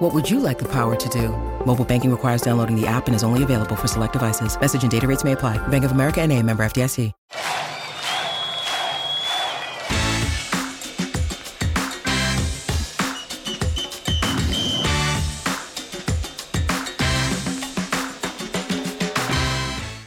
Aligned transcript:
What 0.00 0.14
would 0.14 0.30
you 0.30 0.40
like 0.40 0.58
the 0.58 0.68
power 0.72 0.96
to 0.96 1.08
do? 1.10 1.28
Mobile 1.66 1.84
banking 1.84 2.10
requires 2.10 2.40
downloading 2.40 2.74
the 2.74 2.86
app 2.86 3.06
and 3.06 3.14
is 3.14 3.22
only 3.22 3.42
available 3.42 3.76
for 3.76 3.86
select 3.86 4.14
devices. 4.14 4.58
Message 4.58 4.82
and 4.82 4.90
data 4.90 5.06
rates 5.06 5.24
may 5.24 5.32
apply. 5.32 5.58
Bank 5.68 5.84
of 5.84 5.92
America 5.92 6.22
and 6.22 6.32
a 6.32 6.42
member 6.42 6.62
FDIC. 6.64 7.12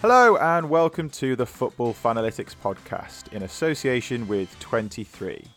Hello 0.02 0.38
and 0.38 0.72
welcome 0.72 1.08
to 1.12 1.36
the 1.36 1.46
Football 1.46 1.94
Fanalytics 1.94 2.56
podcast 2.56 3.32
in 3.32 3.44
association 3.44 4.28
with 4.28 4.60
23. 4.60 5.53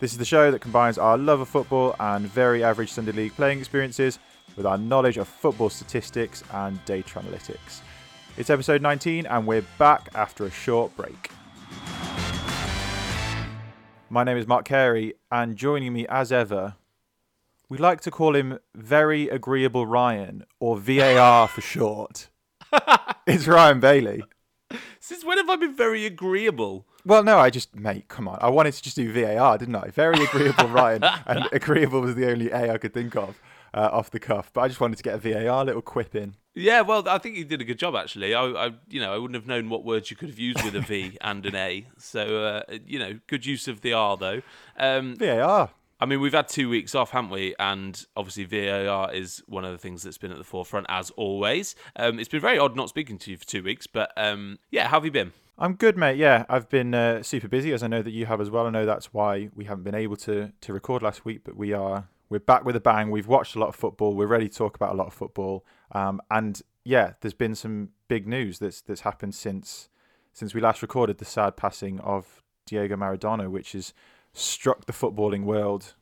This 0.00 0.12
is 0.12 0.18
the 0.18 0.24
show 0.24 0.50
that 0.50 0.60
combines 0.60 0.96
our 0.96 1.18
love 1.18 1.40
of 1.40 1.48
football 1.50 1.94
and 2.00 2.26
very 2.26 2.64
average 2.64 2.90
Sunday 2.90 3.12
league 3.12 3.34
playing 3.34 3.58
experiences 3.58 4.18
with 4.56 4.64
our 4.64 4.78
knowledge 4.78 5.18
of 5.18 5.28
football 5.28 5.68
statistics 5.68 6.42
and 6.54 6.82
data 6.86 7.18
analytics. 7.18 7.82
It's 8.38 8.48
episode 8.48 8.80
19 8.80 9.26
and 9.26 9.46
we're 9.46 9.62
back 9.76 10.08
after 10.14 10.46
a 10.46 10.50
short 10.50 10.96
break. 10.96 11.30
My 14.08 14.24
name 14.24 14.38
is 14.38 14.46
Mark 14.46 14.64
Carey 14.64 15.12
and 15.30 15.54
joining 15.54 15.92
me 15.92 16.06
as 16.06 16.32
ever, 16.32 16.76
we 17.68 17.76
like 17.76 18.00
to 18.00 18.10
call 18.10 18.34
him 18.34 18.58
Very 18.74 19.28
Agreeable 19.28 19.86
Ryan 19.86 20.46
or 20.60 20.78
VAR 20.78 21.46
for 21.46 21.60
short. 21.60 22.30
it's 23.26 23.46
Ryan 23.46 23.80
Bailey. 23.80 24.22
Since 24.98 25.26
when 25.26 25.36
have 25.36 25.50
I 25.50 25.56
been 25.56 25.76
very 25.76 26.06
agreeable? 26.06 26.86
Well, 27.04 27.22
no, 27.22 27.38
I 27.38 27.50
just, 27.50 27.74
mate, 27.74 28.08
come 28.08 28.28
on. 28.28 28.38
I 28.40 28.48
wanted 28.50 28.72
to 28.74 28.82
just 28.82 28.96
do 28.96 29.12
VAR, 29.12 29.58
didn't 29.58 29.76
I? 29.76 29.88
Very 29.90 30.22
agreeable, 30.22 30.68
Ryan. 30.68 31.04
And 31.26 31.48
agreeable 31.52 32.00
was 32.00 32.14
the 32.14 32.30
only 32.30 32.50
A 32.50 32.72
I 32.72 32.78
could 32.78 32.92
think 32.92 33.16
of 33.16 33.40
uh, 33.72 33.88
off 33.92 34.10
the 34.10 34.20
cuff. 34.20 34.50
But 34.52 34.62
I 34.62 34.68
just 34.68 34.80
wanted 34.80 34.96
to 34.96 35.02
get 35.02 35.14
a 35.14 35.18
VAR 35.18 35.64
little 35.64 35.82
quip 35.82 36.14
in. 36.14 36.34
Yeah, 36.54 36.80
well, 36.80 37.08
I 37.08 37.18
think 37.18 37.36
you 37.36 37.44
did 37.44 37.60
a 37.60 37.64
good 37.64 37.78
job 37.78 37.94
actually. 37.94 38.34
I, 38.34 38.44
I 38.44 38.70
you 38.88 39.00
know, 39.00 39.14
I 39.14 39.18
wouldn't 39.18 39.36
have 39.36 39.46
known 39.46 39.68
what 39.70 39.84
words 39.84 40.10
you 40.10 40.16
could 40.16 40.28
have 40.28 40.38
used 40.38 40.62
with 40.64 40.74
a 40.74 40.80
V 40.80 41.16
and 41.20 41.46
an 41.46 41.54
A. 41.54 41.86
So, 41.96 42.44
uh, 42.44 42.62
you 42.86 42.98
know, 42.98 43.18
good 43.28 43.46
use 43.46 43.68
of 43.68 43.80
the 43.82 43.92
R 43.92 44.16
though. 44.16 44.42
Um, 44.76 45.16
VAR. 45.16 45.70
I 46.02 46.06
mean, 46.06 46.20
we've 46.20 46.32
had 46.32 46.48
two 46.48 46.70
weeks 46.70 46.94
off, 46.94 47.10
haven't 47.10 47.30
we? 47.30 47.54
And 47.58 48.02
obviously, 48.16 48.44
VAR 48.44 49.12
is 49.12 49.42
one 49.46 49.66
of 49.66 49.72
the 49.72 49.78
things 49.78 50.02
that's 50.02 50.16
been 50.16 50.32
at 50.32 50.38
the 50.38 50.44
forefront, 50.44 50.86
as 50.88 51.10
always. 51.10 51.76
Um, 51.94 52.18
it's 52.18 52.28
been 52.28 52.40
very 52.40 52.58
odd 52.58 52.74
not 52.74 52.88
speaking 52.88 53.18
to 53.18 53.30
you 53.30 53.36
for 53.36 53.44
two 53.44 53.62
weeks, 53.62 53.86
but 53.86 54.10
um, 54.16 54.58
yeah, 54.70 54.88
how 54.88 54.96
have 54.96 55.04
you 55.04 55.10
been? 55.10 55.32
I'm 55.62 55.74
good, 55.74 55.98
mate. 55.98 56.16
Yeah, 56.16 56.46
I've 56.48 56.70
been 56.70 56.94
uh, 56.94 57.22
super 57.22 57.46
busy, 57.46 57.74
as 57.74 57.82
I 57.82 57.86
know 57.86 58.00
that 58.00 58.12
you 58.12 58.24
have 58.24 58.40
as 58.40 58.48
well. 58.48 58.66
I 58.66 58.70
know 58.70 58.86
that's 58.86 59.12
why 59.12 59.50
we 59.54 59.66
haven't 59.66 59.84
been 59.84 59.94
able 59.94 60.16
to 60.16 60.52
to 60.58 60.72
record 60.72 61.02
last 61.02 61.26
week, 61.26 61.42
but 61.44 61.54
we 61.54 61.74
are 61.74 62.08
we're 62.30 62.38
back 62.38 62.64
with 62.64 62.76
a 62.76 62.80
bang. 62.80 63.10
We've 63.10 63.28
watched 63.28 63.56
a 63.56 63.58
lot 63.58 63.68
of 63.68 63.76
football. 63.76 64.14
We're 64.14 64.26
ready 64.26 64.48
to 64.48 64.56
talk 64.56 64.74
about 64.74 64.94
a 64.94 64.96
lot 64.96 65.08
of 65.08 65.12
football. 65.12 65.66
Um, 65.92 66.22
and 66.30 66.62
yeah, 66.82 67.12
there's 67.20 67.34
been 67.34 67.54
some 67.54 67.90
big 68.08 68.26
news 68.26 68.58
that's 68.58 68.80
that's 68.80 69.02
happened 69.02 69.34
since 69.34 69.90
since 70.32 70.54
we 70.54 70.62
last 70.62 70.80
recorded 70.80 71.18
the 71.18 71.26
sad 71.26 71.58
passing 71.58 72.00
of 72.00 72.42
Diego 72.64 72.96
Maradona, 72.96 73.50
which 73.50 73.72
has 73.72 73.92
struck 74.32 74.86
the 74.86 74.94
footballing 74.94 75.44
world 75.44 75.92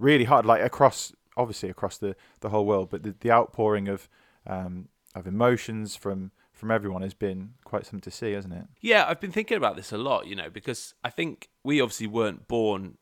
really 0.00 0.24
hard, 0.24 0.44
like 0.44 0.60
across 0.60 1.12
obviously 1.36 1.70
across 1.70 1.98
the, 1.98 2.16
the 2.40 2.48
whole 2.48 2.66
world. 2.66 2.90
But 2.90 3.04
the, 3.04 3.14
the 3.20 3.30
outpouring 3.30 3.86
of 3.86 4.08
um, 4.44 4.88
of 5.14 5.28
emotions 5.28 5.94
from 5.94 6.32
from 6.54 6.70
everyone 6.70 7.02
has 7.02 7.14
been 7.14 7.54
quite 7.64 7.84
something 7.84 8.00
to 8.00 8.10
see, 8.10 8.32
hasn't 8.32 8.54
it? 8.54 8.64
Yeah, 8.80 9.04
I've 9.06 9.20
been 9.20 9.32
thinking 9.32 9.56
about 9.56 9.76
this 9.76 9.92
a 9.92 9.98
lot, 9.98 10.26
you 10.26 10.36
know, 10.36 10.48
because 10.48 10.94
I 11.02 11.10
think 11.10 11.48
we 11.62 11.80
obviously 11.80 12.06
weren't 12.06 12.48
born 12.48 12.96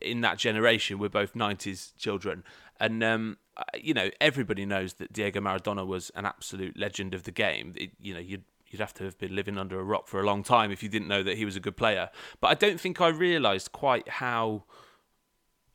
in 0.00 0.20
that 0.22 0.38
generation. 0.38 0.98
We're 0.98 1.08
both 1.08 1.34
'90s 1.34 1.96
children, 1.96 2.42
and 2.80 3.02
um, 3.02 3.38
you 3.80 3.94
know, 3.94 4.10
everybody 4.20 4.66
knows 4.66 4.94
that 4.94 5.12
Diego 5.12 5.40
Maradona 5.40 5.86
was 5.86 6.10
an 6.14 6.26
absolute 6.26 6.78
legend 6.78 7.14
of 7.14 7.22
the 7.22 7.30
game. 7.30 7.74
It, 7.76 7.92
you 8.00 8.12
know, 8.12 8.20
you'd 8.20 8.44
you'd 8.66 8.80
have 8.80 8.94
to 8.94 9.04
have 9.04 9.16
been 9.18 9.34
living 9.34 9.56
under 9.56 9.78
a 9.78 9.84
rock 9.84 10.08
for 10.08 10.20
a 10.20 10.26
long 10.26 10.42
time 10.42 10.72
if 10.72 10.82
you 10.82 10.88
didn't 10.88 11.06
know 11.06 11.22
that 11.22 11.36
he 11.36 11.44
was 11.44 11.54
a 11.54 11.60
good 11.60 11.76
player. 11.76 12.10
But 12.40 12.48
I 12.48 12.54
don't 12.54 12.80
think 12.80 13.00
I 13.00 13.08
realised 13.08 13.70
quite 13.70 14.08
how 14.08 14.64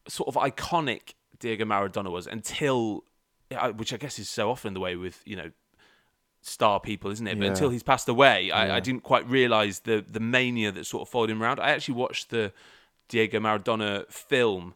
sort 0.08 0.28
of 0.28 0.36
iconic 0.36 1.14
Diego 1.40 1.64
Maradona 1.64 2.12
was 2.12 2.28
until, 2.28 3.06
which 3.76 3.94
I 3.94 3.98
guess 3.98 4.20
is 4.20 4.30
so 4.30 4.52
often 4.52 4.74
the 4.74 4.81
way 4.81 4.98
with 4.98 5.22
you 5.26 5.38
know 5.38 5.52
star 6.42 6.80
people, 6.80 7.12
isn't 7.12 7.28
it? 7.28 7.38
But 7.38 7.46
Yeah. 7.46 7.52
until 7.52 7.70
he's 7.70 7.84
passed 7.84 8.08
away, 8.08 8.50
I, 8.52 8.68
Yeah. 8.68 8.76
I 8.76 8.80
didn't 8.80 9.04
quite 9.04 9.28
realise 9.30 9.80
the 9.80 10.04
the 10.08 10.20
mania 10.20 10.72
that 10.72 10.86
sort 10.86 11.02
of 11.02 11.10
followed 11.10 11.30
him 11.30 11.42
around. 11.44 11.60
I 11.60 11.70
actually 11.72 11.96
watched 11.96 12.30
the 12.30 12.54
Diego 13.10 13.40
Maradona 13.40 14.10
film 14.12 14.76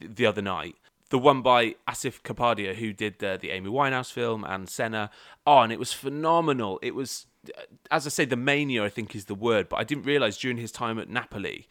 th- 0.00 0.12
the 0.16 0.26
other 0.26 0.42
night. 0.42 0.76
The 1.10 1.18
one 1.18 1.42
by 1.42 1.76
Asif 1.86 2.22
Kapadia, 2.22 2.74
who 2.74 2.92
did 2.92 3.18
the, 3.20 3.38
the 3.40 3.50
Amy 3.50 3.70
Winehouse 3.70 4.10
film 4.10 4.42
and 4.42 4.68
Senna. 4.68 5.10
Oh, 5.46 5.58
and 5.60 5.72
it 5.72 5.78
was 5.78 5.92
phenomenal. 5.92 6.80
It 6.82 6.94
was, 6.94 7.26
uh, 7.56 7.60
as 7.90 8.06
I 8.06 8.10
say, 8.10 8.24
the 8.24 8.36
mania, 8.36 8.82
I 8.82 8.88
think, 8.88 9.14
is 9.14 9.26
the 9.26 9.34
word. 9.34 9.68
But 9.68 9.76
I 9.76 9.84
didn't 9.84 10.04
realise 10.04 10.36
during 10.38 10.56
his 10.56 10.72
time 10.72 10.98
at 10.98 11.08
Napoli, 11.08 11.68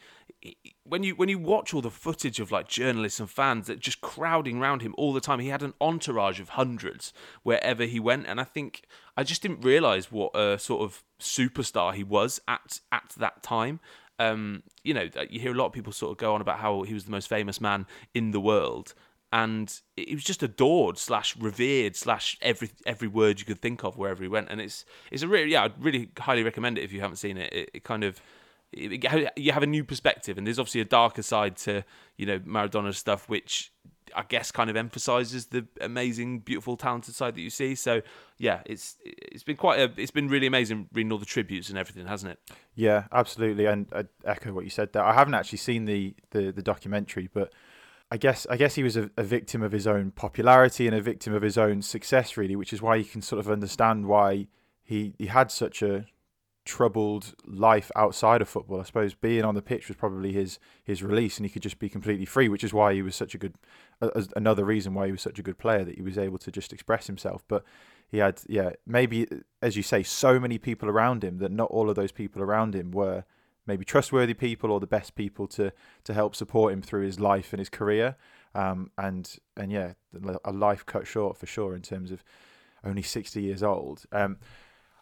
when 0.84 1.02
you 1.02 1.14
when 1.14 1.28
you 1.28 1.38
watch 1.38 1.72
all 1.72 1.80
the 1.80 1.90
footage 1.90 2.38
of 2.38 2.52
like 2.52 2.68
journalists 2.68 3.18
and 3.20 3.30
fans 3.30 3.66
that 3.66 3.80
just 3.80 4.00
crowding 4.00 4.60
around 4.60 4.82
him 4.82 4.94
all 4.98 5.12
the 5.12 5.20
time, 5.20 5.40
he 5.40 5.48
had 5.48 5.62
an 5.62 5.74
entourage 5.80 6.40
of 6.40 6.50
hundreds 6.50 7.12
wherever 7.42 7.84
he 7.84 7.98
went, 7.98 8.26
and 8.26 8.40
I 8.40 8.44
think 8.44 8.82
I 9.16 9.22
just 9.22 9.42
didn't 9.42 9.62
realize 9.62 10.12
what 10.12 10.36
a 10.36 10.58
sort 10.58 10.82
of 10.82 11.02
superstar 11.18 11.94
he 11.94 12.04
was 12.04 12.40
at 12.46 12.80
at 12.92 13.14
that 13.16 13.42
time. 13.42 13.80
Um, 14.18 14.62
you 14.82 14.94
know, 14.94 15.08
you 15.28 15.40
hear 15.40 15.52
a 15.52 15.56
lot 15.56 15.66
of 15.66 15.72
people 15.72 15.92
sort 15.92 16.12
of 16.12 16.18
go 16.18 16.34
on 16.34 16.40
about 16.40 16.58
how 16.58 16.82
he 16.82 16.94
was 16.94 17.04
the 17.04 17.10
most 17.10 17.28
famous 17.28 17.60
man 17.60 17.86
in 18.12 18.30
the 18.30 18.40
world, 18.40 18.94
and 19.32 19.80
he 19.96 20.14
was 20.14 20.24
just 20.24 20.42
adored 20.42 20.98
slash 20.98 21.36
revered 21.36 21.96
slash 21.96 22.36
every 22.42 22.70
every 22.84 23.08
word 23.08 23.40
you 23.40 23.46
could 23.46 23.62
think 23.62 23.82
of 23.82 23.96
wherever 23.96 24.22
he 24.22 24.28
went, 24.28 24.48
and 24.50 24.60
it's 24.60 24.84
it's 25.10 25.22
a 25.22 25.28
really 25.28 25.52
yeah, 25.52 25.64
I'd 25.64 25.82
really 25.82 26.10
highly 26.18 26.42
recommend 26.42 26.76
it 26.76 26.84
if 26.84 26.92
you 26.92 27.00
haven't 27.00 27.16
seen 27.16 27.38
it. 27.38 27.52
It, 27.52 27.70
it 27.72 27.84
kind 27.84 28.04
of 28.04 28.20
you 28.76 29.52
have 29.52 29.62
a 29.62 29.66
new 29.66 29.84
perspective, 29.84 30.38
and 30.38 30.46
there's 30.46 30.58
obviously 30.58 30.80
a 30.80 30.86
darker 30.86 31.22
side 31.22 31.56
to 31.58 31.84
you 32.16 32.26
know 32.26 32.38
Maradona's 32.40 32.98
stuff, 32.98 33.28
which 33.28 33.72
I 34.14 34.22
guess 34.22 34.50
kind 34.50 34.70
of 34.70 34.76
emphasizes 34.76 35.46
the 35.46 35.66
amazing, 35.80 36.40
beautiful, 36.40 36.76
talented 36.76 37.14
side 37.14 37.34
that 37.34 37.40
you 37.40 37.50
see. 37.50 37.74
So 37.74 38.02
yeah, 38.38 38.62
it's 38.66 38.96
it's 39.04 39.42
been 39.42 39.56
quite 39.56 39.80
a 39.80 39.92
it's 39.96 40.10
been 40.10 40.28
really 40.28 40.46
amazing 40.46 40.88
reading 40.92 41.12
all 41.12 41.18
the 41.18 41.26
tributes 41.26 41.68
and 41.68 41.78
everything, 41.78 42.06
hasn't 42.06 42.32
it? 42.32 42.56
Yeah, 42.74 43.04
absolutely, 43.12 43.66
and 43.66 43.86
I 43.92 44.04
echo 44.24 44.52
what 44.52 44.64
you 44.64 44.70
said 44.70 44.92
there. 44.92 45.04
I 45.04 45.14
haven't 45.14 45.34
actually 45.34 45.58
seen 45.58 45.84
the 45.84 46.14
the, 46.30 46.52
the 46.52 46.62
documentary, 46.62 47.28
but 47.32 47.52
I 48.10 48.16
guess 48.16 48.46
I 48.48 48.56
guess 48.56 48.74
he 48.74 48.82
was 48.82 48.96
a, 48.96 49.10
a 49.16 49.24
victim 49.24 49.62
of 49.62 49.72
his 49.72 49.86
own 49.86 50.10
popularity 50.12 50.86
and 50.86 50.94
a 50.94 51.00
victim 51.00 51.34
of 51.34 51.42
his 51.42 51.58
own 51.58 51.82
success, 51.82 52.36
really, 52.36 52.56
which 52.56 52.72
is 52.72 52.82
why 52.82 52.96
you 52.96 53.04
can 53.04 53.22
sort 53.22 53.40
of 53.40 53.50
understand 53.50 54.06
why 54.06 54.46
he 54.82 55.14
he 55.18 55.26
had 55.26 55.50
such 55.50 55.82
a 55.82 56.06
troubled 56.64 57.34
life 57.44 57.90
outside 57.94 58.40
of 58.40 58.48
football. 58.48 58.80
I 58.80 58.84
suppose 58.84 59.14
being 59.14 59.44
on 59.44 59.54
the 59.54 59.62
pitch 59.62 59.88
was 59.88 59.96
probably 59.96 60.32
his 60.32 60.58
his 60.82 61.02
release, 61.02 61.36
and 61.36 61.46
he 61.46 61.50
could 61.50 61.62
just 61.62 61.78
be 61.78 61.88
completely 61.88 62.24
free, 62.24 62.48
which 62.48 62.64
is 62.64 62.72
why 62.72 62.94
he 62.94 63.02
was 63.02 63.14
such 63.14 63.34
a 63.34 63.38
good. 63.38 63.54
Uh, 64.00 64.22
another 64.34 64.64
reason 64.64 64.94
why 64.94 65.06
he 65.06 65.12
was 65.12 65.22
such 65.22 65.38
a 65.38 65.42
good 65.42 65.58
player 65.58 65.84
that 65.84 65.96
he 65.96 66.02
was 66.02 66.18
able 66.18 66.38
to 66.38 66.50
just 66.50 66.72
express 66.72 67.06
himself. 67.06 67.44
But 67.48 67.64
he 68.08 68.18
had, 68.18 68.40
yeah, 68.48 68.70
maybe 68.86 69.26
as 69.62 69.76
you 69.76 69.82
say, 69.82 70.02
so 70.02 70.40
many 70.40 70.58
people 70.58 70.88
around 70.88 71.22
him 71.22 71.38
that 71.38 71.52
not 71.52 71.70
all 71.70 71.90
of 71.90 71.96
those 71.96 72.12
people 72.12 72.42
around 72.42 72.74
him 72.74 72.90
were 72.90 73.24
maybe 73.66 73.84
trustworthy 73.84 74.34
people 74.34 74.70
or 74.70 74.80
the 74.80 74.86
best 74.86 75.14
people 75.14 75.46
to 75.48 75.72
to 76.04 76.14
help 76.14 76.34
support 76.34 76.72
him 76.72 76.82
through 76.82 77.04
his 77.04 77.20
life 77.20 77.52
and 77.52 77.58
his 77.58 77.68
career. 77.68 78.16
Um, 78.54 78.90
and 78.96 79.36
and 79.56 79.72
yeah, 79.72 79.94
a 80.44 80.52
life 80.52 80.86
cut 80.86 81.06
short 81.06 81.36
for 81.36 81.46
sure 81.46 81.74
in 81.74 81.82
terms 81.82 82.10
of 82.10 82.24
only 82.84 83.02
sixty 83.02 83.42
years 83.42 83.62
old. 83.62 84.04
Um, 84.12 84.38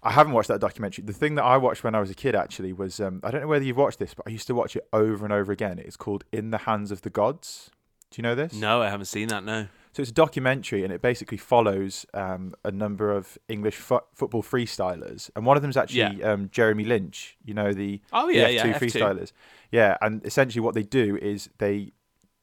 I 0.02 0.10
haven't 0.12 0.32
watched 0.32 0.48
that 0.48 0.60
documentary. 0.60 1.04
The 1.04 1.12
thing 1.12 1.36
that 1.36 1.44
I 1.44 1.56
watched 1.56 1.84
when 1.84 1.94
I 1.94 2.00
was 2.00 2.10
a 2.10 2.14
kid 2.14 2.34
actually 2.34 2.72
was 2.72 2.98
um, 3.00 3.20
I 3.22 3.30
don't 3.30 3.40
know 3.42 3.46
whether 3.46 3.64
you've 3.64 3.76
watched 3.76 3.98
this, 4.00 4.14
but 4.14 4.24
I 4.26 4.30
used 4.30 4.46
to 4.48 4.54
watch 4.54 4.74
it 4.76 4.86
over 4.92 5.24
and 5.24 5.32
over 5.32 5.52
again. 5.52 5.78
It's 5.78 5.96
called 5.96 6.24
In 6.32 6.50
the 6.50 6.58
Hands 6.58 6.90
of 6.90 7.02
the 7.02 7.10
Gods. 7.10 7.70
Do 8.10 8.18
you 8.18 8.22
know 8.22 8.34
this? 8.34 8.52
No, 8.52 8.82
I 8.82 8.90
haven't 8.90 9.06
seen 9.06 9.28
that. 9.28 9.44
No. 9.44 9.68
So 9.92 10.00
it's 10.00 10.10
a 10.10 10.14
documentary, 10.14 10.84
and 10.84 10.92
it 10.92 11.02
basically 11.02 11.36
follows 11.38 12.04
um, 12.14 12.54
a 12.64 12.70
number 12.70 13.10
of 13.12 13.36
English 13.48 13.76
fo- 13.76 14.04
football 14.14 14.42
freestylers, 14.42 15.30
and 15.36 15.44
one 15.46 15.56
of 15.56 15.62
them 15.62 15.70
is 15.70 15.76
actually 15.76 16.18
Yeah. 16.20 16.32
um, 16.32 16.48
Jeremy 16.50 16.84
Lynch. 16.84 17.36
You 17.44 17.54
know 17.54 17.72
the 17.72 18.00
Oh 18.12 18.26
the 18.26 18.34
yeah, 18.34 18.48
F2 18.48 18.54
yeah. 18.54 18.72
F2. 18.72 18.78
freestylers. 18.80 19.32
Yeah, 19.70 19.96
and 20.00 20.24
essentially 20.26 20.60
what 20.60 20.74
they 20.74 20.82
do 20.82 21.16
is 21.18 21.48
they 21.58 21.92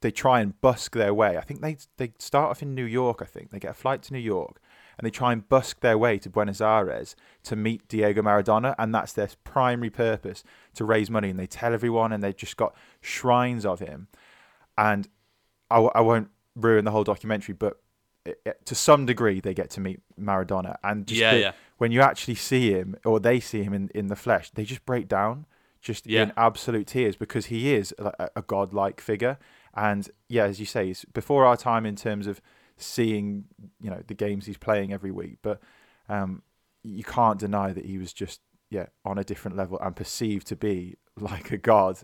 they 0.01 0.11
try 0.11 0.39
and 0.39 0.59
busk 0.61 0.93
their 0.95 1.13
way. 1.13 1.37
I 1.37 1.41
think 1.41 1.61
they 1.61 1.77
they 1.97 2.13
start 2.19 2.51
off 2.51 2.61
in 2.61 2.73
New 2.73 2.85
York. 2.85 3.21
I 3.21 3.25
think 3.25 3.49
they 3.51 3.59
get 3.59 3.71
a 3.71 3.75
flight 3.75 4.01
to 4.03 4.13
New 4.13 4.19
York, 4.19 4.61
and 4.99 5.05
they 5.05 5.09
try 5.11 5.31
and 5.31 5.47
busk 5.47 5.79
their 5.79 5.97
way 5.97 6.19
to 6.19 6.29
Buenos 6.29 6.59
Aires 6.61 7.15
to 7.43 7.55
meet 7.55 7.87
Diego 7.87 8.21
Maradona, 8.21 8.75
and 8.77 8.93
that's 8.93 9.13
their 9.13 9.29
primary 9.45 9.89
purpose 9.89 10.43
to 10.75 10.83
raise 10.85 11.09
money. 11.09 11.29
And 11.29 11.39
they 11.39 11.47
tell 11.47 11.73
everyone, 11.73 12.11
and 12.11 12.21
they've 12.21 12.35
just 12.35 12.57
got 12.57 12.75
shrines 13.01 13.65
of 13.65 13.79
him. 13.79 14.09
And 14.77 15.07
I, 15.71 15.75
w- 15.75 15.91
I 15.95 16.01
won't 16.01 16.29
ruin 16.55 16.83
the 16.85 16.91
whole 16.91 17.03
documentary, 17.05 17.53
but 17.55 17.79
it, 18.25 18.41
it- 18.45 18.65
to 18.65 18.75
some 18.75 19.05
degree, 19.05 19.39
they 19.39 19.53
get 19.53 19.69
to 19.71 19.79
meet 19.81 20.01
Maradona, 20.19 20.75
and 20.83 21.07
just 21.07 21.19
Yeah, 21.19 21.31
the- 21.33 21.39
yeah. 21.39 21.51
when 21.77 21.91
you 21.93 22.01
actually 22.01 22.35
see 22.35 22.71
him 22.71 22.95
or 23.05 23.19
they 23.19 23.39
see 23.39 23.63
him 23.63 23.73
in, 23.73 23.89
in 23.95 24.07
the 24.07 24.15
flesh, 24.17 24.51
they 24.51 24.65
just 24.65 24.85
break 24.85 25.07
down 25.07 25.45
just 25.81 26.05
Yeah. 26.05 26.23
in 26.23 26.33
absolute 26.35 26.87
tears 26.87 27.15
because 27.15 27.45
he 27.45 27.73
is 27.73 27.95
a, 27.97 28.29
a 28.35 28.41
godlike 28.41 28.99
figure. 28.99 29.37
And 29.73 30.09
yeah, 30.27 30.43
as 30.43 30.59
you 30.59 30.65
say, 30.65 30.89
it's 30.89 31.05
before 31.05 31.45
our 31.45 31.55
time 31.55 31.85
in 31.85 31.95
terms 31.95 32.27
of 32.27 32.41
seeing 32.79 33.45
you 33.81 33.89
know 33.89 34.01
the 34.07 34.13
games 34.13 34.45
he's 34.45 34.57
playing 34.57 34.93
every 34.93 35.11
week, 35.11 35.37
but 35.41 35.59
um, 36.07 36.41
you 36.83 37.03
can't 37.03 37.39
deny 37.39 37.71
that 37.73 37.85
he 37.85 37.97
was 37.97 38.13
just 38.13 38.41
yeah 38.69 38.87
on 39.05 39.17
a 39.17 39.23
different 39.23 39.57
level 39.57 39.79
and 39.79 39.95
perceived 39.95 40.47
to 40.47 40.55
be 40.55 40.95
like 41.19 41.51
a 41.51 41.57
god 41.57 41.99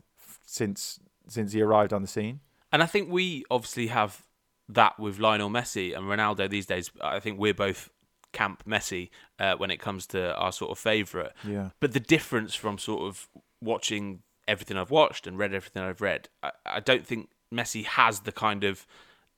since 0.46 1.00
since 1.28 1.54
he 1.54 1.62
arrived 1.62 1.94
on 1.94 2.02
the 2.02 2.08
scene. 2.08 2.42
And 2.72 2.84
I 2.84 2.86
think 2.86 3.10
we 3.10 3.46
obviously 3.50 3.88
have 3.88 4.24
that 4.68 5.00
with 5.00 5.20
Lionel 5.20 5.50
Messi 5.50 5.96
and 5.96 6.06
Ronaldo 6.06 6.50
these 6.50 6.66
days. 6.66 6.92
I 7.02 7.20
think 7.20 7.40
we're 7.40 7.54
both 7.54 7.90
camp 8.34 8.64
Messi 8.68 9.10
uh, 9.40 9.56
when 9.56 9.72
it 9.72 9.80
comes 9.80 10.06
to 10.08 10.36
our 10.36 10.52
sort 10.52 10.72
of 10.72 10.78
favourite. 10.78 11.32
Yeah. 11.48 11.70
But 11.80 11.94
the 11.94 12.00
difference 12.00 12.54
from 12.54 12.78
sort 12.78 13.04
of 13.04 13.30
watching 13.62 14.24
everything 14.48 14.78
I've 14.78 14.92
watched 14.92 15.26
and 15.26 15.38
read 15.38 15.54
everything 15.54 15.84
I've 15.84 16.02
read, 16.02 16.30
I, 16.44 16.52
I 16.66 16.80
don't 16.80 17.06
think 17.06 17.30
Messi 17.54 17.86
has 17.86 18.22
the 18.22 18.32
kind 18.32 18.64
of 18.64 18.86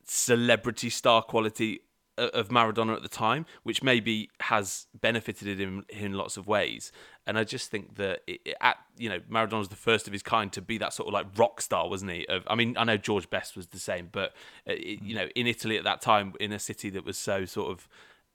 celebrity 0.08 0.90
star 0.90 1.22
quality 1.22 1.80
of 2.16 2.48
Maradona 2.48 2.96
at 2.96 3.02
the 3.02 3.08
time, 3.08 3.46
which 3.62 3.80
maybe 3.80 4.28
has 4.40 4.86
benefited 5.00 5.60
him 5.60 5.84
in 5.88 6.14
lots 6.14 6.36
of 6.36 6.48
ways. 6.48 6.90
And 7.28 7.38
I 7.38 7.44
just 7.44 7.70
think 7.70 7.94
that 7.96 8.22
it, 8.26 8.40
it- 8.44 8.56
at 8.60 8.76
you 8.96 9.08
know 9.08 9.20
Maradona 9.30 9.58
was 9.58 9.68
the 9.68 9.76
first 9.76 10.06
of 10.08 10.12
his 10.12 10.22
kind 10.22 10.52
to 10.54 10.60
be 10.62 10.78
that 10.78 10.92
sort 10.92 11.06
of 11.06 11.14
like 11.14 11.26
rock 11.36 11.60
star, 11.60 11.88
wasn't 11.88 12.10
he? 12.10 12.26
Of 12.26 12.42
I 12.48 12.56
mean, 12.56 12.76
I 12.76 12.84
know 12.84 12.96
George 12.96 13.30
Best 13.30 13.56
was 13.56 13.68
the 13.68 13.78
same, 13.78 14.08
but 14.10 14.30
uh, 14.68 14.72
it, 14.72 15.00
you 15.02 15.14
know, 15.14 15.28
in 15.36 15.46
Italy 15.46 15.78
at 15.78 15.84
that 15.84 16.00
time, 16.00 16.32
in 16.40 16.52
a 16.52 16.58
city 16.58 16.90
that 16.90 17.04
was 17.04 17.16
so 17.16 17.44
sort 17.44 17.70
of 17.70 17.88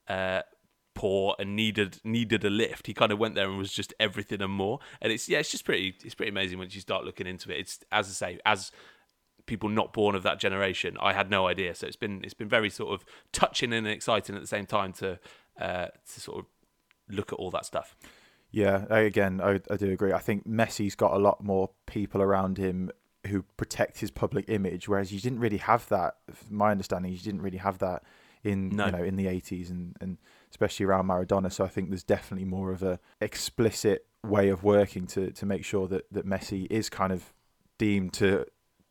uh, 0.07 0.43
poor 0.93 1.35
and 1.39 1.55
needed 1.55 1.99
needed 2.05 2.45
a 2.45 2.49
lift, 2.49 2.87
he 2.87 2.93
kind 2.93 3.11
of 3.11 3.19
went 3.19 3.35
there 3.35 3.49
and 3.49 3.57
was 3.57 3.73
just 3.73 3.93
everything 3.99 4.41
and 4.41 4.53
more. 4.53 4.79
And 5.01 5.11
it's 5.11 5.27
yeah, 5.27 5.39
it's 5.39 5.51
just 5.51 5.65
pretty 5.65 5.95
it's 6.05 6.15
pretty 6.15 6.29
amazing 6.29 6.57
once 6.57 6.73
you 6.73 6.81
start 6.81 7.03
looking 7.03 7.27
into 7.27 7.51
it. 7.51 7.59
It's 7.59 7.79
as 7.91 8.07
I 8.07 8.11
say, 8.11 8.39
as 8.45 8.71
people 9.45 9.69
not 9.69 9.94
born 9.94 10.16
of 10.16 10.24
that 10.24 10.40
generation, 10.40 10.98
I 11.01 11.13
had 11.13 11.30
no 11.30 11.48
idea. 11.48 11.75
So 11.75 11.88
it's 11.88 11.95
been 11.95 12.22
it's 12.24 12.34
been 12.34 12.50
very 12.50 12.69
sort 12.69 12.94
of 12.94 13.06
touching 13.31 13.74
and 13.74 13.88
exciting 13.88 14.36
at 14.36 14.42
the 14.42 14.48
same 14.48 14.66
time 14.66 14.94
to 14.94 15.19
uh, 15.60 15.88
to 16.13 16.19
sort 16.19 16.40
of 16.40 16.45
look 17.10 17.31
at 17.34 17.40
all 17.40 17.51
that 17.51 17.66
stuff. 17.66 17.95
Yeah, 18.51 18.86
I- 18.90 19.00
again, 19.00 19.42
I, 19.42 19.60
I 19.69 19.78
do 19.78 19.92
agree. 19.92 20.13
I 20.13 20.19
think 20.19 20.48
Messi's 20.48 20.95
got 20.95 21.13
a 21.13 21.18
lot 21.18 21.44
more 21.44 21.72
people 21.88 22.22
around 22.22 22.57
him 22.57 22.92
who 23.28 23.44
protect 23.57 24.00
his 24.00 24.12
public 24.12 24.45
image, 24.50 24.88
whereas 24.88 25.12
you 25.13 25.19
didn't 25.19 25.40
really 25.40 25.57
have 25.57 25.88
that. 25.90 26.16
My 26.50 26.72
understanding, 26.72 27.12
you 27.12 27.18
didn't 27.19 27.42
really 27.42 27.57
have 27.57 27.80
that 27.80 28.04
in 28.44 28.69
No. 28.75 28.86
you 28.88 28.92
know 28.92 29.04
in 29.04 29.16
the 29.16 29.28
eighties 29.28 29.69
and, 29.69 29.95
and 30.01 30.18
especially 30.51 30.86
around 30.86 31.07
Maradona. 31.07 31.51
So 31.51 31.63
I 31.63 31.68
think 31.69 31.90
there's 31.90 32.04
definitely 32.04 32.45
more 32.45 32.72
of 32.72 32.84
a 32.84 33.00
explicit 33.22 34.06
way 34.25 34.50
of 34.50 34.63
working 34.63 35.06
to 35.07 35.31
to 35.31 35.45
make 35.45 35.66
sure 35.66 35.88
that 35.88 36.06
that 36.12 36.25
Messi 36.25 36.68
is 36.69 36.90
kind 36.90 37.12
of 37.12 37.34
deemed 37.78 38.13
to 38.13 38.45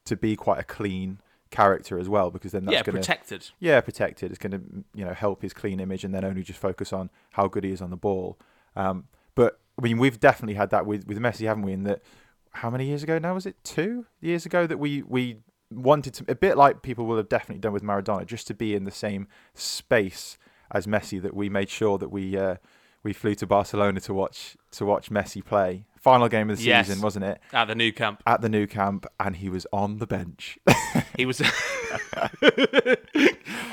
to 0.04 0.16
be 0.16 0.36
quite 0.36 0.58
a 0.58 0.64
clean 0.64 1.20
character 1.50 1.98
as 1.98 2.08
well, 2.08 2.30
because 2.30 2.52
then 2.52 2.64
that's 2.64 2.74
yeah, 2.74 2.82
going 2.82 2.96
to 2.96 3.00
protected. 3.00 3.50
yeah, 3.60 3.80
protected. 3.80 4.30
It's 4.30 4.38
going 4.38 4.52
to 4.52 4.62
you 4.94 5.04
know 5.04 5.12
help 5.12 5.42
his 5.42 5.52
clean 5.52 5.78
image, 5.78 6.02
and 6.04 6.12
then 6.12 6.24
only 6.24 6.42
just 6.42 6.58
focus 6.58 6.92
on 6.92 7.10
how 7.32 7.46
good 7.46 7.64
he 7.64 7.70
is 7.70 7.80
on 7.80 7.90
the 7.90 7.96
ball. 7.96 8.38
Um, 8.74 9.04
but 9.34 9.60
I 9.78 9.82
mean, 9.82 9.98
we've 9.98 10.18
definitely 10.18 10.54
had 10.54 10.70
that 10.70 10.86
with 10.86 11.06
with 11.06 11.18
Messi, 11.18 11.46
haven't 11.46 11.62
we? 11.62 11.72
In 11.72 11.84
that, 11.84 12.02
how 12.50 12.70
many 12.70 12.86
years 12.86 13.02
ago 13.02 13.18
now 13.18 13.34
was 13.34 13.46
it? 13.46 13.56
Two 13.62 14.06
years 14.20 14.44
ago 14.44 14.66
that 14.66 14.78
we 14.78 15.02
we 15.02 15.38
wanted 15.70 16.14
to 16.14 16.24
a 16.28 16.34
bit 16.34 16.56
like 16.56 16.82
people 16.82 17.06
will 17.06 17.16
have 17.16 17.28
definitely 17.28 17.60
done 17.60 17.72
with 17.72 17.82
Maradona, 17.82 18.26
just 18.26 18.46
to 18.48 18.54
be 18.54 18.74
in 18.74 18.84
the 18.84 18.90
same 18.90 19.28
space 19.54 20.38
as 20.72 20.86
Messi. 20.86 21.22
That 21.22 21.34
we 21.34 21.48
made 21.48 21.70
sure 21.70 21.98
that 21.98 22.08
we 22.08 22.36
uh, 22.36 22.56
we 23.02 23.12
flew 23.12 23.34
to 23.36 23.46
Barcelona 23.46 24.00
to 24.00 24.14
watch 24.14 24.56
to 24.72 24.84
watch 24.84 25.10
Messi 25.10 25.44
play. 25.44 25.86
Final 26.02 26.28
game 26.28 26.50
of 26.50 26.58
the 26.58 26.64
Yes. 26.64 26.88
season, 26.88 27.00
wasn't 27.02 27.24
it? 27.24 27.40
At 27.52 27.66
the 27.68 27.74
Nou 27.76 27.92
Camp, 27.92 28.22
At 28.26 28.40
the 28.42 28.48
Nou 28.48 28.66
Camp, 28.66 29.06
and 29.20 29.36
he 29.36 29.48
was 29.48 29.66
on 29.72 29.98
the 29.98 30.06
bench. 30.06 30.58
he 31.16 31.24
was. 31.26 31.40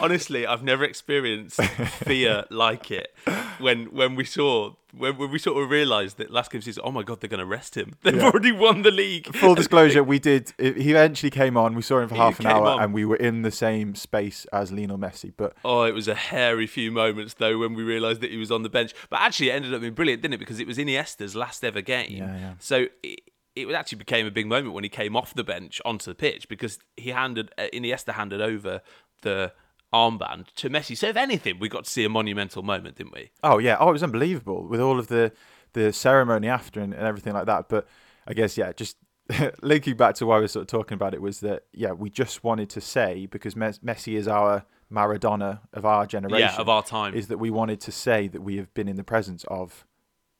Honestly, 0.02 0.48
I've 0.48 0.64
never 0.64 0.84
experienced 0.84 1.62
fear 1.62 2.46
like 2.50 2.92
it. 2.92 3.14
When 3.60 3.86
when 3.88 4.16
we 4.16 4.24
saw 4.24 4.74
when, 4.98 5.18
when 5.20 5.30
we 5.30 5.38
sort 5.38 5.62
of 5.62 5.70
realised 5.70 6.18
that 6.18 6.31
last 6.31 6.52
game 6.52 6.62
season, 6.62 6.81
oh 6.86 6.92
my 6.92 7.04
god, 7.04 7.22
they're 7.22 7.30
going 7.30 7.40
to 7.42 7.46
arrest 7.46 7.76
him. 7.78 7.94
They've 8.02 8.16
Yeah. 8.16 8.24
already 8.24 8.52
won 8.52 8.81
the 8.81 8.90
league. 8.90 9.36
Full 9.36 9.54
disclosure, 9.54 10.04
we 10.04 10.18
did. 10.18 10.52
He 10.58 10.90
eventually 10.90 11.30
came 11.30 11.58
on. 11.58 11.76
We 11.76 11.84
saw 11.84 12.00
him 12.00 12.10
for 12.10 12.16
He 12.16 12.22
half 12.22 12.40
an 12.40 12.48
hour, 12.48 12.66
on. 12.66 12.81
and 12.81 12.94
we 12.94 13.06
were 13.06 13.16
in 13.18 13.44
the 13.44 13.52
same 13.52 13.94
space 13.94 14.46
as 14.52 14.72
Lionel 14.72 14.98
Messi. 14.98 15.31
But 15.38 15.54
Oh, 15.64 15.84
it 15.84 15.94
was 15.94 16.08
a 16.08 16.16
hairy 16.16 16.66
few 16.66 16.92
moments 16.92 17.36
though 17.36 17.60
when 17.60 17.76
we 17.76 17.84
realised 17.84 18.22
that 18.22 18.31
he 18.31 18.38
was 18.38 18.52
on 18.52 18.64
the 18.64 18.70
bench. 18.70 18.94
But 19.12 19.20
actually, 19.22 19.50
it 19.50 19.54
ended 19.54 19.74
up 19.76 19.81
being 19.81 19.94
brilliant, 19.94 20.24
didn't 20.24 20.34
it? 20.36 20.40
Because 20.40 20.60
it 20.60 20.66
was 20.66 20.78
Iniesta's 20.80 21.36
last 21.36 21.64
ever 21.64 21.81
game. 21.81 22.10
Yeah, 22.19 22.38
yeah. 22.38 22.54
So 22.60 22.88
it, 23.04 23.21
it 23.56 23.71
actually 23.71 23.98
became 23.98 24.25
a 24.25 24.31
big 24.31 24.48
moment 24.48 24.74
when 24.74 24.83
he 24.83 24.89
came 24.89 25.16
off 25.16 25.33
the 25.33 25.44
bench 25.44 25.81
onto 25.86 26.12
the 26.12 26.16
pitch 26.16 26.48
because 26.48 26.80
he 26.98 27.10
handed 27.12 27.51
uh, 27.57 27.68
Iniesta 27.74 28.13
handed 28.13 28.42
over 28.42 28.81
the 29.21 29.54
armband 29.94 30.48
to 30.56 30.69
Messi. 30.69 30.95
So 30.95 31.07
if 31.07 31.16
anything, 31.16 31.60
we 31.60 31.69
got 31.69 31.86
to 31.86 31.89
see 31.89 32.06
a 32.06 32.10
monumental 32.10 32.63
moment, 32.63 32.98
didn't 32.98 33.13
we? 33.13 33.31
oh 33.44 33.57
yeah, 33.57 33.77
oh 33.80 33.89
it 33.89 33.94
was 33.94 34.04
unbelievable 34.04 34.68
with 34.68 34.80
all 34.80 35.00
of 35.00 35.07
the 35.07 35.31
the 35.74 35.94
ceremony 35.94 36.48
after 36.48 36.80
and, 36.80 36.94
and 36.94 37.04
everything 37.04 37.33
like 37.33 37.45
that. 37.45 37.69
But 37.69 37.88
I 38.27 38.33
guess 38.33 38.57
yeah, 38.57 38.71
just 38.71 38.98
linking 39.62 39.95
back 39.95 40.16
to 40.16 40.25
why 40.25 40.38
we 40.38 40.42
were 40.42 40.48
sort 40.48 40.63
of 40.63 40.68
talking 40.68 40.95
about 40.95 41.13
it 41.13 41.21
was 41.21 41.39
that 41.42 41.63
yeah, 41.74 41.92
we 41.92 42.10
just 42.10 42.44
wanted 42.44 42.69
to 42.71 42.81
say 42.81 43.25
because 43.25 43.56
Mes- 43.56 43.80
Messi 43.80 44.16
is 44.16 44.27
our 44.27 44.66
Maradona 44.92 45.60
of 45.74 45.86
our 45.86 46.06
generation. 46.06 46.50
Yeah, 46.51 46.60
of 46.60 46.69
our 46.69 46.83
time. 46.83 47.13
is 47.13 47.27
that 47.27 47.38
we 47.38 47.51
wanted 47.51 47.80
to 47.81 47.92
say 47.92 48.27
that 48.27 48.42
we 48.42 48.57
have 48.57 48.74
been 48.74 48.88
in 48.88 48.95
the 48.95 49.04
presence 49.04 49.44
of 49.48 49.86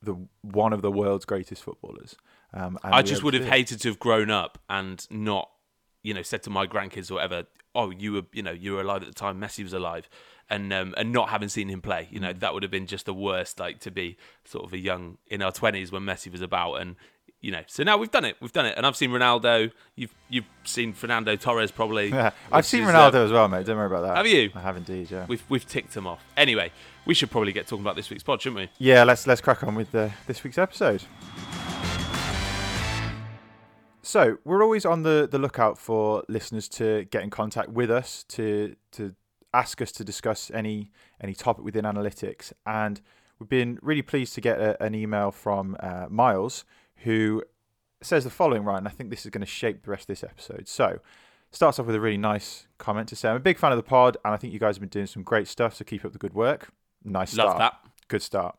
the 0.02 0.16
one 0.42 0.74
of 0.74 0.82
the 0.82 0.92
world's 0.92 1.26
greatest 1.26 1.64
footballers. 1.64 2.16
Um, 2.54 2.80
and 2.84 2.94
I 2.96 3.02
just 3.02 3.24
would 3.24 3.34
have 3.34 3.44
to 3.44 3.48
do 3.50 3.54
it. 3.54 3.58
hated 3.58 3.82
to 3.82 3.90
have 3.90 4.00
grown 4.00 4.32
up 4.32 4.58
and 4.70 5.06
not, 5.12 5.50
you 6.04 6.14
know, 6.14 6.22
said 6.24 6.42
to 6.44 6.50
my 6.50 6.66
grandkids 6.68 7.12
or 7.12 7.16
whatever, 7.16 7.44
"Oh, 7.76 7.92
you 7.92 8.14
were, 8.14 8.24
you 8.32 8.42
know, 8.42 8.52
you 8.52 8.74
were 8.74 8.82
alive 8.82 9.02
at 9.04 9.08
the 9.08 9.14
time 9.14 9.40
Messi 9.40 9.64
was 9.64 9.74
alive," 9.74 10.10
and 10.50 10.72
um, 10.74 10.94
and 10.98 11.12
not 11.12 11.30
having 11.30 11.50
seen 11.50 11.70
him 11.70 11.82
play. 11.82 12.08
You 12.12 12.20
know, 12.20 12.34
Mm. 12.34 12.40
that 12.40 12.54
would 12.54 12.64
have 12.64 12.72
been 12.72 12.88
just 12.88 13.06
the 13.06 13.14
worst. 13.14 13.60
Like 13.60 13.80
to 13.82 13.92
be 13.92 14.18
sort 14.46 14.66
of 14.66 14.74
a 14.74 14.80
young 14.80 15.18
in 15.28 15.42
our 15.42 15.52
twenties 15.52 15.92
when 15.92 16.04
Messi 16.04 16.32
was 16.32 16.42
about, 16.42 16.76
and 16.76 16.96
you 17.42 17.52
know, 17.52 17.62
so 17.68 17.84
now 17.84 17.98
we've 17.98 18.12
done 18.12 18.26
it. 18.26 18.36
We've 18.42 18.52
done 18.52 18.66
it, 18.66 18.74
and 18.76 18.86
I've 18.86 18.98
seen 18.98 19.12
Ronaldo. 19.12 19.72
You've 19.96 20.14
you've 20.28 20.46
seen 20.66 20.92
Fernando 20.92 21.36
Torres 21.38 21.72
probably. 21.72 22.10
Yeah, 22.10 22.32
I've 22.52 22.66
seen 22.66 22.84
is, 22.84 22.90
Ronaldo 22.90 23.16
uh, 23.16 23.26
as 23.26 23.32
well, 23.32 23.48
mate. 23.48 23.66
Don't 23.66 23.78
worry 23.78 23.88
about 23.88 24.02
that. 24.02 24.18
Have 24.18 24.28
you? 24.28 24.52
I 24.56 24.60
have 24.60 24.76
indeed. 24.76 25.10
Yeah. 25.10 25.26
We've 25.28 25.44
we've 25.48 25.66
ticked 25.66 25.94
them 25.94 26.06
off. 26.06 26.22
Anyway, 26.36 26.72
we 27.06 27.14
should 27.14 27.32
probably 27.32 27.54
get 27.54 27.66
talking 27.66 27.84
about 27.84 27.96
this 27.96 28.10
week's 28.10 28.24
pod, 28.24 28.42
shouldn't 28.42 28.58
we? 28.58 28.70
Yeah, 28.78 29.06
let's 29.06 29.26
let's 29.26 29.40
crack 29.40 29.64
on 29.64 29.76
with 29.76 29.96
uh, 29.96 30.10
this 30.28 30.44
week's 30.44 30.58
episode. 30.58 31.04
So 34.02 34.40
we're 34.44 34.64
always 34.64 34.86
on 34.86 35.04
the, 35.04 35.28
the 35.30 35.38
lookout 35.38 35.78
for 35.78 36.24
listeners 36.28 36.68
to 36.70 37.06
get 37.06 37.22
in 37.22 37.30
contact 37.30 37.70
with 37.70 37.92
us 37.92 38.24
to 38.30 38.76
to 38.94 39.16
ask 39.54 39.82
us 39.82 39.92
to 39.94 40.04
discuss 40.04 40.52
any 40.54 40.92
any 41.22 41.34
topic 41.34 41.64
within 41.64 41.86
analytics, 41.86 42.52
and 42.66 43.00
we've 43.40 43.48
been 43.48 43.80
really 43.82 44.02
pleased 44.02 44.36
to 44.36 44.42
get 44.42 44.60
a, 44.60 44.84
an 44.84 44.94
email 44.94 45.32
from 45.32 45.78
uh, 45.80 46.08
Miles 46.10 46.66
who 47.04 47.44
says 48.02 48.24
the 48.24 48.30
following. 48.30 48.64
Right, 48.64 48.78
and 48.78 48.88
I 48.88 48.92
think 48.92 49.10
this 49.10 49.26
is 49.26 49.32
going 49.32 49.42
to 49.42 49.48
shape 49.48 49.84
the 49.84 49.92
rest 49.92 50.04
of 50.04 50.08
this 50.08 50.24
episode. 50.24 50.68
So 50.68 51.00
starts 51.52 51.80
off 51.80 51.86
with 51.88 51.96
a 51.96 52.02
really 52.02 52.18
nice 52.18 52.68
comment 52.78 53.08
to 53.10 53.16
say, 53.16 53.30
"I'm 53.30 53.36
a 53.36 53.40
big 53.40 53.58
fan 53.58 53.72
of 53.72 53.78
the 53.78 53.84
pod, 53.84 54.18
and 54.24 54.34
I 54.34 54.38
think 54.38 54.54
you 54.54 54.60
guys 54.60 54.76
have 54.76 54.82
been 54.82 54.90
doing 54.90 55.08
some 55.08 55.24
great 55.24 55.48
stuff. 55.48 55.76
So 55.76 55.86
keep 55.86 56.06
up 56.06 56.14
the 56.14 56.20
good 56.20 56.34
work. 56.34 56.70
Nice 57.04 57.32
start. 57.32 57.50
Love 57.50 57.58
that. 57.60 57.74
good 58.08 58.22
start. 58.22 58.58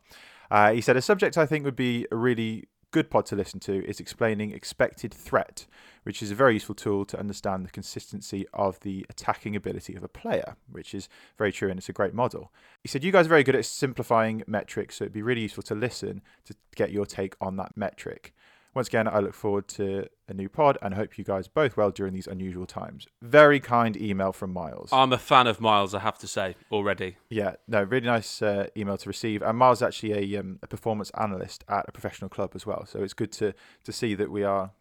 Uh, 0.49 0.73
he 0.73 0.81
said 0.81 0.97
a 0.97 1.01
subject 1.01 1.37
I 1.37 1.45
think 1.45 1.63
would 1.63 1.75
be 1.75 2.05
a 2.11 2.15
really 2.15 2.67
good 2.91 3.09
pod 3.09 3.25
to 3.27 3.35
listen 3.35 3.59
to 3.61 3.85
is 3.85 3.99
explaining 3.99 4.51
expected 4.51 5.13
threat, 5.13 5.65
which 6.03 6.21
is 6.21 6.31
a 6.31 6.35
very 6.35 6.53
useful 6.53 6.75
tool 6.75 7.05
to 7.05 7.19
understand 7.19 7.65
the 7.65 7.71
consistency 7.71 8.45
of 8.53 8.79
the 8.81 9.05
attacking 9.09 9.55
ability 9.55 9.95
of 9.95 10.03
a 10.03 10.07
player, 10.07 10.55
which 10.69 10.93
is 10.93 11.09
very 11.37 11.51
true 11.51 11.69
and 11.69 11.79
it's 11.79 11.89
a 11.89 11.93
great 11.93 12.13
model. 12.13 12.51
He 12.81 12.87
said 12.87 13.03
you 13.03 13.11
guys 13.11 13.25
are 13.25 13.29
very 13.29 13.43
good 13.43 13.55
at 13.55 13.65
simplifying 13.65 14.43
metrics, 14.45 14.97
so 14.97 15.05
it'd 15.05 15.13
be 15.13 15.21
really 15.21 15.41
useful 15.41 15.63
to 15.63 15.75
listen 15.75 16.21
to 16.45 16.55
get 16.75 16.91
your 16.91 17.05
take 17.05 17.35
on 17.39 17.55
that 17.57 17.75
metric. 17.75 18.33
Once 18.73 18.87
again, 18.87 19.07
I 19.07 19.19
look 19.19 19.33
forward 19.33 19.67
to 19.69 20.07
a 20.29 20.33
new 20.33 20.47
pod 20.47 20.77
and 20.81 20.93
hope 20.93 21.17
you 21.17 21.25
guys 21.25 21.47
both 21.49 21.75
well 21.75 21.91
during 21.91 22.13
these 22.13 22.27
unusual 22.27 22.65
times. 22.65 23.05
Very 23.21 23.59
kind 23.59 23.97
email 23.97 24.31
from 24.31 24.53
Miles. 24.53 24.89
I'm 24.93 25.11
a 25.11 25.17
fan 25.17 25.45
of 25.47 25.59
Miles, 25.59 25.93
I 25.93 25.99
have 25.99 26.17
to 26.19 26.27
say 26.27 26.55
already. 26.71 27.17
Yeah, 27.29 27.55
no, 27.67 27.83
really 27.83 28.07
nice 28.07 28.41
uh, 28.41 28.67
email 28.77 28.97
to 28.97 29.09
receive. 29.09 29.41
And 29.41 29.57
Miles 29.57 29.79
is 29.79 29.83
actually 29.83 30.35
a, 30.35 30.39
um, 30.39 30.59
a 30.63 30.67
performance 30.67 31.11
analyst 31.17 31.65
at 31.67 31.85
a 31.87 31.91
professional 31.91 32.29
club 32.29 32.51
as 32.55 32.65
well, 32.65 32.85
so 32.85 33.03
it's 33.03 33.13
good 33.13 33.31
to 33.33 33.53
to 33.83 33.91
see 33.91 34.15
that 34.15 34.31
we 34.31 34.43
are 34.43 34.71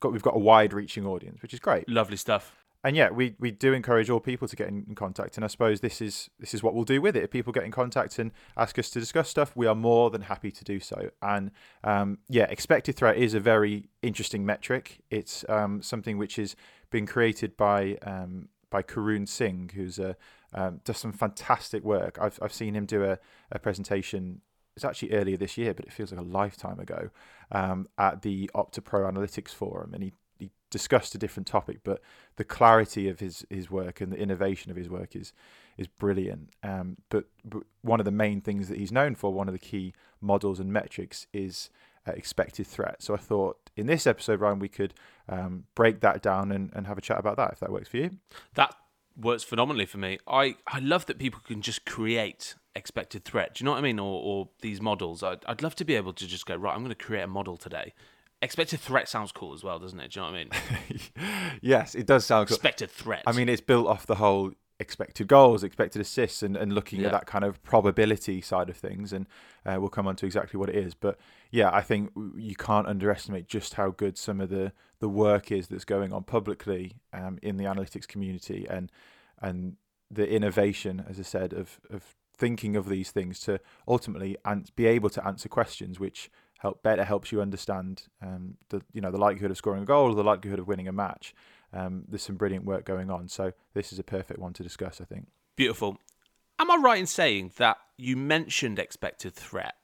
got 0.00 0.12
we've 0.12 0.22
got 0.22 0.34
a 0.34 0.40
wide-reaching 0.40 1.06
audience, 1.06 1.40
which 1.40 1.54
is 1.54 1.60
great. 1.60 1.88
Lovely 1.88 2.16
stuff. 2.16 2.63
And 2.84 2.94
yeah, 2.94 3.10
we, 3.10 3.34
we 3.40 3.50
do 3.50 3.72
encourage 3.72 4.10
all 4.10 4.20
people 4.20 4.46
to 4.46 4.54
get 4.54 4.68
in, 4.68 4.84
in, 4.86 4.94
contact, 4.94 5.36
and 5.36 5.44
I 5.44 5.48
suppose 5.48 5.80
this 5.80 6.02
is 6.02 6.28
this 6.38 6.52
is 6.52 6.62
what 6.62 6.74
we'll 6.74 6.84
do 6.84 7.00
with 7.00 7.16
it. 7.16 7.24
If 7.24 7.30
people 7.30 7.50
get 7.50 7.64
in 7.64 7.70
contact 7.70 8.18
and 8.18 8.30
ask 8.58 8.78
us 8.78 8.90
to 8.90 9.00
discuss 9.00 9.30
stuff, 9.30 9.56
we 9.56 9.66
are 9.66 9.74
more 9.74 10.10
than 10.10 10.20
happy 10.20 10.50
to 10.50 10.64
do 10.64 10.78
so. 10.80 11.10
And 11.22 11.50
um, 11.82 12.18
yeah, 12.28 12.44
expected 12.44 12.94
threat 12.94 13.16
is 13.16 13.32
a 13.32 13.40
very 13.40 13.88
interesting 14.02 14.44
metric. 14.44 14.98
It's 15.10 15.46
um, 15.48 15.80
something 15.80 16.18
which 16.18 16.36
has 16.36 16.56
been 16.90 17.06
created 17.06 17.56
by 17.56 17.96
um, 18.02 18.50
by 18.68 18.82
Karun 18.82 19.26
Singh, 19.26 19.70
who's 19.74 19.98
a 19.98 20.14
um, 20.52 20.82
does 20.84 20.98
some 20.98 21.12
fantastic 21.12 21.82
work. 21.82 22.18
I've 22.20 22.38
I've 22.42 22.52
seen 22.52 22.76
him 22.76 22.84
do 22.84 23.02
a, 23.02 23.18
a 23.50 23.58
presentation. 23.58 24.42
It's 24.76 24.84
actually 24.84 25.12
earlier 25.12 25.38
this 25.38 25.56
year, 25.56 25.72
but 25.72 25.86
it 25.86 25.92
feels 25.92 26.12
like 26.12 26.20
a 26.20 26.24
lifetime 26.24 26.80
ago 26.80 27.10
um, 27.50 27.86
at 27.96 28.22
the 28.22 28.50
Opta 28.54 28.84
Pro 28.84 29.10
Analytics 29.10 29.50
Forum, 29.50 29.94
and 29.94 30.02
he 30.02 30.12
discussed 30.74 31.14
a 31.14 31.18
different 31.18 31.46
topic, 31.46 31.78
but 31.84 32.00
the 32.34 32.42
clarity 32.42 33.08
of 33.08 33.20
his 33.20 33.46
his 33.48 33.70
work 33.70 34.00
and 34.00 34.12
the 34.12 34.16
innovation 34.16 34.72
of 34.72 34.76
his 34.76 34.88
work 34.88 35.14
is 35.14 35.32
is 35.78 35.86
brilliant. 35.86 36.50
Um, 36.64 36.96
but, 37.10 37.24
but 37.44 37.62
one 37.82 38.00
of 38.00 38.04
the 38.04 38.10
main 38.24 38.40
things 38.40 38.68
that 38.68 38.78
he's 38.78 38.90
known 38.90 39.14
for, 39.14 39.32
one 39.32 39.48
of 39.48 39.54
the 39.54 39.66
key 39.70 39.92
models 40.20 40.58
and 40.58 40.72
metrics, 40.72 41.28
is 41.32 41.70
uh, 42.08 42.12
expected 42.12 42.66
threat. 42.66 42.96
So 43.02 43.14
I 43.14 43.18
thought 43.18 43.70
in 43.76 43.86
this 43.86 44.04
episode, 44.06 44.40
Ryan, 44.40 44.58
we 44.58 44.68
could 44.68 44.94
um, 45.28 45.64
break 45.76 46.00
that 46.00 46.22
down 46.22 46.50
and, 46.50 46.70
and 46.74 46.86
have 46.88 46.98
a 46.98 47.00
chat 47.00 47.18
about 47.18 47.36
that 47.36 47.52
if 47.52 47.60
that 47.60 47.70
works 47.70 47.88
for 47.88 47.98
you. 47.98 48.10
That 48.54 48.74
works 49.16 49.44
phenomenally 49.44 49.86
for 49.86 49.98
me. 49.98 50.18
I, 50.26 50.56
I 50.66 50.80
love 50.80 51.06
that 51.06 51.18
people 51.18 51.40
can 51.46 51.62
just 51.62 51.84
create 51.84 52.56
expected 52.74 53.24
threat. 53.24 53.54
Do 53.54 53.62
you 53.62 53.66
know 53.66 53.72
what 53.72 53.78
I 53.78 53.82
mean? 53.82 54.00
Or, 54.00 54.22
or 54.22 54.48
these 54.60 54.80
models. 54.80 55.22
I'd, 55.22 55.44
I'd 55.46 55.62
love 55.62 55.76
to 55.76 55.84
be 55.84 55.94
able 55.94 56.12
to 56.14 56.26
just 56.26 56.46
go, 56.46 56.56
right, 56.56 56.74
I'm 56.74 56.80
going 56.80 56.90
to 56.90 57.06
create 57.06 57.22
a 57.22 57.28
model 57.28 57.56
today 57.56 57.94
Expected 58.44 58.78
threat 58.80 59.08
sounds 59.08 59.32
cool 59.32 59.54
as 59.54 59.64
well, 59.64 59.78
doesn't 59.78 59.98
it? 59.98 60.10
Do 60.10 60.20
you 60.20 60.26
know 60.26 60.32
what 60.32 60.38
I 60.38 60.90
mean? 60.90 61.00
yes, 61.62 61.94
it 61.94 62.06
does 62.06 62.26
sound 62.26 62.50
expected 62.50 62.90
threat. 62.90 63.22
I 63.26 63.32
mean, 63.32 63.48
it's 63.48 63.62
built 63.62 63.86
off 63.86 64.06
the 64.06 64.16
whole 64.16 64.52
expected 64.78 65.28
goals, 65.28 65.64
expected 65.64 66.02
assists, 66.02 66.42
and, 66.42 66.54
and 66.54 66.74
looking 66.74 67.00
yeah. 67.00 67.06
at 67.06 67.12
that 67.12 67.26
kind 67.26 67.42
of 67.42 67.62
probability 67.62 68.42
side 68.42 68.68
of 68.68 68.76
things. 68.76 69.14
And 69.14 69.26
uh, 69.64 69.76
we'll 69.80 69.88
come 69.88 70.06
on 70.06 70.14
to 70.16 70.26
exactly 70.26 70.58
what 70.58 70.68
it 70.68 70.76
is. 70.76 70.92
But 70.92 71.18
yeah, 71.50 71.70
I 71.72 71.80
think 71.80 72.10
you 72.36 72.54
can't 72.54 72.86
underestimate 72.86 73.48
just 73.48 73.74
how 73.74 73.92
good 73.92 74.18
some 74.18 74.42
of 74.42 74.50
the, 74.50 74.72
the 74.98 75.08
work 75.08 75.50
is 75.50 75.68
that's 75.68 75.86
going 75.86 76.12
on 76.12 76.24
publicly 76.24 76.98
um, 77.14 77.38
in 77.42 77.56
the 77.56 77.64
analytics 77.64 78.06
community 78.06 78.66
and 78.68 78.92
and 79.40 79.76
the 80.10 80.28
innovation, 80.28 81.02
as 81.08 81.18
I 81.18 81.22
said, 81.22 81.54
of 81.54 81.80
of 81.90 82.14
thinking 82.36 82.76
of 82.76 82.88
these 82.88 83.10
things 83.10 83.40
to 83.40 83.60
ultimately 83.86 84.36
and 84.44 84.70
be 84.76 84.86
able 84.86 85.08
to 85.08 85.24
answer 85.24 85.48
questions 85.48 86.00
which 86.00 86.30
help 86.64 86.82
better 86.82 87.04
helps 87.04 87.30
you 87.30 87.42
understand 87.42 88.04
um, 88.22 88.56
the 88.70 88.80
you 88.94 89.00
know 89.02 89.10
the 89.10 89.18
likelihood 89.18 89.50
of 89.50 89.56
scoring 89.58 89.82
a 89.82 89.84
goal 89.84 90.10
or 90.10 90.14
the 90.14 90.24
likelihood 90.24 90.58
of 90.58 90.66
winning 90.66 90.88
a 90.88 90.92
match. 90.92 91.34
Um, 91.74 92.04
there's 92.08 92.22
some 92.22 92.36
brilliant 92.36 92.64
work 92.64 92.86
going 92.86 93.10
on, 93.10 93.28
so 93.28 93.52
this 93.74 93.92
is 93.92 93.98
a 93.98 94.02
perfect 94.02 94.40
one 94.40 94.54
to 94.54 94.62
discuss. 94.62 94.98
I 94.98 95.04
think. 95.04 95.26
Beautiful. 95.56 95.98
Am 96.58 96.70
I 96.70 96.76
right 96.76 96.98
in 96.98 97.06
saying 97.06 97.52
that 97.58 97.76
you 97.98 98.16
mentioned 98.16 98.78
expected 98.78 99.34
threat 99.34 99.74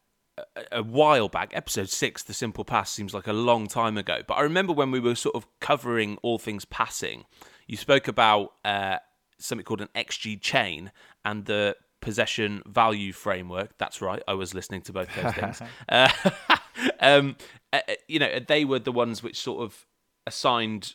a, 0.72 0.82
while 0.82 1.28
back? 1.28 1.50
Episode 1.52 1.90
six, 1.90 2.22
the 2.22 2.32
simple 2.32 2.64
pass, 2.64 2.90
seems 2.90 3.12
like 3.12 3.26
a 3.26 3.32
long 3.32 3.66
time 3.66 3.98
ago, 3.98 4.22
but 4.26 4.34
I 4.34 4.40
remember 4.40 4.72
when 4.72 4.90
we 4.90 5.00
were 5.00 5.14
sort 5.14 5.34
of 5.34 5.46
covering 5.60 6.16
all 6.22 6.38
things 6.38 6.64
passing. 6.64 7.24
You 7.66 7.76
spoke 7.76 8.08
about 8.08 8.52
uh, 8.64 8.98
something 9.38 9.64
called 9.64 9.82
an 9.82 9.90
XG 9.94 10.40
chain 10.40 10.92
and 11.24 11.44
the 11.44 11.76
possession 12.00 12.62
value 12.66 13.12
framework. 13.12 13.76
That's 13.78 14.00
right. 14.00 14.22
I 14.26 14.34
was 14.34 14.54
listening 14.54 14.82
to 14.82 14.92
both 14.92 15.08
those 15.14 15.34
things. 15.34 15.62
uh, 15.88 16.10
um, 17.00 17.36
uh, 17.72 17.80
uh, 17.88 17.94
you 18.08 18.18
know, 18.18 18.38
they 18.40 18.64
were 18.64 18.78
the 18.78 18.92
ones 18.92 19.22
which 19.22 19.38
sort 19.38 19.62
of 19.62 19.86
assigned 20.26 20.94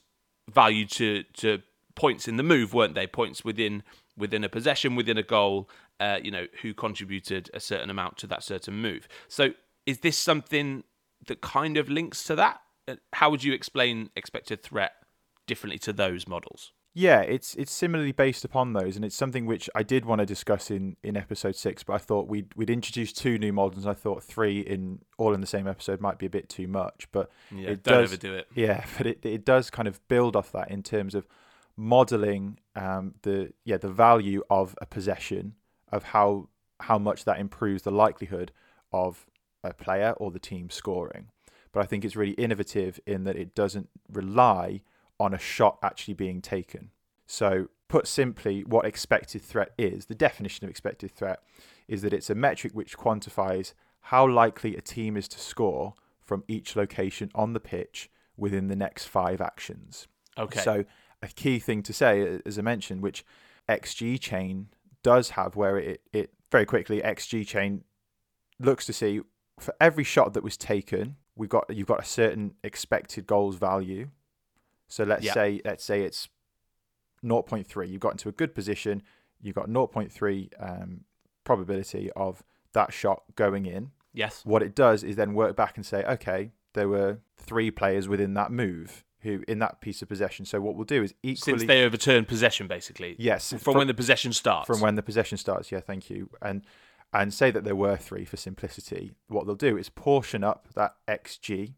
value 0.52 0.86
to 0.86 1.24
to 1.34 1.62
points 1.96 2.28
in 2.28 2.38
the 2.38 2.44
move, 2.44 2.74
weren't 2.74 2.96
they? 2.96 3.08
Points 3.08 3.44
within 3.44 3.84
within 4.18 4.44
a 4.44 4.50
possession, 4.50 4.96
within 4.96 5.18
a 5.18 5.24
goal. 5.24 5.70
Uh, 5.98 6.20
you 6.22 6.30
know, 6.30 6.46
who 6.62 6.74
contributed 6.74 7.50
a 7.54 7.60
certain 7.60 7.90
amount 7.90 8.18
to 8.18 8.28
that 8.28 8.44
certain 8.44 8.74
move. 8.82 9.08
So, 9.30 9.52
is 9.86 10.00
this 10.00 10.18
something 10.18 10.84
that 11.28 11.40
kind 11.40 11.78
of 11.78 11.90
links 11.90 12.26
to 12.26 12.36
that? 12.36 12.60
Uh, 12.86 12.96
how 13.14 13.30
would 13.30 13.46
you 13.46 13.54
explain 13.54 14.10
expected 14.14 14.62
threat 14.62 14.92
differently 15.48 15.80
to 15.80 15.94
those 15.94 16.28
models? 16.28 16.74
Yeah, 16.98 17.20
it's 17.20 17.56
it's 17.56 17.74
similarly 17.74 18.14
based 18.14 18.46
upon 18.46 18.72
those, 18.72 18.96
and 18.96 19.04
it's 19.04 19.18
something 19.18 19.46
which 19.46 19.70
I 19.75 19.84
did 19.84 20.06
want 20.06 20.20
to 20.20 20.25
discuss 20.25 20.72
in, 20.72 20.96
in 21.04 21.18
episode 21.18 21.58
six, 21.58 21.84
but 21.84 21.92
I 21.94 21.98
thought 21.98 22.30
we'd 22.30 22.54
we'd 22.56 22.70
introduce 22.70 23.12
two 23.12 23.38
new 23.38 23.52
models. 23.52 23.86
I 23.86 23.94
thought 23.94 24.24
three 24.24 24.62
in 24.62 25.00
all 25.18 25.34
in 25.34 25.42
the 25.42 25.48
same 25.48 25.68
episode 25.68 26.00
might 26.00 26.18
be 26.18 26.25
a 26.25 26.30
bit 26.30 26.48
too 26.48 26.68
much, 26.68 27.10
but 27.12 27.30
yeah, 27.52 27.72
it 27.72 27.84
don't 27.84 28.04
does, 28.04 28.14
overdo 28.14 28.36
it. 28.36 28.48
Yeah, 28.56 28.86
but 28.98 29.08
it 29.08 29.25
it 29.25 29.44
does 29.44 29.70
kind 29.70 29.90
of 29.90 30.00
build 30.08 30.38
off 30.38 30.54
that 30.54 30.72
in 30.72 30.84
terms 30.84 31.16
of 31.16 31.28
modeling 31.75 32.60
um, 32.78 33.16
the 33.24 33.52
yeah 33.66 33.75
the 33.75 33.90
value 33.90 34.42
of 34.50 34.74
a 34.80 34.86
possession 34.86 35.56
of 35.92 36.04
how 36.04 36.48
how 36.80 36.98
much 36.98 37.25
that 37.25 37.40
improves 37.40 37.84
the 37.84 37.92
likelihood 37.92 38.54
of 38.94 39.25
a 39.66 39.74
player 39.74 40.12
or 40.16 40.32
the 40.32 40.40
team 40.40 40.70
scoring. 40.70 41.28
But 41.74 41.82
I 41.82 41.88
think 41.88 42.06
it's 42.06 42.16
really 42.16 42.36
innovative 42.36 43.02
in 43.06 43.25
that 43.25 43.36
it 43.36 43.54
doesn't 43.54 43.90
rely 44.10 44.80
on 45.19 45.34
a 45.34 45.39
shot 45.39 45.77
actually 45.81 46.13
being 46.13 46.41
taken. 46.41 46.91
So, 47.27 47.67
put 47.88 48.07
simply, 48.07 48.63
what 48.63 48.86
expected 48.86 49.41
threat 49.41 49.72
is 49.77 50.05
the 50.05 50.15
definition 50.15 50.65
of 50.65 50.69
expected 50.69 51.12
threat 51.12 51.39
is 51.88 52.01
that 52.01 52.13
it's 52.13 52.29
a 52.29 52.36
metric 52.36 52.74
which 52.74 52.98
quantifies 52.98 53.74
how 54.01 54.27
likely 54.27 54.75
a 54.75 54.81
team 54.81 55.17
is 55.17 55.27
to 55.29 55.39
score 55.39 55.93
from 56.22 56.43
each 56.48 56.75
location 56.75 57.31
on 57.34 57.53
the 57.53 57.60
pitch 57.60 58.10
within 58.38 58.67
the 58.67 58.75
next 58.75 59.05
five 59.05 59.41
actions. 59.41 60.07
Okay. 60.38 60.60
So, 60.60 60.86
a 61.22 61.27
key 61.27 61.60
thing 61.60 61.81
to 61.84 61.93
say, 61.93 62.36
uh, 62.36 62.39
as 62.45 62.60
I 62.60 62.62
mentioned, 62.62 63.01
which 63.01 63.25
XG 63.69 64.19
chain 64.19 64.67
does 65.01 65.31
have, 65.31 65.55
where 65.55 65.77
it, 65.77 66.01
it 66.13 66.31
very 66.51 66.65
quickly, 66.65 67.01
XG 67.01 67.48
chain 67.48 67.84
looks 68.60 68.86
to 68.86 68.93
see 68.93 69.22
for 69.60 69.74
every 69.79 70.03
shot 70.03 70.34
that 70.34 70.43
was 70.43 70.57
taken, 70.57 71.15
we've 71.36 71.50
got 71.50 71.65
you've 71.74 71.88
got 71.88 72.01
a 72.01 72.05
certain 72.05 72.53
expected 72.63 73.25
goals 73.25 73.55
value 73.55 74.10
so 74.88 75.04
let's 75.04 75.32
say 75.32 75.62
let's 75.65 75.84
say 75.84 76.04
it's 76.04 76.30
0.3. 77.24 77.89
You've 77.89 78.00
got 78.00 78.13
into 78.13 78.30
a 78.30 78.32
good 78.32 78.54
position. 78.54 79.01
You've 79.42 79.56
got 79.56 79.70
0.3 79.70 80.50
um, 80.60 81.01
probability 81.44 82.12
of 82.15 82.44
that 82.74 82.94
shot 82.94 83.24
going 83.36 83.65
in. 83.65 83.92
Yes. 84.13 84.42
What 84.46 84.63
it 84.63 84.75
does 84.75 85.04
is 85.04 85.15
then 85.15 85.34
work 85.34 85.56
back 85.56 85.75
and 85.75 85.86
say, 85.86 86.04
okay, 86.04 86.51
there 86.74 86.88
were 86.88 87.20
three 87.38 87.72
players 87.72 88.08
within 88.08 88.34
that 88.36 88.51
move 88.51 89.04
who 89.22 89.44
in 89.48 89.60
that 89.60 89.82
piece 89.82 90.01
of 90.01 90.08
possession. 90.08 90.46
So 90.46 90.62
what 90.62 90.75
we'll 90.75 90.86
do 90.86 91.04
is 91.04 91.13
equally 91.24 91.60
since 91.60 91.68
they 91.68 91.84
overturn 91.84 92.25
possession, 92.25 92.68
basically. 92.68 93.15
Yes. 93.18 93.50
From, 93.50 93.60
from 93.60 93.74
when 93.75 93.88
the 93.88 93.94
possession 93.94 94.34
starts. 94.34 94.68
From 94.68 94.82
when 94.82 94.96
the 94.96 95.04
possession 95.04 95.38
starts. 95.38 95.72
Yeah. 95.72 95.80
Thank 95.82 96.10
you. 96.10 96.30
And 96.42 96.63
and 97.12 97.34
say 97.34 97.50
that 97.50 97.63
there 97.63 97.75
were 97.75 97.98
three 97.98 98.25
for 98.25 98.38
simplicity. 98.38 99.13
What 99.27 99.46
they'll 99.46 99.56
do 99.56 99.77
is 99.77 99.89
portion 99.89 100.44
up 100.44 100.68
that 100.75 100.96
xg 101.08 101.74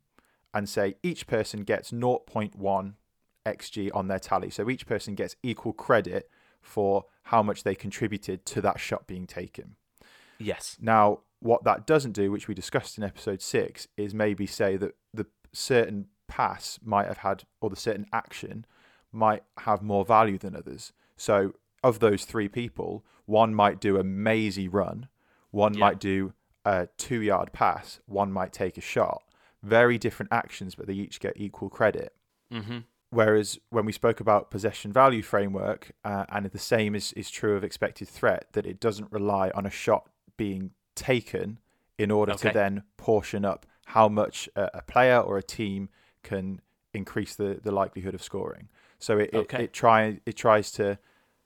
and 0.53 0.67
say 0.67 0.95
each 1.03 1.27
person 1.27 1.63
gets 1.63 1.91
0.1 1.91 2.93
xg 3.45 3.89
on 3.93 4.07
their 4.07 4.19
tally. 4.19 4.49
So 4.49 4.69
each 4.69 4.85
person 4.85 5.15
gets 5.15 5.35
equal 5.43 5.73
credit 5.73 6.29
for 6.61 7.05
how 7.23 7.41
much 7.43 7.63
they 7.63 7.75
contributed 7.75 8.45
to 8.47 8.61
that 8.61 8.79
shot 8.79 9.07
being 9.07 9.27
taken. 9.27 9.75
Yes. 10.39 10.77
Now, 10.79 11.19
what 11.39 11.63
that 11.63 11.85
doesn't 11.85 12.13
do, 12.13 12.31
which 12.31 12.47
we 12.47 12.53
discussed 12.53 12.97
in 12.97 13.03
episode 13.03 13.41
six, 13.41 13.87
is 13.95 14.13
maybe 14.13 14.45
say 14.45 14.77
that 14.77 14.95
the 15.13 15.27
certain 15.53 16.07
pass 16.27 16.79
might 16.83 17.07
have 17.07 17.19
had, 17.19 17.43
or 17.61 17.69
the 17.69 17.75
certain 17.75 18.05
action 18.11 18.65
might 19.11 19.43
have 19.59 19.81
more 19.81 20.05
value 20.05 20.37
than 20.37 20.55
others. 20.55 20.93
So, 21.15 21.53
of 21.83 21.99
those 21.99 22.25
three 22.25 22.47
people, 22.47 23.05
one 23.25 23.53
might 23.53 23.79
do 23.79 23.97
a 23.97 24.03
mazy 24.03 24.67
run, 24.67 25.07
one 25.51 25.73
yeah. 25.73 25.79
might 25.79 25.99
do 25.99 26.33
a 26.65 26.87
two 26.97 27.21
yard 27.21 27.53
pass, 27.53 27.99
one 28.05 28.31
might 28.31 28.51
take 28.51 28.77
a 28.77 28.81
shot 28.81 29.23
very 29.63 29.97
different 29.97 30.31
actions, 30.31 30.75
but 30.75 30.87
they 30.87 30.93
each 30.93 31.19
get 31.19 31.33
equal 31.35 31.69
credit. 31.69 32.13
Mm-hmm. 32.51 32.79
Whereas 33.09 33.57
when 33.69 33.85
we 33.85 33.91
spoke 33.93 34.19
about 34.19 34.51
possession 34.51 34.91
value 34.91 35.21
framework, 35.21 35.91
uh, 36.03 36.25
and 36.29 36.45
the 36.45 36.59
same 36.59 36.93
is, 36.93 37.13
is 37.13 37.29
true 37.29 37.55
of 37.55 37.63
expected 37.63 38.07
threat, 38.07 38.47
that 38.51 38.65
it 38.65 38.79
doesn't 38.79 39.11
rely 39.11 39.49
on 39.55 39.65
a 39.65 39.69
shot 39.69 40.09
being 40.35 40.71
taken 40.95 41.59
in 41.97 42.11
order 42.11 42.33
okay. 42.33 42.49
to 42.49 42.53
then 42.53 42.83
portion 42.97 43.45
up 43.45 43.65
how 43.85 44.09
much 44.09 44.49
a, 44.55 44.69
a, 44.75 44.81
player 44.81 45.19
or 45.19 45.37
a 45.37 45.43
team 45.43 45.87
can 46.21 46.59
increase 46.93 47.35
the, 47.35 47.59
the 47.63 47.71
likelihood 47.71 48.13
of 48.13 48.21
scoring. 48.21 48.67
So 48.99 49.17
it, 49.17 49.33
okay. 49.33 49.57
it, 49.57 49.63
it, 49.63 49.73
try, 49.73 50.19
it 50.25 50.35
tries 50.35 50.71
to 50.73 50.99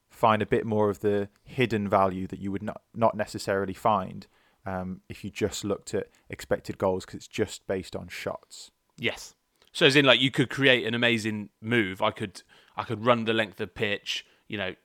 find 0.10 0.42
a 0.42 0.46
bit 0.48 0.66
more 0.66 0.90
of 0.90 1.02
the 1.02 1.30
hidden 1.44 1.88
value 1.88 2.26
that 2.28 2.40
you 2.40 2.52
would 2.52 2.64
not, 2.64 2.82
not 2.96 3.16
necessarily 3.16 3.74
find 3.74 4.26
um, 4.66 5.02
if 5.10 5.24
you 5.24 5.30
just 5.30 5.64
looked 5.64 5.94
at 5.94 6.08
expected 6.30 6.78
goals 6.78 7.06
because 7.06 7.18
it's 7.18 7.28
just 7.28 7.66
based 7.68 7.96
on 7.96 8.08
shots. 8.08 8.72
Yes. 8.98 9.36
So 9.72 9.86
as 9.86 9.96
in 9.96 10.06
like 10.06 10.20
you 10.20 10.32
could 10.32 10.50
create 10.50 10.86
an 10.86 10.94
amazing 10.94 11.50
move. 11.62 12.02
I 12.02 12.12
could 12.12 12.44
I 12.76 12.84
could 12.84 13.06
run 13.06 13.26
the 13.26 13.34
length 13.34 13.60
of 13.62 13.74
pitch, 13.74 14.26
you 14.48 14.58
know, 14.58 14.76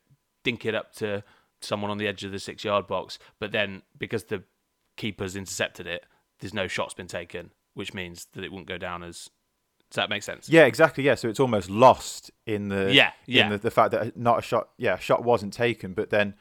dink 0.45 0.65
it 0.65 0.75
up 0.75 0.95
to 0.97 1.25
someone 1.61 1.91
on 1.91 1.99
the 1.99 2.07
edge 2.07 2.25
of 2.25 2.33
the 2.33 2.39
six 2.39 2.65
yard 2.65 2.87
box, 2.87 3.19
but 3.39 3.53
then 3.53 3.83
because 3.99 4.25
the 4.25 4.45
keeper's 4.97 5.37
intercepted 5.37 5.87
it, 5.87 6.07
there's 6.41 6.55
no 6.55 6.69
shots 6.69 6.95
been 6.95 7.07
taken, 7.07 7.51
which 7.75 7.93
means 7.95 8.27
that 8.33 8.45
it 8.45 8.53
won't 8.53 8.67
go 8.67 8.79
down 8.79 9.03
as 9.03 9.29
Does 9.91 9.97
that 9.97 10.09
make 10.09 10.23
sense? 10.23 10.49
Yeah, 10.49 10.65
exactly. 10.65 11.05
Yeah, 11.05 11.17
so 11.17 11.29
it's 11.29 11.41
almost 11.41 11.69
lost 11.69 12.31
in 12.47 12.69
the 12.69 12.93
Yeah, 12.93 13.11
yeah. 13.27 13.47
in 13.47 13.53
the, 13.53 13.59
the 13.59 13.71
fact 13.71 13.91
that 13.91 14.17
not 14.17 14.39
a 14.39 14.43
shot. 14.43 14.69
Yeah, 14.79 14.95
a 14.95 15.01
shot 15.01 15.25
wasn't 15.25 15.53
taken, 15.53 15.93
but 15.95 16.11
then 16.11 16.35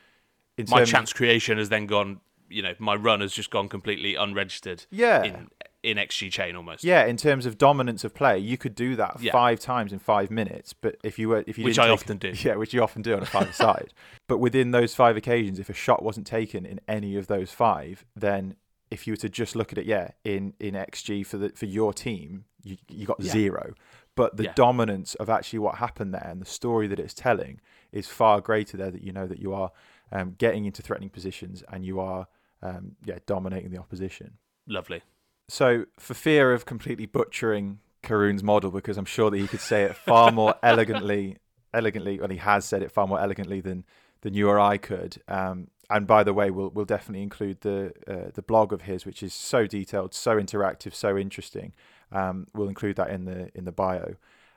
in 0.58 0.68
My 0.70 0.80
terms, 0.80 0.90
chance 0.90 1.14
creation 1.14 1.58
has 1.58 1.70
then 1.70 1.86
gone. 1.88 2.22
You 2.50 2.62
know, 2.62 2.74
my 2.80 2.96
run 2.96 3.22
has 3.22 3.34
just 3.34 3.50
gone 3.50 3.70
completely 3.70 4.16
unregistered. 4.16 4.86
Yeah. 4.92 5.24
In 5.24 5.48
in 5.84 5.98
XG 5.98 6.32
chain 6.32 6.56
almost. 6.56 6.84
Yeah, 6.84 7.06
in 7.06 7.16
terms 7.16 7.46
of 7.46 7.60
dominance 7.60 8.04
of 8.04 8.16
play, 8.16 8.40
you 8.40 8.58
could 8.58 8.74
do 8.74 8.96
that 8.96 9.22
Yeah. 9.22 9.32
five 9.32 9.60
times 9.60 9.94
in 9.94 10.00
five 10.00 10.32
minutes. 10.32 10.74
But 10.74 10.98
if 11.04 11.20
you 11.20 11.30
were, 11.30 11.44
if 11.46 11.60
you 11.60 11.64
Which 11.66 11.78
I 11.78 11.84
take- 11.86 11.94
often 11.94 12.18
do. 12.18 12.34
yeah, 12.38 12.56
which 12.56 12.74
you 12.74 12.82
often 12.82 13.04
do 13.04 13.14
on 13.16 13.22
a 13.22 13.26
five 13.28 13.54
side. 13.64 13.94
But 14.28 14.40
within 14.40 14.72
those 14.72 14.96
five 14.96 15.16
occasions, 15.16 15.60
if 15.60 15.70
a 15.70 15.74
shot 15.74 16.02
wasn't 16.02 16.26
taken 16.26 16.66
in 16.66 16.80
any 16.88 17.16
of 17.18 17.28
those 17.28 17.52
five, 17.52 18.04
then 18.16 18.56
if 18.90 19.06
you 19.06 19.14
were 19.14 19.18
to 19.18 19.30
just 19.30 19.56
look 19.56 19.72
at 19.72 19.78
it, 19.78 19.86
yeah, 19.86 20.10
in 20.24 20.54
in 20.60 20.74
XG 20.74 21.24
for 21.24 21.38
the 21.38 21.50
for 21.50 21.68
your 21.68 21.94
team, 21.94 22.46
you 22.64 22.78
you 22.90 23.06
got 23.06 23.20
Yeah. 23.20 23.32
zero. 23.32 23.74
But 24.16 24.38
the 24.38 24.46
Yeah. 24.46 24.54
dominance 24.56 25.14
of 25.16 25.30
actually 25.30 25.60
what 25.60 25.76
happened 25.76 26.14
there 26.16 26.26
and 26.28 26.42
the 26.42 26.46
story 26.46 26.88
that 26.88 27.00
it's 27.00 27.14
telling 27.14 27.60
is 27.92 28.08
far 28.08 28.42
greater 28.42 28.76
there. 28.76 28.90
That 28.90 29.04
you 29.04 29.12
know 29.12 29.28
that 29.28 29.38
you 29.40 29.54
are 29.54 29.72
um, 30.12 30.34
getting 30.38 30.66
into 30.66 30.82
threatening 30.82 31.10
positions 31.12 31.64
and 31.72 31.86
you 31.86 32.00
are 32.00 32.28
um, 32.66 32.96
yeah 33.06 33.20
dominating 33.26 33.72
the 33.72 33.78
opposition. 33.78 34.38
Lovely. 34.68 35.02
So, 35.48 35.86
for 36.00 36.16
fear 36.16 36.54
of 36.54 36.66
completely 36.66 37.06
butchering 37.06 37.80
Karun's 38.02 38.44
model, 38.44 38.72
because 38.72 38.98
I'm 38.98 39.06
sure 39.06 39.30
that 39.30 39.38
he 39.38 39.48
could 39.48 39.60
say 39.60 39.84
it 39.84 39.96
far 39.96 40.32
more 40.32 40.56
elegantly, 40.64 41.38
elegantly, 41.74 42.20
well, 42.20 42.30
he 42.30 42.38
has 42.38 42.66
said 42.66 42.82
it 42.82 42.92
far 42.92 43.08
more 43.08 43.20
elegantly 43.20 43.62
than 43.62 43.86
than 44.22 44.34
you 44.34 44.50
or 44.50 44.60
I 44.60 44.78
could. 44.78 45.22
Um, 45.28 45.68
and 45.90 46.08
by 46.08 46.24
the 46.24 46.34
way, 46.34 46.50
we'll 46.50 46.70
we'll 46.70 46.86
definitely 46.86 47.22
include 47.22 47.62
the 47.62 47.94
uh, 48.08 48.32
the 48.34 48.42
blog 48.42 48.74
of 48.74 48.84
his, 48.84 49.06
which 49.06 49.22
is 49.22 49.34
so 49.34 49.68
detailed, 49.68 50.14
so 50.16 50.38
interactive, 50.38 50.96
so 50.96 51.16
interesting. 51.16 51.74
Um, 52.12 52.48
we'll 52.56 52.70
include 52.70 52.96
that 52.96 53.12
in 53.12 53.26
the 53.26 53.52
in 53.54 53.66
the 53.66 53.72
bio. 53.72 54.16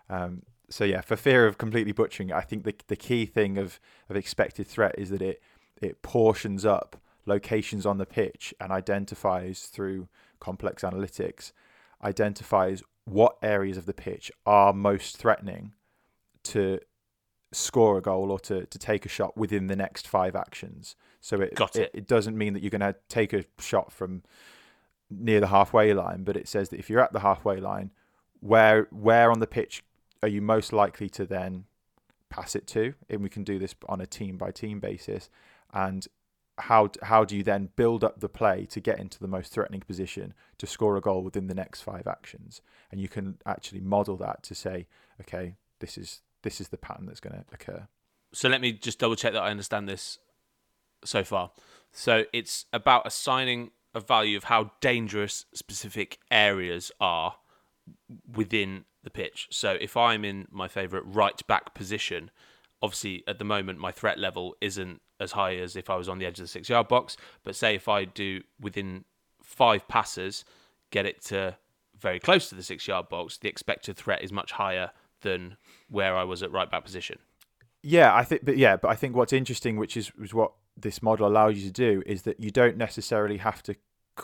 Um, 0.09 0.43
so 0.71 0.85
yeah, 0.85 1.03
for 1.03 1.17
fear 1.17 1.47
of 1.47 1.59
completely 1.59 1.93
butchering 1.93 2.31
it, 2.31 2.35
I 2.35 2.41
think 2.43 2.65
the 2.65 2.75
the 2.87 2.97
key 2.97 3.27
thing 3.27 3.59
of 3.59 3.79
of 4.09 4.17
expected 4.17 4.67
threat 4.67 4.95
is 4.97 5.11
that 5.11 5.21
it 5.21 5.43
it 5.83 6.01
portions 6.01 6.65
up 6.65 6.97
locations 7.29 7.87
on 7.87 7.99
the 7.99 8.07
pitch 8.07 8.55
and 8.61 8.73
identifies 8.73 9.67
through 9.67 10.09
complex 10.41 10.83
analytics 10.83 11.53
identifies 12.03 12.83
what 13.05 13.37
areas 13.43 13.77
of 13.77 13.87
the 13.87 13.95
pitch 13.95 14.31
are 14.47 14.73
most 14.73 15.17
threatening 15.17 15.73
to 16.45 16.79
score 17.53 17.99
a 17.99 18.03
goal 18.03 18.31
or 18.31 18.39
to, 18.39 18.67
to 18.67 18.79
take 18.79 19.07
a 19.07 19.09
shot 19.09 19.37
within 19.37 19.67
the 19.67 19.77
next 19.77 20.07
five 20.07 20.37
actions. 20.37 20.95
So 21.21 21.41
it, 21.41 21.55
Got 21.55 21.77
it. 21.77 21.91
it 21.95 22.07
doesn't 22.07 22.37
mean 22.37 22.53
that 22.53 22.63
you're 22.63 22.71
going 22.71 22.81
to 22.81 22.95
take 23.09 23.33
a 23.33 23.45
shot 23.59 23.93
from 23.93 24.23
near 25.11 25.41
the 25.41 25.47
halfway 25.49 25.95
line, 25.95 26.23
but 26.25 26.37
it 26.37 26.47
says 26.47 26.69
that 26.69 26.79
if 26.79 26.91
you're 26.91 27.01
at 27.01 27.13
the 27.13 27.21
halfway 27.21 27.59
line, 27.59 27.91
where 28.41 28.87
where 28.91 29.33
on 29.33 29.41
the 29.41 29.47
pitch 29.47 29.83
are 30.23 30.29
you 30.29 30.41
most 30.41 30.73
likely 30.73 31.09
to 31.09 31.25
then 31.27 31.65
pass 32.29 32.55
it 32.55 32.67
to? 32.69 32.95
And 33.09 33.23
we 33.23 33.29
can 33.29 33.43
do 33.43 33.59
this 33.59 33.75
on 33.89 34.01
a 34.01 34.07
team 34.07 34.37
by 34.37 34.51
team 34.51 34.79
basis. 34.79 35.31
And 35.73 36.07
how 36.59 36.91
how 37.03 37.25
do 37.25 37.37
you 37.37 37.43
then 37.43 37.71
build 37.77 38.05
up 38.05 38.21
the 38.21 38.29
play 38.29 38.67
to 38.67 38.81
get 38.81 38.99
into 38.99 39.19
the 39.19 39.29
most 39.29 39.53
threatening 39.53 39.81
position 39.81 40.35
to 40.59 40.67
score 40.67 40.97
a 40.97 41.01
goal 41.01 41.23
within 41.23 41.47
the 41.47 41.55
next 41.55 41.83
five 41.83 42.07
actions? 42.07 42.61
And 42.91 43.01
you 43.01 43.09
can 43.09 43.39
actually 43.47 43.81
model 43.81 44.17
that 44.19 44.43
to 44.45 44.55
say, 44.55 44.87
okay, 45.21 45.55
this 45.81 45.97
is 45.97 46.21
this 46.43 46.61
is 46.61 46.69
the 46.69 46.77
pattern 46.77 47.07
that's 47.07 47.21
going 47.21 47.37
to 47.37 47.45
occur. 47.53 47.89
So 48.33 48.49
let 48.49 48.61
me 48.61 48.73
just 48.73 48.99
double 48.99 49.17
check 49.17 49.33
that 49.33 49.43
I 49.43 49.51
understand 49.51 49.89
this 49.89 50.19
so 51.05 51.25
far. 51.25 51.51
So 51.93 52.25
it's 52.33 52.67
about 52.73 53.07
assigning 53.07 53.71
a 53.95 54.01
value 54.01 54.37
of 54.37 54.45
how 54.45 54.73
dangerous 54.81 55.47
specific 55.55 56.19
areas 56.31 56.93
are 57.01 57.37
within 58.31 58.85
the 59.03 59.11
pitch. 59.11 59.49
So 59.51 59.77
if 59.81 59.97
I'm 59.97 60.25
in 60.25 60.47
my 60.51 60.69
favourite 60.69 61.05
right 61.07 61.47
back 61.47 61.75
position, 61.75 62.31
obviously 62.83 63.25
at 63.27 63.39
the 63.39 63.45
moment 63.45 63.79
my 63.79 63.93
threat 63.93 64.19
level 64.19 64.57
isn't 64.61 65.01
as 65.21 65.33
high 65.33 65.57
as 65.57 65.77
if 65.77 65.91
I 65.91 65.97
was 65.97 66.09
on 66.09 66.19
the 66.19 66.27
edge 66.27 66.39
of 66.39 66.45
the 66.45 66.49
six 66.49 66.69
yard 66.69 66.89
box. 66.89 67.17
But 67.45 67.57
say 67.57 67.75
if 67.75 67.89
I 67.89 68.05
do 68.05 68.43
within 68.61 69.05
five 69.43 69.89
passes, 69.89 70.45
get 70.91 71.07
it 71.07 71.23
to 71.27 71.57
very 71.99 72.21
close 72.21 72.49
to 72.49 72.55
the 72.55 72.63
six 72.63 72.87
yard 72.87 73.09
box, 73.09 73.39
the 73.39 73.49
expected 73.49 73.97
threat 73.97 74.23
is 74.23 74.33
much 74.33 74.53
higher 74.53 74.93
than 75.23 75.57
where 75.89 76.17
I 76.17 76.25
was 76.25 76.43
at 76.43 76.53
right 76.53 76.71
back 76.71 76.85
position. 76.85 77.19
Yeah, 77.83 78.15
I 78.15 78.25
think, 78.25 78.45
but 78.45 78.57
yeah, 78.57 78.77
but 78.77 78.89
I 78.89 78.95
think 78.95 79.17
what's 79.17 79.33
interesting, 79.33 79.77
which 79.77 79.97
is, 79.97 80.11
is 80.21 80.35
what 80.35 80.53
this 80.77 81.03
model 81.03 81.27
allows 81.27 81.57
you 81.57 81.67
to 81.67 81.73
do, 81.73 82.03
is 82.07 82.23
that 82.23 82.41
you 82.41 82.51
don't 82.51 82.77
necessarily 82.77 83.39
have 83.39 83.63
to 83.65 83.77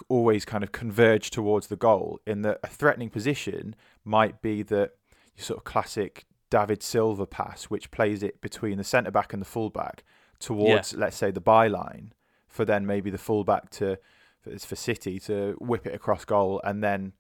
always 0.09 0.45
kind 0.45 0.65
of 0.65 0.73
converge 0.73 1.31
towards 1.31 1.69
the 1.69 1.77
goal. 1.77 2.21
In 2.27 2.43
that 2.43 2.59
a 2.63 2.69
threatening 2.69 3.11
position 3.11 3.75
might 4.05 4.43
be 4.43 4.63
that 4.63 4.93
your 5.37 5.45
sort 5.45 5.59
of 5.59 5.65
classic 5.65 6.27
David 6.55 6.83
Silva 6.85 7.27
pass, 7.27 7.65
which 7.65 7.91
plays 7.91 8.23
it 8.23 8.41
between 8.41 8.79
the 8.79 8.85
centre 8.85 9.11
back 9.11 9.33
and 9.33 9.43
the 9.43 9.47
full 9.47 9.71
back 9.71 10.05
towards, 10.39 10.93
let's 10.95 11.17
say, 11.17 11.33
the 11.33 11.41
byline, 11.41 12.11
for 12.47 12.65
then 12.65 12.87
maybe 12.87 13.11
the 13.11 13.19
full 13.19 13.43
back 13.43 13.71
to 13.71 13.99
it's 14.47 14.65
for 14.65 14.77
City 14.77 15.19
to 15.21 15.57
whip 15.59 15.85
it 15.85 15.95
across 15.95 16.25
goal 16.25 16.61
and 16.63 16.85
then 16.85 17.13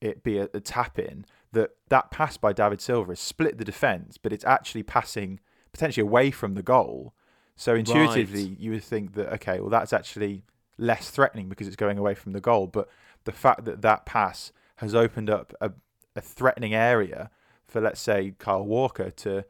it 0.00 0.22
be 0.22 0.38
a, 0.38 0.48
a 0.54 0.60
tap 0.60 0.98
in. 0.98 1.26
That 1.52 1.70
that 1.88 2.10
pass 2.10 2.38
by 2.38 2.54
David 2.54 2.80
Silva 2.80 3.10
has 3.12 3.20
split 3.20 3.58
the 3.58 3.64
defence, 3.72 4.16
but 4.16 4.32
it's 4.32 4.44
actually 4.44 4.84
passing 4.84 5.40
potentially 5.72 6.06
away 6.08 6.30
from 6.30 6.54
the 6.54 6.62
goal. 6.62 7.12
So 7.56 7.74
intuitively, 7.74 8.48
Right. 8.48 8.60
you 8.60 8.70
would 8.70 8.84
think 8.84 9.12
that 9.14 9.30
okay, 9.34 9.60
well 9.60 9.68
that's 9.68 9.92
actually 9.92 10.44
less 10.78 11.10
threatening 11.10 11.50
because 11.50 11.66
it's 11.66 11.76
going 11.76 11.98
away 11.98 12.14
from 12.14 12.32
the 12.32 12.40
goal. 12.40 12.68
But 12.68 12.88
the 13.24 13.32
fact 13.32 13.66
that 13.66 13.82
that 13.82 14.06
pass 14.06 14.50
has 14.76 14.94
opened 14.94 15.28
up 15.28 15.52
a, 15.60 15.72
a 16.16 16.22
threatening 16.22 16.72
area 16.74 17.30
for 17.72 17.80
let's 17.80 18.00
say 18.00 18.34
Kyle 18.38 18.64
Walker 18.64 19.10
to 19.10 19.44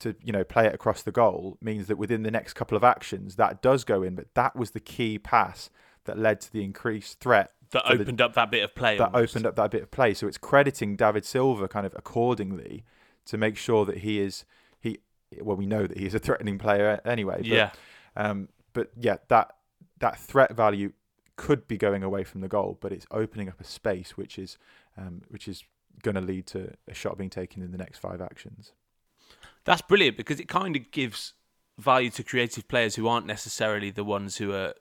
to 0.00 0.14
you 0.22 0.32
know 0.32 0.44
play 0.44 0.66
it 0.66 0.74
across 0.74 1.02
the 1.02 1.12
goal 1.12 1.56
means 1.60 1.86
that 1.86 1.96
within 1.96 2.22
the 2.22 2.30
next 2.30 2.54
couple 2.54 2.76
of 2.76 2.84
actions 2.84 3.36
that 3.36 3.62
does 3.62 3.84
go 3.84 4.02
in. 4.02 4.14
But 4.14 4.34
that 4.34 4.54
was 4.54 4.72
the 4.72 4.80
key 4.80 5.18
pass 5.18 5.70
that 6.04 6.18
led 6.18 6.40
to 6.42 6.52
the 6.52 6.62
increased 6.62 7.20
threat 7.20 7.52
That 7.70 7.86
for 7.86 7.96
the- 7.96 8.02
opened 8.02 8.20
up 8.20 8.34
that 8.34 8.50
bit 8.50 8.62
of 8.64 8.74
play. 8.74 8.98
that 8.98 9.14
almost. 9.14 9.32
opened 9.34 9.46
up 9.46 9.56
that 9.56 9.70
bit 9.70 9.82
of 9.82 9.90
play. 9.90 10.12
So 10.14 10.26
it's 10.28 10.36
crediting 10.38 10.96
David 10.96 11.24
Silva 11.24 11.66
kind 11.68 11.86
of 11.86 11.94
accordingly 11.96 12.84
to 13.26 13.38
make 13.38 13.56
sure 13.56 13.84
that 13.86 13.98
he 13.98 14.20
is 14.20 14.44
he. 14.80 14.98
Well, 15.40 15.56
we 15.56 15.66
know 15.66 15.86
that 15.86 15.96
he's 15.98 16.14
a 16.14 16.18
threatening 16.18 16.58
player 16.58 17.00
anyway. 17.04 17.36
But, 17.38 17.46
Yeah. 17.46 17.70
Um. 18.16 18.48
But 18.72 18.90
yeah, 18.96 19.16
that 19.28 19.54
that 20.00 20.18
threat 20.18 20.54
value 20.54 20.92
could 21.36 21.66
be 21.66 21.76
going 21.78 22.02
away 22.02 22.22
from 22.24 22.40
the 22.42 22.48
goal, 22.48 22.78
but 22.80 22.92
it's 22.92 23.06
opening 23.10 23.48
up 23.48 23.60
a 23.60 23.64
space 23.64 24.16
which 24.16 24.38
is 24.38 24.58
um 24.98 25.22
which 25.28 25.48
is 25.48 25.64
going 26.02 26.14
to 26.14 26.20
lead 26.20 26.46
to 26.48 26.72
a 26.88 26.94
shot 26.94 27.18
being 27.18 27.30
taken 27.30 27.62
in 27.62 27.72
the 27.72 27.78
next 27.78 27.98
five 27.98 28.20
actions. 28.20 28.72
That's 29.64 29.82
brilliant 29.82 30.16
because 30.16 30.40
it 30.40 30.48
kind 30.48 30.76
of 30.76 30.90
gives 30.90 31.34
value 31.78 32.10
to 32.10 32.22
creative 32.22 32.68
players 32.68 32.94
who 32.94 33.08
aren't 33.08 33.26
necessarily 33.26 33.90
the 33.90 34.04
ones 34.04 34.36
who 34.36 34.52
are 34.52 34.74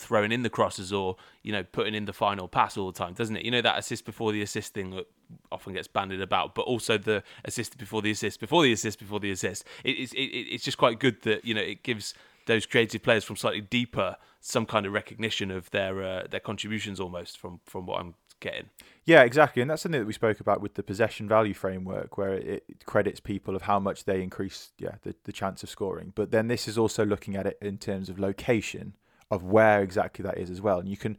throwing 0.00 0.32
in 0.32 0.42
the 0.42 0.48
crosses 0.48 0.94
or 0.94 1.16
you 1.42 1.52
know 1.52 1.62
putting 1.62 1.94
in 1.94 2.06
the 2.06 2.12
final 2.12 2.48
pass 2.48 2.76
all 2.76 2.90
the 2.90 2.98
time, 2.98 3.12
doesn't 3.12 3.36
it? 3.36 3.44
You 3.44 3.50
know 3.50 3.60
that 3.60 3.78
assist 3.78 4.04
before 4.04 4.32
the 4.32 4.42
assist 4.42 4.74
thing 4.74 4.90
that 4.90 5.06
often 5.52 5.74
gets 5.74 5.86
banded 5.86 6.20
about, 6.20 6.54
but 6.54 6.62
also 6.62 6.98
the 6.98 7.22
assist 7.44 7.78
before 7.78 8.02
the 8.02 8.10
assist, 8.10 8.40
before 8.40 8.62
the 8.62 8.72
assist, 8.72 8.98
before 8.98 9.20
the 9.20 9.30
assist. 9.30 9.64
It, 9.84 9.90
it's 9.90 10.12
it, 10.14 10.18
it's 10.18 10.64
just 10.64 10.78
quite 10.78 10.98
good 10.98 11.22
that 11.22 11.44
you 11.44 11.54
know 11.54 11.60
it 11.60 11.82
gives 11.82 12.14
those 12.46 12.66
creative 12.66 13.02
players 13.02 13.24
from 13.24 13.36
slightly 13.36 13.60
deeper 13.60 14.16
some 14.40 14.64
kind 14.64 14.86
of 14.86 14.92
recognition 14.92 15.50
of 15.50 15.70
their 15.70 16.02
uh, 16.02 16.22
their 16.28 16.40
contributions 16.40 16.98
almost 16.98 17.38
from 17.38 17.60
from 17.64 17.86
what 17.86 18.00
I'm 18.00 18.14
getting. 18.40 18.70
Yeah, 19.04 19.22
exactly, 19.22 19.62
and 19.62 19.70
that's 19.70 19.82
something 19.82 20.00
that 20.00 20.06
we 20.06 20.12
spoke 20.12 20.40
about 20.40 20.60
with 20.60 20.74
the 20.74 20.82
possession 20.82 21.28
value 21.28 21.54
framework, 21.54 22.18
where 22.18 22.34
it 22.34 22.64
it 22.68 22.86
credits 22.86 23.20
people 23.20 23.56
of 23.56 23.62
how 23.62 23.78
much 23.78 24.04
they 24.04 24.22
increase, 24.22 24.72
yeah, 24.78 24.96
the, 25.02 25.14
the 25.24 25.32
chance 25.32 25.62
of 25.62 25.70
scoring. 25.70 26.12
But 26.14 26.30
then 26.30 26.48
this 26.48 26.68
is 26.68 26.76
also 26.76 27.04
looking 27.04 27.36
at 27.36 27.46
it 27.46 27.58
in 27.60 27.78
terms 27.78 28.08
of 28.08 28.18
location 28.18 28.96
of 29.30 29.44
where 29.44 29.82
exactly 29.82 30.22
that 30.24 30.38
is 30.38 30.50
as 30.50 30.60
well, 30.60 30.78
and 30.78 30.88
you 30.88 30.96
can 30.96 31.16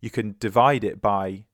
you 0.00 0.10
can 0.10 0.36
divide 0.38 0.84
it 0.84 1.00
by 1.00 1.44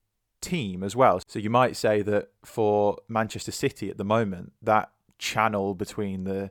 team 0.41 0.83
as 0.83 0.95
well. 0.95 1.21
So 1.27 1.39
you 1.39 1.51
might 1.51 1.77
say 1.77 2.03
that 2.03 2.31
for 2.45 2.99
Manchester 3.09 3.53
City 3.53 3.91
at 3.91 3.99
the 3.99 4.05
moment, 4.05 4.53
that 4.63 4.91
channel 5.19 5.75
between 5.75 6.25
the 6.25 6.51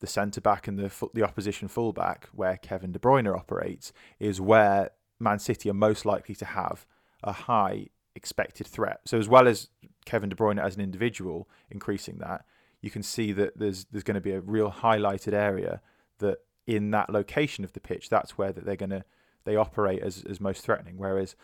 the 0.00 0.06
centre 0.06 0.40
back 0.40 0.68
and 0.68 0.78
the 0.78 1.10
the 1.14 1.24
opposition 1.24 1.68
fullback, 1.68 2.28
where 2.32 2.56
Kevin 2.56 2.92
De 2.92 2.98
Bruyne 2.98 3.34
operates, 3.34 3.92
is 4.20 4.40
where 4.40 4.90
Man 5.18 5.38
City 5.38 5.68
are 5.68 5.74
most 5.74 6.06
likely 6.06 6.34
to 6.36 6.44
have 6.44 6.86
a 7.22 7.32
high 7.32 7.88
expected 8.18 8.66
threat. 8.66 9.00
So 9.06 9.16
as 9.16 9.28
well 9.28 9.48
as 9.48 9.70
Kevin 10.04 10.28
De 10.28 10.36
Bruyne 10.36 10.62
as 10.62 10.76
an 10.76 10.82
individual 10.82 11.48
increasing 11.70 12.18
that, 12.18 12.44
you 12.82 12.90
can 12.90 13.02
see 13.02 13.32
that 13.32 13.58
there's 13.58 13.86
there's 13.90 14.04
going 14.04 14.16
to 14.16 14.20
be 14.20 14.32
a 14.32 14.40
real 14.40 14.70
highlighted 14.70 15.32
area 15.32 15.80
that 16.18 16.38
in 16.66 16.90
that 16.90 17.08
location 17.08 17.64
of 17.64 17.72
the 17.72 17.80
pitch, 17.80 18.10
that's 18.10 18.36
where 18.36 18.52
that 18.52 18.66
they're 18.66 18.76
going 18.76 18.90
to 18.90 19.04
they 19.44 19.56
operate 19.56 20.02
as 20.02 20.24
as 20.28 20.40
most 20.40 20.64
threatening. 20.64 20.98
Whereas, 20.98 21.36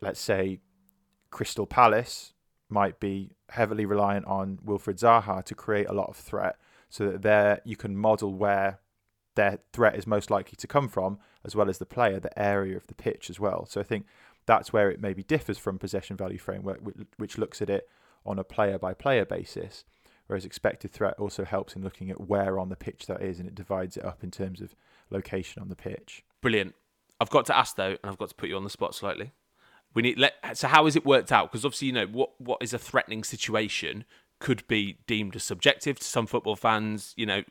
let's 0.00 0.20
say, 0.20 0.60
Crystal 1.30 1.66
Palace 1.66 2.32
might 2.68 2.98
be 2.98 3.32
heavily 3.50 3.84
reliant 3.84 4.26
on 4.26 4.58
Wilfried 4.64 4.98
Zaha 4.98 5.44
to 5.44 5.54
create 5.54 5.88
a 5.88 5.92
lot 5.92 6.08
of 6.08 6.16
threat, 6.16 6.56
so 6.88 7.10
that 7.10 7.22
there 7.22 7.60
you 7.64 7.76
can 7.76 7.96
model 7.96 8.32
where 8.34 8.80
their 9.34 9.58
threat 9.72 9.96
is 9.96 10.06
most 10.06 10.30
likely 10.30 10.56
to 10.56 10.66
come 10.66 10.88
from, 10.88 11.18
as 11.44 11.56
well 11.56 11.68
as 11.68 11.78
the 11.78 11.86
player, 11.86 12.20
the 12.20 12.38
area 12.38 12.76
of 12.76 12.86
the 12.86 12.94
pitch 12.94 13.30
as 13.30 13.40
well. 13.40 13.66
So 13.66 13.80
I 13.80 13.84
think 13.84 14.06
that's 14.46 14.72
where 14.72 14.90
it 14.90 15.00
maybe 15.00 15.22
differs 15.22 15.58
from 15.58 15.78
possession 15.78 16.16
value 16.16 16.38
framework, 16.38 16.80
which, 17.16 17.38
looks 17.38 17.62
at 17.62 17.70
it 17.70 17.88
on 18.26 18.38
a 18.38 18.44
player 18.44 18.78
by 18.78 18.94
player 18.94 19.24
basis, 19.24 19.84
whereas 20.26 20.44
expected 20.44 20.90
threat 20.90 21.14
also 21.18 21.44
helps 21.44 21.76
in 21.76 21.82
looking 21.82 22.10
at 22.10 22.20
where 22.20 22.58
on 22.58 22.68
the 22.68 22.76
pitch 22.76 23.06
that 23.06 23.22
is 23.22 23.38
and 23.38 23.48
it 23.48 23.54
divides 23.54 23.96
it 23.96 24.04
up 24.04 24.22
in 24.22 24.30
terms 24.30 24.60
of 24.60 24.74
location 25.10 25.62
on 25.62 25.68
the 25.68 25.76
pitch. 25.76 26.24
Brilliant. 26.40 26.74
I've 27.20 27.30
got 27.30 27.46
to 27.46 27.56
ask 27.56 27.76
though, 27.76 27.90
and 27.90 28.04
I've 28.04 28.18
got 28.18 28.30
to 28.30 28.34
put 28.34 28.48
you 28.48 28.56
on 28.56 28.64
the 28.64 28.70
spot 28.70 28.94
slightly. 28.94 29.32
We 29.94 30.02
need 30.02 30.18
let, 30.18 30.34
so 30.56 30.68
how 30.68 30.86
is 30.86 30.96
it 30.96 31.04
worked 31.04 31.30
out? 31.30 31.52
Because 31.52 31.64
obviously, 31.64 31.88
you 31.88 31.92
know 31.92 32.06
what 32.06 32.40
what 32.40 32.62
is 32.62 32.72
a 32.72 32.78
threatening 32.78 33.24
situation 33.24 34.04
could 34.42 34.66
be 34.66 34.98
deemed 35.06 35.36
as 35.36 35.44
subjective 35.44 36.00
to 36.00 36.04
some 36.04 36.26
football 36.26 36.56
fans. 36.56 37.14
You 37.16 37.26
know, 37.26 37.42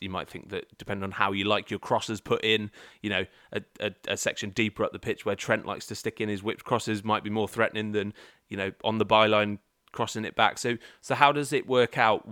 you 0.00 0.08
might 0.08 0.30
think 0.30 0.50
that 0.50 0.78
depending 0.78 1.02
on 1.02 1.10
how 1.10 1.32
you 1.32 1.44
like 1.44 1.72
your 1.72 1.80
crosses 1.80 2.20
put 2.20 2.44
in, 2.44 2.70
you 3.02 3.10
know, 3.10 3.26
a, 3.52 3.62
a, 3.80 3.90
a, 4.06 4.16
section 4.16 4.50
deeper 4.50 4.84
up 4.84 4.92
the 4.92 5.00
pitch 5.00 5.26
where 5.26 5.34
Trent 5.34 5.66
likes 5.66 5.86
to 5.86 5.96
stick 5.96 6.20
in 6.20 6.28
his 6.28 6.44
whipped 6.44 6.62
crosses 6.62 7.02
might 7.02 7.24
be 7.24 7.30
more 7.30 7.48
threatening 7.48 7.90
than 7.90 8.14
you 8.48 8.56
know 8.56 8.70
on 8.84 8.98
the 8.98 9.04
byline 9.04 9.58
crossing 9.90 10.24
it 10.24 10.36
back. 10.36 10.58
So, 10.58 10.76
so 11.00 11.16
how 11.16 11.32
does 11.32 11.52
it 11.52 11.66
work 11.66 11.98
out? 11.98 12.24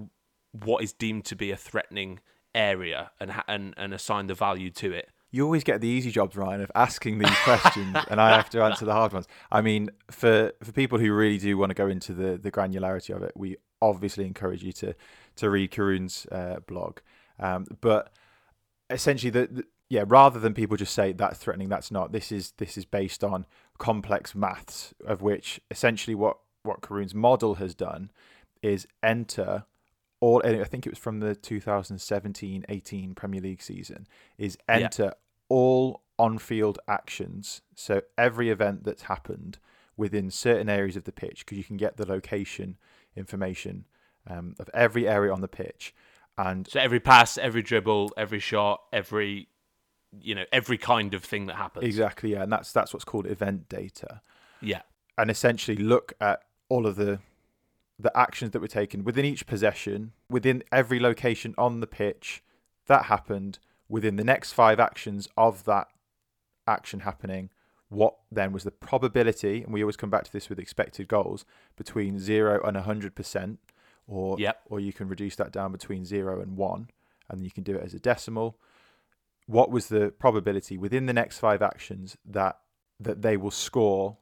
What 0.53 0.85
is 0.85 0.93
deemed 0.93 1.25
to 1.25 1.35
be 1.35 1.51
a 1.51 1.57
threatening 1.57 2.21
area 2.55 3.11
and 3.19 3.33
and 3.49 3.75
and 3.77 3.93
assign 3.93 4.29
the 4.29 4.35
value 4.35 4.71
to 4.71 4.93
it? 4.93 5.11
you 5.33 5.45
always 5.45 5.65
get 5.65 5.81
the 5.81 5.89
easy 5.89 6.13
jobs, 6.13 6.37
Ryan, 6.37 6.61
of 6.61 6.71
asking 6.77 7.19
these 7.19 7.37
questions, 7.43 7.97
and 8.09 8.21
I 8.21 8.37
have 8.37 8.49
to 8.51 8.63
answer 8.63 8.85
the 8.85 8.93
hard 8.93 9.13
ones. 9.13 9.27
I 9.51 9.63
mean, 9.63 9.91
for 10.09 10.53
for 10.63 10.71
people 10.71 11.01
who 11.01 11.13
really 11.13 11.39
do 11.39 11.59
want 11.59 11.71
to 11.71 11.75
go 11.75 11.89
into 11.89 12.15
the 12.15 12.39
the 12.39 12.53
granularity 12.53 13.13
of 13.13 13.25
it, 13.25 13.33
we 13.35 13.57
obviously 13.81 14.27
encourage 14.27 14.63
you 14.63 14.73
to 14.73 14.95
to 15.37 15.51
read 15.51 15.71
Karun's 15.71 16.27
uh, 16.31 16.61
blog. 16.67 16.99
Um, 17.39 17.67
but 17.81 18.13
essentially, 18.91 19.31
the, 19.31 19.47
the, 19.47 19.65
yeah, 19.89 20.05
rather 20.07 20.39
than 20.39 20.55
people 20.55 20.77
just 20.77 20.95
say 20.95 21.13
that's 21.13 21.39
threatening, 21.39 21.69
that's 21.69 21.91
not. 21.91 22.13
This 22.13 22.33
is 22.33 22.53
this 22.59 22.77
is 22.77 22.85
based 22.85 23.25
on 23.25 23.47
complex 23.79 24.35
maths, 24.35 24.95
of 25.07 25.23
which 25.23 25.61
essentially 25.71 26.15
what 26.15 26.39
what 26.63 26.81
Karun's 26.81 27.15
model 27.15 27.57
has 27.57 27.75
done 27.75 28.11
is 28.63 28.87
enter 29.03 29.65
all. 30.21 30.43
I 30.45 30.65
think 30.65 30.87
it 30.87 30.91
was 30.91 30.99
from 30.99 31.21
the 31.21 31.35
2017-18 31.35 33.15
Premier 33.15 33.41
League 33.41 33.63
season. 33.63 34.07
Is 34.39 34.57
enter 34.69 35.05
yeah 35.05 35.11
all 35.49 36.03
on 36.19 36.39
field 36.39 36.79
actions. 36.89 37.63
So 37.75 38.03
every 38.17 38.51
event 38.51 38.85
that's 38.85 39.03
happened 39.03 39.59
within 39.97 40.31
certain 40.31 40.69
areas 40.69 40.97
of 40.97 41.05
the 41.05 41.13
pitch, 41.13 41.45
because 41.45 41.59
you 41.59 41.65
can 41.65 41.77
get 41.77 41.97
the 41.97 42.07
location 42.07 42.77
information 43.17 43.85
um, 44.29 44.55
of 44.59 44.71
every 44.75 45.09
area 45.09 45.33
on 45.33 45.41
the 45.41 45.49
pitch. 45.49 45.95
And 46.37 46.67
so 46.69 46.81
every 46.81 47.01
pass, 47.01 47.39
every 47.39 47.63
dribble, 47.63 48.13
every 48.17 48.41
shot, 48.41 48.83
every 48.93 49.49
you 50.21 50.35
know 50.35 50.45
every 50.53 50.79
kind 50.79 51.15
of 51.15 51.25
thing 51.25 51.47
that 51.47 51.57
happens. 51.57 51.85
Exactly, 51.85 52.33
yeah, 52.33 52.43
and 52.43 52.53
that's 52.53 52.73
that's 52.73 52.93
what's 52.93 53.05
called 53.05 53.27
event 53.27 53.69
data. 53.69 54.21
Yeah, 54.61 54.83
and 55.17 55.31
essentially 55.31 55.77
look 55.77 56.15
at 56.21 56.43
all 56.69 56.87
of 56.87 56.97
the 56.97 57.21
the 57.99 58.17
actions 58.17 58.51
that 58.51 58.61
were 58.61 58.69
taken 58.69 59.05
within 59.05 59.25
each 59.25 59.47
possession, 59.47 60.13
within 60.29 60.65
every 60.73 60.99
location 60.99 61.55
on 61.57 61.81
the 61.81 61.87
pitch 61.87 62.43
that 62.87 63.05
happened, 63.05 63.59
within 63.89 64.17
the 64.17 64.25
next 64.25 64.53
five 64.53 64.81
actions 64.81 65.29
of 65.37 65.65
that 65.65 65.87
action 66.67 67.01
happening, 67.01 67.51
what 67.95 68.17
then 68.31 68.53
was 68.53 68.65
the 68.65 68.71
probability, 68.71 69.63
and 69.63 69.73
we 69.73 69.83
always 69.83 69.97
come 69.97 70.11
back 70.11 70.25
to 70.25 70.33
this 70.33 70.49
with 70.49 70.59
expected 70.59 71.09
goals, 71.09 71.45
between 71.77 72.19
zero 72.19 72.61
and 72.65 72.77
100%, 72.77 73.57
or, 74.07 74.39
yep. 74.39 74.61
or 74.67 74.81
you 74.81 74.93
can 74.93 75.09
reduce 75.09 75.37
that 75.37 75.53
down 75.53 75.73
between 75.73 76.05
zero 76.05 76.41
and 76.41 76.57
one, 76.57 76.91
and 77.29 77.43
you 77.43 77.51
can 77.51 77.63
do 77.63 77.77
it 77.77 77.83
as 77.83 77.95
a 77.95 77.99
decimal. 77.99 78.59
What 79.47 79.71
was 79.71 79.89
the 79.89 80.13
probability 80.19 80.77
within 80.77 81.07
the 81.07 81.13
next 81.13 81.39
five 81.39 81.63
actions 81.63 82.17
that 82.25 82.59
that 83.01 83.23
they 83.23 83.37
will 83.37 83.51
score 83.51 84.17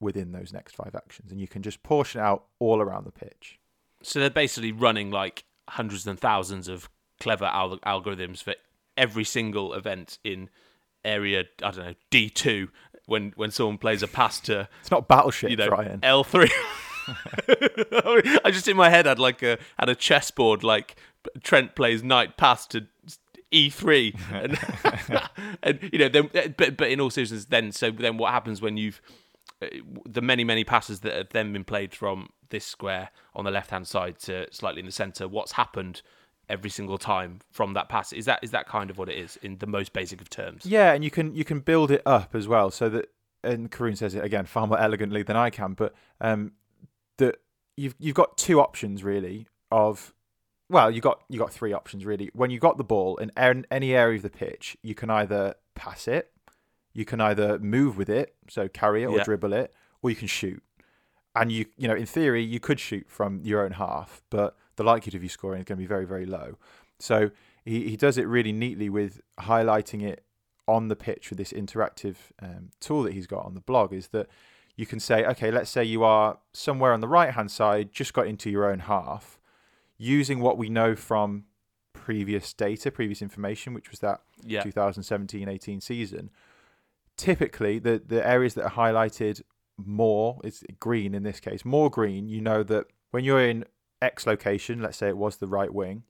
within 0.00 0.32
those 0.32 0.52
next 0.52 0.76
five 0.76 0.94
actions? 0.94 1.32
And 1.32 1.40
you 1.40 1.48
can 1.48 1.62
just 1.62 1.82
portion 1.82 2.20
out 2.20 2.44
all 2.58 2.80
around 2.80 3.04
the 3.04 3.10
pitch. 3.10 3.58
So 4.02 4.20
they're 4.20 4.30
basically 4.30 4.70
running 4.70 5.10
like 5.10 5.44
hundreds 5.68 6.06
and 6.06 6.18
thousands 6.18 6.68
of 6.68 6.88
clever 7.18 7.46
al- 7.46 7.78
algorithms 7.78 8.42
for 8.42 8.54
every 8.96 9.24
single 9.24 9.74
event 9.74 10.18
in 10.22 10.48
area 11.04 11.44
I 11.62 11.70
don't 11.70 11.86
know 11.86 11.94
D 12.10 12.28
two 12.28 12.68
when 13.08 13.32
when 13.36 13.50
someone 13.50 13.78
plays 13.78 14.02
a 14.02 14.06
pass 14.06 14.38
to 14.38 14.68
it's 14.80 14.90
not 14.90 15.08
battleship 15.08 15.50
you 15.50 15.56
know, 15.56 15.68
Ryan 15.68 16.00
L 16.02 16.22
three. 16.22 16.50
I 18.44 18.50
just 18.52 18.68
in 18.68 18.76
my 18.76 18.90
head 18.90 19.06
had 19.06 19.18
like 19.18 19.42
a 19.42 19.58
had 19.78 19.88
a 19.88 19.94
chessboard 19.94 20.62
like 20.62 20.96
Trent 21.42 21.74
plays 21.74 22.02
knight 22.02 22.36
pass 22.36 22.66
to 22.68 22.86
E 23.50 23.70
three 23.70 24.14
and, 24.32 24.58
and 25.62 25.90
you 25.90 25.98
know 25.98 26.08
then 26.08 26.30
but 26.56 26.76
but 26.76 26.90
in 26.90 27.00
all 27.00 27.08
seriousness 27.08 27.46
then 27.46 27.72
so 27.72 27.90
then 27.90 28.18
what 28.18 28.32
happens 28.32 28.60
when 28.60 28.76
you've 28.76 29.00
uh, 29.62 29.66
the 30.04 30.20
many 30.20 30.44
many 30.44 30.62
passes 30.62 31.00
that 31.00 31.14
have 31.14 31.30
then 31.30 31.52
been 31.52 31.64
played 31.64 31.94
from 31.94 32.28
this 32.50 32.66
square 32.66 33.08
on 33.34 33.46
the 33.46 33.50
left 33.50 33.70
hand 33.70 33.88
side 33.88 34.18
to 34.18 34.46
slightly 34.52 34.80
in 34.80 34.86
the 34.86 34.92
center 34.92 35.26
what's 35.26 35.52
happened 35.52 36.02
every 36.48 36.70
single 36.70 36.98
time 36.98 37.40
from 37.50 37.74
that 37.74 37.88
pass. 37.88 38.12
Is 38.12 38.24
that 38.24 38.40
is 38.42 38.50
that 38.52 38.66
kind 38.66 38.90
of 38.90 38.98
what 38.98 39.08
it 39.08 39.18
is 39.18 39.36
in 39.42 39.58
the 39.58 39.66
most 39.66 39.92
basic 39.92 40.20
of 40.20 40.30
terms? 40.30 40.66
Yeah, 40.66 40.92
and 40.92 41.04
you 41.04 41.10
can 41.10 41.34
you 41.34 41.44
can 41.44 41.60
build 41.60 41.90
it 41.90 42.02
up 42.06 42.34
as 42.34 42.48
well, 42.48 42.70
so 42.70 42.88
that 42.88 43.10
and 43.44 43.70
Karun 43.70 43.96
says 43.96 44.14
it 44.14 44.24
again 44.24 44.46
far 44.46 44.66
more 44.66 44.78
elegantly 44.78 45.22
than 45.22 45.36
I 45.36 45.50
can, 45.50 45.74
but 45.74 45.94
um, 46.20 46.52
that 47.18 47.36
you've 47.76 47.94
you've 47.98 48.14
got 48.14 48.36
two 48.36 48.60
options 48.60 49.04
really 49.04 49.46
of 49.70 50.14
well, 50.68 50.90
you 50.90 51.00
got 51.00 51.22
you 51.28 51.38
got 51.38 51.52
three 51.52 51.72
options 51.72 52.04
really. 52.04 52.30
When 52.34 52.50
you 52.50 52.58
got 52.58 52.76
the 52.76 52.84
ball 52.84 53.16
in 53.16 53.30
any 53.36 53.94
area 53.94 54.16
of 54.16 54.22
the 54.22 54.30
pitch, 54.30 54.76
you 54.82 54.94
can 54.94 55.10
either 55.10 55.54
pass 55.74 56.08
it, 56.08 56.32
you 56.92 57.04
can 57.04 57.20
either 57.20 57.58
move 57.58 57.96
with 57.96 58.10
it, 58.10 58.34
so 58.48 58.68
carry 58.68 59.02
it 59.02 59.06
or 59.06 59.18
yeah. 59.18 59.24
dribble 59.24 59.52
it, 59.52 59.74
or 60.02 60.10
you 60.10 60.16
can 60.16 60.28
shoot. 60.28 60.62
And 61.34 61.52
you 61.52 61.66
you 61.76 61.88
know 61.88 61.94
in 61.94 62.06
theory 62.06 62.42
you 62.42 62.60
could 62.60 62.80
shoot 62.80 63.06
from 63.08 63.40
your 63.44 63.64
own 63.64 63.72
half, 63.72 64.22
but 64.30 64.56
the 64.78 64.84
likelihood 64.84 65.16
of 65.16 65.22
you 65.22 65.28
scoring 65.28 65.60
is 65.60 65.64
going 65.64 65.76
to 65.76 65.82
be 65.82 65.86
very, 65.86 66.06
very 66.06 66.24
low. 66.24 66.56
So 66.98 67.30
he, 67.64 67.90
he 67.90 67.96
does 67.96 68.16
it 68.16 68.26
really 68.26 68.52
neatly 68.52 68.88
with 68.88 69.20
highlighting 69.40 70.02
it 70.02 70.24
on 70.66 70.88
the 70.88 70.96
pitch 70.96 71.30
with 71.30 71.38
this 71.38 71.52
interactive 71.52 72.16
um, 72.40 72.70
tool 72.80 73.02
that 73.02 73.12
he's 73.12 73.26
got 73.26 73.44
on 73.44 73.54
the 73.54 73.60
blog 73.60 73.92
is 73.92 74.08
that 74.08 74.28
you 74.76 74.86
can 74.86 75.00
say, 75.00 75.24
okay, 75.24 75.50
let's 75.50 75.70
say 75.70 75.82
you 75.82 76.04
are 76.04 76.38
somewhere 76.52 76.92
on 76.92 77.00
the 77.00 77.08
right 77.08 77.34
hand 77.34 77.50
side, 77.50 77.90
just 77.92 78.14
got 78.14 78.26
into 78.26 78.48
your 78.50 78.70
own 78.70 78.80
half, 78.80 79.40
using 79.96 80.40
what 80.40 80.56
we 80.56 80.68
know 80.68 80.94
from 80.94 81.44
previous 81.92 82.52
data, 82.52 82.90
previous 82.90 83.20
information, 83.20 83.74
which 83.74 83.90
was 83.90 83.98
that 83.98 84.20
yeah. 84.44 84.62
2017 84.62 85.48
18 85.48 85.80
season. 85.80 86.30
Typically, 87.16 87.80
the, 87.80 88.00
the 88.06 88.24
areas 88.24 88.54
that 88.54 88.64
are 88.64 88.70
highlighted 88.70 89.42
more, 89.76 90.38
it's 90.44 90.62
green 90.78 91.14
in 91.14 91.24
this 91.24 91.40
case, 91.40 91.64
more 91.64 91.90
green, 91.90 92.28
you 92.28 92.40
know 92.40 92.62
that 92.62 92.86
when 93.10 93.24
you're 93.24 93.44
in 93.44 93.64
X 94.00 94.26
location, 94.26 94.80
let's 94.80 94.96
say 94.98 95.08
it 95.08 95.16
was 95.16 95.36
the 95.36 95.46
right 95.46 95.72
wing, 95.72 96.04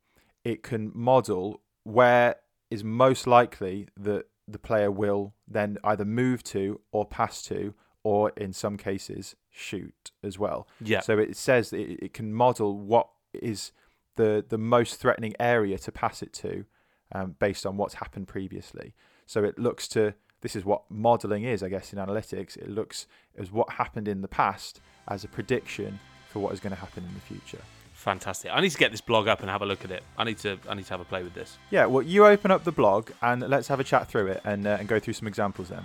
it 0.45 0.63
can 0.63 0.93
model 0.95 1.61
where 1.85 2.37
is 2.71 2.85
most 2.85 3.27
likely 3.27 3.89
that 3.97 4.27
the 4.47 4.59
player 4.59 4.91
will 4.91 5.35
then 5.47 5.79
either 5.85 6.05
move 6.05 6.43
to 6.43 6.81
or 6.93 7.05
pass 7.07 7.43
to, 7.43 7.75
or 8.03 8.31
in 8.37 8.53
some 8.53 8.77
cases 8.77 9.37
shoot 9.51 10.13
as 10.23 10.39
well. 10.39 10.67
Yeah. 10.81 11.01
So 11.01 11.19
it 11.19 11.37
says 11.37 11.71
that 11.71 11.81
it, 11.81 12.05
it 12.05 12.15
can 12.15 12.33
model 12.33 12.79
what 12.79 13.09
is 13.35 13.73
the 14.17 14.45
the 14.49 14.59
most 14.59 14.97
threatening 14.97 15.35
area 15.39 15.79
to 15.79 15.93
pass 15.93 16.23
it 16.23 16.33
to, 16.35 16.65
um, 17.13 17.37
based 17.39 17.67
on 17.67 17.77
what's 17.77 17.95
happened 17.95 18.29
previously. 18.29 18.95
So 19.27 19.45
it 19.45 19.59
looks 19.59 19.89
to 19.89 20.15
this 20.41 20.55
is 20.55 20.65
what 20.65 20.83
modeling 20.89 21.45
is, 21.45 21.63
I 21.63 21.69
guess, 21.69 21.93
in 21.93 21.99
analytics. 21.99 22.57
It 22.57 22.71
looks 22.71 23.07
as 23.37 23.51
what 23.51 23.71
happened 23.71 24.09
in 24.09 24.23
the 24.23 24.29
past 24.29 24.81
as 25.09 25.25
a 25.25 25.29
prediction 25.29 25.99
for 26.29 26.39
what 26.39 26.53
is 26.53 26.61
going 26.61 26.75
to 26.75 26.81
happen 26.81 27.05
in 27.05 27.15
the 27.15 27.21
future. 27.21 27.63
Fantastic. 27.99 28.53
I 28.55 28.61
need 28.61 28.71
to 28.71 28.79
get 28.79 28.93
this 28.93 29.01
blog 29.01 29.27
up 29.27 29.41
and 29.41 29.51
have 29.51 29.61
a 29.61 29.67
look 29.67 29.85
at 29.85 29.91
it. 29.91 30.05
I 30.17 30.23
need 30.23 30.39
to 30.39 30.57
I 30.69 30.75
need 30.75 30.85
to 30.85 30.91
have 30.91 31.01
a 31.01 31.05
play 31.05 31.25
with 31.25 31.35
this. 31.35 31.59
Yeah, 31.71 31.87
well, 31.87 32.01
you 32.01 32.27
open 32.27 32.53
up 32.53 32.63
the 32.63 32.71
blog 32.71 33.11
and 33.21 33.43
let's 33.49 33.67
have 33.67 33.81
a 33.81 33.85
chat 33.85 34.07
through 34.07 34.29
it 34.29 34.41
and, 34.45 34.69
uh, 34.69 34.77
and 34.79 34.87
go 34.87 35.01
through 35.01 35.15
some 35.15 35.27
examples 35.27 35.69
then. 35.69 35.83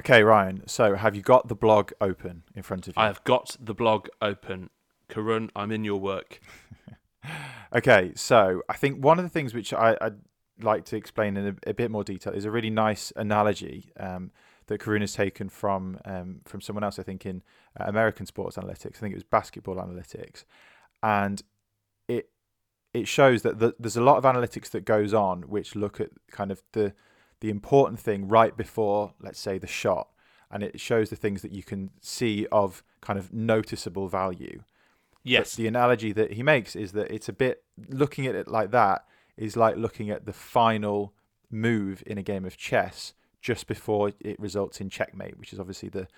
Okay, 0.00 0.24
Ryan. 0.24 0.66
So, 0.66 0.96
have 0.96 1.14
you 1.14 1.22
got 1.22 1.46
the 1.46 1.54
blog 1.54 1.92
open 2.00 2.42
in 2.56 2.64
front 2.64 2.88
of 2.88 2.96
you? 2.96 3.02
I 3.02 3.06
have 3.06 3.22
got 3.22 3.56
the 3.60 3.72
blog 3.72 4.08
open. 4.20 4.68
Karun, 5.08 5.48
I'm 5.54 5.70
in 5.70 5.84
your 5.84 6.00
work. 6.00 6.40
okay, 7.72 8.10
so 8.16 8.62
I 8.68 8.74
think 8.74 9.02
one 9.02 9.20
of 9.20 9.24
the 9.24 9.28
things 9.28 9.54
which 9.54 9.72
I, 9.72 9.96
would 10.02 10.24
like 10.60 10.84
to 10.86 10.96
explain 10.96 11.36
in 11.36 11.46
a, 11.46 11.70
a, 11.70 11.72
bit 11.72 11.88
more 11.92 12.02
detail 12.02 12.32
is 12.32 12.44
a 12.44 12.50
really 12.50 12.70
nice 12.70 13.12
analogy 13.14 13.92
um, 14.00 14.32
that 14.66 14.80
Karun 14.80 15.00
has 15.00 15.12
taken 15.12 15.48
from 15.48 15.98
um, 16.04 16.40
from 16.44 16.60
someone 16.60 16.84
else. 16.84 16.98
I 16.98 17.02
think 17.02 17.26
in 17.26 17.42
uh, 17.78 17.84
American 17.86 18.26
sports 18.26 18.56
analytics. 18.56 18.96
I 18.96 19.00
think 19.00 19.12
it 19.12 19.16
was 19.16 19.24
basketball 19.24 19.76
analytics, 19.76 20.44
and 21.02 21.42
it 22.08 22.30
it 22.94 23.08
shows 23.08 23.42
that 23.42 23.58
the, 23.58 23.74
there's 23.78 23.96
a 23.96 24.02
lot 24.02 24.18
of 24.18 24.24
analytics 24.24 24.70
that 24.70 24.84
goes 24.84 25.14
on 25.14 25.42
which 25.42 25.74
look 25.74 26.00
at 26.00 26.10
kind 26.30 26.50
of 26.50 26.62
the 26.72 26.92
the 27.40 27.50
important 27.50 27.98
thing 27.98 28.28
right 28.28 28.56
before, 28.56 29.14
let's 29.20 29.40
say, 29.40 29.58
the 29.58 29.66
shot, 29.66 30.08
and 30.50 30.62
it 30.62 30.78
shows 30.78 31.10
the 31.10 31.16
things 31.16 31.42
that 31.42 31.52
you 31.52 31.62
can 31.62 31.90
see 32.00 32.46
of 32.52 32.84
kind 33.00 33.18
of 33.18 33.32
noticeable 33.32 34.08
value. 34.08 34.62
Yes. 35.24 35.52
But 35.52 35.62
the 35.62 35.68
analogy 35.68 36.12
that 36.12 36.32
he 36.32 36.42
makes 36.42 36.76
is 36.76 36.92
that 36.92 37.10
it's 37.10 37.28
a 37.28 37.32
bit 37.32 37.64
looking 37.88 38.26
at 38.26 38.34
it 38.34 38.48
like 38.48 38.70
that 38.72 39.04
is 39.36 39.56
like 39.56 39.76
looking 39.76 40.10
at 40.10 40.26
the 40.26 40.32
final 40.32 41.14
move 41.50 42.02
in 42.06 42.18
a 42.18 42.22
game 42.22 42.44
of 42.44 42.56
chess 42.56 43.12
just 43.42 43.66
before 43.66 44.12
it 44.20 44.40
results 44.40 44.80
in 44.80 44.88
checkmate, 44.88 45.38
which 45.38 45.52
is 45.52 45.60
obviously 45.60 45.88
the 45.88 46.08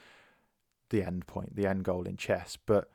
the 0.90 1.02
end 1.02 1.26
point, 1.26 1.56
the 1.56 1.66
end 1.66 1.82
goal 1.82 2.04
in 2.04 2.16
chess, 2.16 2.56
but 2.66 2.90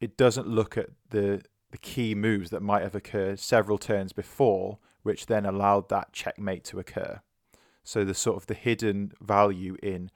it 0.00 0.16
doesn't 0.16 0.48
look 0.48 0.76
at 0.76 0.88
the 1.10 1.42
the 1.70 1.78
key 1.78 2.14
moves 2.14 2.50
that 2.50 2.62
might 2.62 2.82
have 2.82 2.94
occurred 2.94 3.38
several 3.38 3.76
turns 3.76 4.12
before, 4.12 4.78
which 5.02 5.26
then 5.26 5.44
allowed 5.44 5.88
that 5.90 6.12
checkmate 6.12 6.64
to 6.64 6.78
occur. 6.78 7.20
So 7.84 8.04
the 8.04 8.14
sort 8.14 8.36
of 8.36 8.46
the 8.46 8.54
hidden 8.54 9.12
value 9.20 9.76
in 9.82 10.10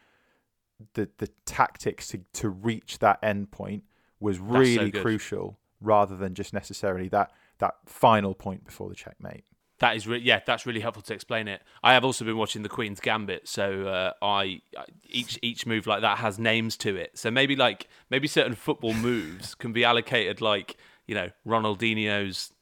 the 0.95 1.11
the 1.19 1.29
tactics 1.45 2.09
to, 2.09 2.21
to 2.33 2.49
reach 2.49 2.99
that 3.01 3.19
end 3.23 3.51
point 3.51 3.85
was 4.19 4.39
really 4.39 4.91
so 4.91 5.03
crucial 5.03 5.59
rather 5.81 6.17
than 6.17 6.35
just 6.35 6.53
necessarily 6.53 7.09
that 7.09 7.31
that 7.59 7.75
final 7.85 8.35
point 8.35 8.65
before 8.65 8.89
the 8.89 8.95
checkmate. 8.95 9.45
That 9.81 9.97
is, 9.97 10.07
re- 10.07 10.19
yeah, 10.19 10.41
that's 10.47 10.67
really 10.67 10.81
helpful 10.81 11.03
to 11.05 11.15
explain 11.15 11.49
it. 11.49 11.63
I 11.83 11.95
have 11.95 12.05
also 12.05 12.25
been 12.25 12.37
watching 12.37 12.63
the 12.63 12.69
Queen's 12.69 13.01
Gambit, 13.01 13.49
so 13.49 13.87
uh, 13.87 14.13
I 14.23 14.61
each 15.09 15.39
each 15.43 15.65
move 15.65 15.87
like 15.87 16.03
that 16.03 16.19
has 16.19 16.39
names 16.39 16.77
to 16.79 16.97
it. 16.97 17.19
So 17.19 17.31
maybe 17.31 17.57
like 17.57 17.89
maybe 18.11 18.29
certain 18.29 18.55
football 18.55 18.93
moves 18.93 19.55
can 19.59 19.73
be 19.73 19.83
allocated 19.83 20.43
like 20.43 20.77
you 21.07 21.15
know 21.15 21.31
Ronaldinho's 21.47 22.53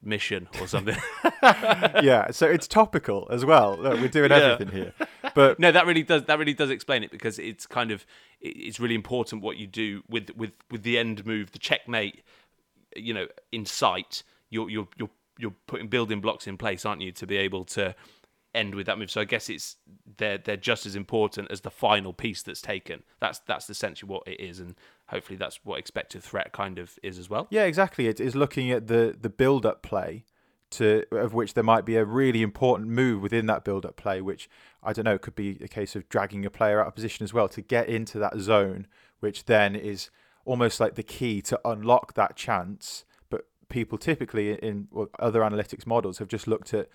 mission 0.00 0.48
or 0.60 0.68
something. 0.68 0.96
yeah, 1.42 2.30
so 2.30 2.46
it's 2.46 2.68
topical 2.68 3.26
as 3.30 3.44
well. 3.44 3.76
Look, 3.76 4.00
we're 4.00 4.08
doing 4.08 4.30
everything 4.30 4.72
here, 4.72 4.92
but 5.34 5.58
no, 5.58 5.72
that 5.72 5.84
really 5.84 6.04
does 6.04 6.24
that 6.26 6.38
really 6.38 6.54
does 6.54 6.70
explain 6.70 7.02
it 7.02 7.10
because 7.10 7.40
it's 7.40 7.66
kind 7.66 7.90
of 7.90 8.06
it's 8.40 8.78
really 8.78 8.94
important 8.94 9.42
what 9.42 9.56
you 9.56 9.66
do 9.66 10.04
with 10.08 10.30
with 10.36 10.52
with 10.70 10.84
the 10.84 10.96
end 10.96 11.26
move, 11.26 11.50
the 11.50 11.58
checkmate. 11.58 12.22
You 12.94 13.12
know, 13.12 13.26
in 13.50 13.66
sight, 13.66 14.22
you're 14.48 14.70
you're 14.70 14.88
you're 14.96 15.10
you're 15.38 15.54
putting 15.66 15.88
building 15.88 16.20
blocks 16.20 16.46
in 16.46 16.56
place, 16.56 16.84
aren't 16.84 17.02
you, 17.02 17.12
to 17.12 17.26
be 17.26 17.36
able 17.36 17.64
to 17.64 17.94
end 18.54 18.74
with 18.74 18.86
that 18.86 18.98
move. 18.98 19.10
So 19.10 19.20
I 19.20 19.24
guess 19.24 19.48
it's 19.48 19.76
they're 20.16 20.38
they're 20.38 20.56
just 20.56 20.86
as 20.86 20.96
important 20.96 21.50
as 21.50 21.60
the 21.60 21.70
final 21.70 22.12
piece 22.12 22.42
that's 22.42 22.62
taken. 22.62 23.02
That's 23.20 23.38
that's 23.40 23.68
essentially 23.70 24.08
what 24.08 24.26
it 24.26 24.40
is, 24.40 24.58
and 24.58 24.74
hopefully 25.08 25.36
that's 25.36 25.60
what 25.64 25.78
expected 25.78 26.22
threat 26.22 26.52
kind 26.52 26.78
of 26.78 26.98
is 27.02 27.18
as 27.18 27.30
well. 27.30 27.46
Yeah, 27.50 27.64
exactly. 27.64 28.08
It 28.08 28.18
is 28.18 28.34
looking 28.34 28.70
at 28.70 28.88
the 28.88 29.16
the 29.20 29.30
build 29.30 29.66
up 29.66 29.82
play 29.82 30.24
to 30.68 31.04
of 31.12 31.32
which 31.32 31.54
there 31.54 31.62
might 31.62 31.84
be 31.84 31.96
a 31.96 32.04
really 32.04 32.42
important 32.42 32.88
move 32.88 33.22
within 33.22 33.46
that 33.46 33.64
build 33.64 33.86
up 33.86 33.96
play, 33.96 34.20
which 34.20 34.48
I 34.82 34.92
don't 34.92 35.04
know 35.04 35.18
could 35.18 35.36
be 35.36 35.58
a 35.60 35.68
case 35.68 35.94
of 35.94 36.08
dragging 36.08 36.44
a 36.44 36.50
player 36.50 36.80
out 36.80 36.88
of 36.88 36.94
position 36.94 37.22
as 37.22 37.32
well 37.32 37.48
to 37.48 37.60
get 37.60 37.88
into 37.88 38.18
that 38.18 38.38
zone, 38.38 38.86
which 39.20 39.44
then 39.44 39.76
is 39.76 40.10
almost 40.44 40.80
like 40.80 40.94
the 40.94 41.02
key 41.02 41.42
to 41.42 41.60
unlock 41.64 42.14
that 42.14 42.36
chance 42.36 43.04
people 43.68 43.98
typically 43.98 44.52
in 44.52 44.88
other 45.18 45.40
analytics 45.40 45.86
models 45.86 46.18
have 46.18 46.28
just 46.28 46.46
looked 46.46 46.72
at 46.74 46.88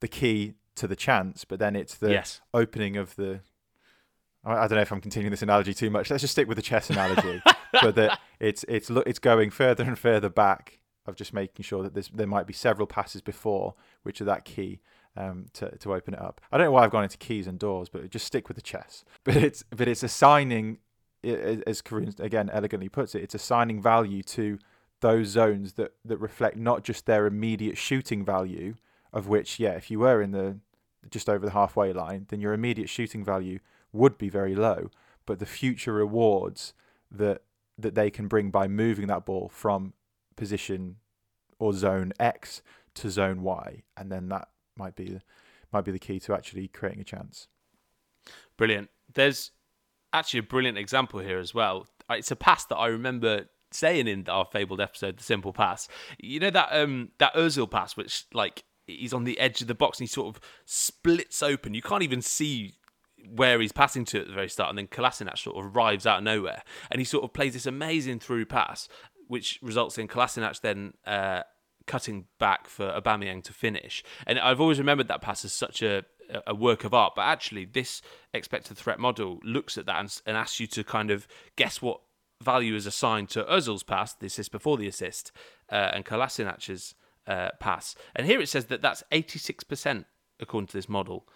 the 0.00 0.08
key 0.08 0.54
to 0.76 0.86
the 0.86 0.96
chance, 0.96 1.44
but 1.44 1.58
then 1.58 1.76
it's 1.76 1.96
the 1.96 2.10
yes. 2.10 2.40
opening 2.52 2.96
of 2.96 3.16
the. 3.16 3.40
I 4.42 4.66
don't 4.66 4.76
know 4.76 4.80
if 4.80 4.90
I'm 4.90 5.02
continuing 5.02 5.30
this 5.30 5.42
analogy 5.42 5.74
too 5.74 5.90
much. 5.90 6.10
Let's 6.10 6.22
just 6.22 6.32
stick 6.32 6.48
with 6.48 6.56
the 6.56 6.62
chess 6.62 6.88
analogy, 6.88 7.42
but 7.82 7.94
that 7.96 8.18
it's 8.38 8.64
it's 8.68 8.88
it's 8.90 9.18
going 9.18 9.50
further 9.50 9.84
and 9.84 9.98
further 9.98 10.30
back 10.30 10.80
of 11.06 11.14
just 11.14 11.34
making 11.34 11.62
sure 11.62 11.82
that 11.86 12.10
there 12.14 12.26
might 12.26 12.46
be 12.46 12.52
several 12.52 12.86
passes 12.86 13.20
before 13.20 13.74
which 14.02 14.20
are 14.20 14.24
that 14.24 14.44
key 14.44 14.80
um, 15.16 15.46
to 15.52 15.76
to 15.78 15.94
open 15.94 16.14
it 16.14 16.20
up. 16.20 16.40
I 16.50 16.56
don't 16.56 16.66
know 16.66 16.72
why 16.72 16.84
I've 16.84 16.90
gone 16.90 17.04
into 17.04 17.18
keys 17.18 17.46
and 17.46 17.58
doors, 17.58 17.88
but 17.88 18.08
just 18.10 18.26
stick 18.26 18.48
with 18.48 18.56
the 18.56 18.62
chess. 18.62 19.04
But 19.24 19.36
it's 19.36 19.62
but 19.70 19.88
it's 19.88 20.02
assigning, 20.02 20.78
as 21.22 21.82
Karun 21.82 22.18
again 22.20 22.48
elegantly 22.50 22.88
puts 22.88 23.14
it, 23.14 23.22
it's 23.22 23.34
assigning 23.34 23.82
value 23.82 24.22
to 24.22 24.58
those 25.00 25.28
zones 25.28 25.74
that 25.74 25.94
that 26.04 26.18
reflect 26.18 26.56
not 26.56 26.84
just 26.84 27.06
their 27.06 27.26
immediate 27.26 27.78
shooting 27.78 28.24
value, 28.24 28.74
of 29.12 29.28
which 29.28 29.58
yeah, 29.58 29.72
if 29.72 29.90
you 29.90 30.00
were 30.00 30.22
in 30.22 30.32
the 30.32 30.58
just 31.10 31.28
over 31.28 31.44
the 31.46 31.52
halfway 31.52 31.92
line, 31.92 32.26
then 32.28 32.40
your 32.40 32.52
immediate 32.52 32.88
shooting 32.88 33.24
value 33.24 33.58
would 33.92 34.18
be 34.18 34.28
very 34.28 34.54
low, 34.54 34.90
but 35.26 35.38
the 35.38 35.46
future 35.46 35.92
rewards 35.92 36.74
that 37.10 37.42
that 37.78 37.94
they 37.94 38.10
can 38.10 38.28
bring 38.28 38.50
by 38.50 38.68
moving 38.68 39.06
that 39.06 39.24
ball 39.24 39.48
from 39.48 39.94
position 40.36 40.96
or 41.58 41.72
zone 41.72 42.12
X 42.18 42.62
to 42.94 43.10
zone 43.10 43.42
Y, 43.42 43.82
and 43.96 44.10
then 44.10 44.28
that 44.28 44.48
might 44.76 44.96
be 44.96 45.20
might 45.72 45.84
be 45.84 45.92
the 45.92 45.98
key 45.98 46.18
to 46.20 46.34
actually 46.34 46.68
creating 46.68 47.00
a 47.00 47.04
chance. 47.04 47.48
Brilliant. 48.56 48.90
There's 49.14 49.52
actually 50.12 50.40
a 50.40 50.44
brilliant 50.44 50.78
example 50.78 51.20
here 51.20 51.38
as 51.38 51.54
well. 51.54 51.86
Uh, 52.10 52.14
it's 52.14 52.30
a 52.30 52.36
pass 52.36 52.64
that 52.66 52.76
I 52.76 52.88
remember 52.88 53.46
saying 53.70 54.08
in 54.08 54.28
our 54.28 54.44
fabled 54.44 54.80
episode, 54.80 55.18
The 55.18 55.24
Simple 55.24 55.52
Pass. 55.52 55.88
You 56.18 56.40
know 56.40 56.50
that 56.50 56.68
um 56.72 57.10
that 57.18 57.34
Özil 57.34 57.70
pass, 57.70 57.96
which 57.96 58.26
like 58.32 58.64
he's 58.86 59.12
on 59.12 59.24
the 59.24 59.38
edge 59.38 59.60
of 59.60 59.68
the 59.68 59.74
box 59.74 59.98
and 59.98 60.08
he 60.08 60.12
sort 60.12 60.34
of 60.34 60.42
splits 60.64 61.42
open. 61.42 61.74
You 61.74 61.82
can't 61.82 62.02
even 62.02 62.22
see 62.22 62.74
where 63.28 63.60
he's 63.60 63.72
passing 63.72 64.04
to 64.06 64.20
at 64.20 64.26
the 64.26 64.32
very 64.32 64.48
start, 64.48 64.70
and 64.70 64.78
then 64.78 64.86
Kolasinac 64.86 65.38
sort 65.38 65.56
of 65.56 65.76
arrives 65.76 66.06
out 66.06 66.18
of 66.18 66.24
nowhere, 66.24 66.62
and 66.90 67.00
he 67.00 67.04
sort 67.04 67.24
of 67.24 67.32
plays 67.32 67.52
this 67.52 67.66
amazing 67.66 68.18
through 68.18 68.46
pass, 68.46 68.88
which 69.28 69.58
results 69.62 69.98
in 69.98 70.08
Kolasinac 70.08 70.60
then 70.60 70.94
uh, 71.06 71.42
cutting 71.86 72.26
back 72.38 72.66
for 72.66 72.90
Aubameyang 72.90 73.44
to 73.44 73.52
finish. 73.52 74.02
And 74.26 74.38
I've 74.38 74.60
always 74.60 74.78
remembered 74.78 75.08
that 75.08 75.20
pass 75.20 75.44
as 75.44 75.52
such 75.52 75.82
a 75.82 76.04
a 76.46 76.54
work 76.54 76.84
of 76.84 76.94
art, 76.94 77.14
but 77.16 77.22
actually 77.22 77.64
this 77.64 78.02
expected 78.32 78.76
threat 78.76 78.98
model 78.98 79.40
looks 79.42 79.76
at 79.76 79.86
that 79.86 80.00
and, 80.00 80.20
and 80.26 80.36
asks 80.36 80.60
you 80.60 80.66
to 80.68 80.84
kind 80.84 81.10
of 81.10 81.26
guess 81.56 81.82
what 81.82 82.00
value 82.42 82.74
is 82.74 82.86
assigned 82.86 83.28
to 83.30 83.44
Ozil's 83.44 83.82
pass, 83.82 84.14
the 84.14 84.26
assist 84.26 84.52
before 84.52 84.76
the 84.76 84.88
assist, 84.88 85.32
uh, 85.70 85.90
and 85.92 86.04
Kolasinac's 86.04 86.94
uh, 87.26 87.50
pass. 87.58 87.94
And 88.16 88.26
here 88.26 88.40
it 88.40 88.48
says 88.48 88.66
that 88.66 88.82
that's 88.82 89.02
86% 89.12 90.04
according 90.40 90.68
to 90.68 90.76
this 90.76 90.88
model 90.88 91.28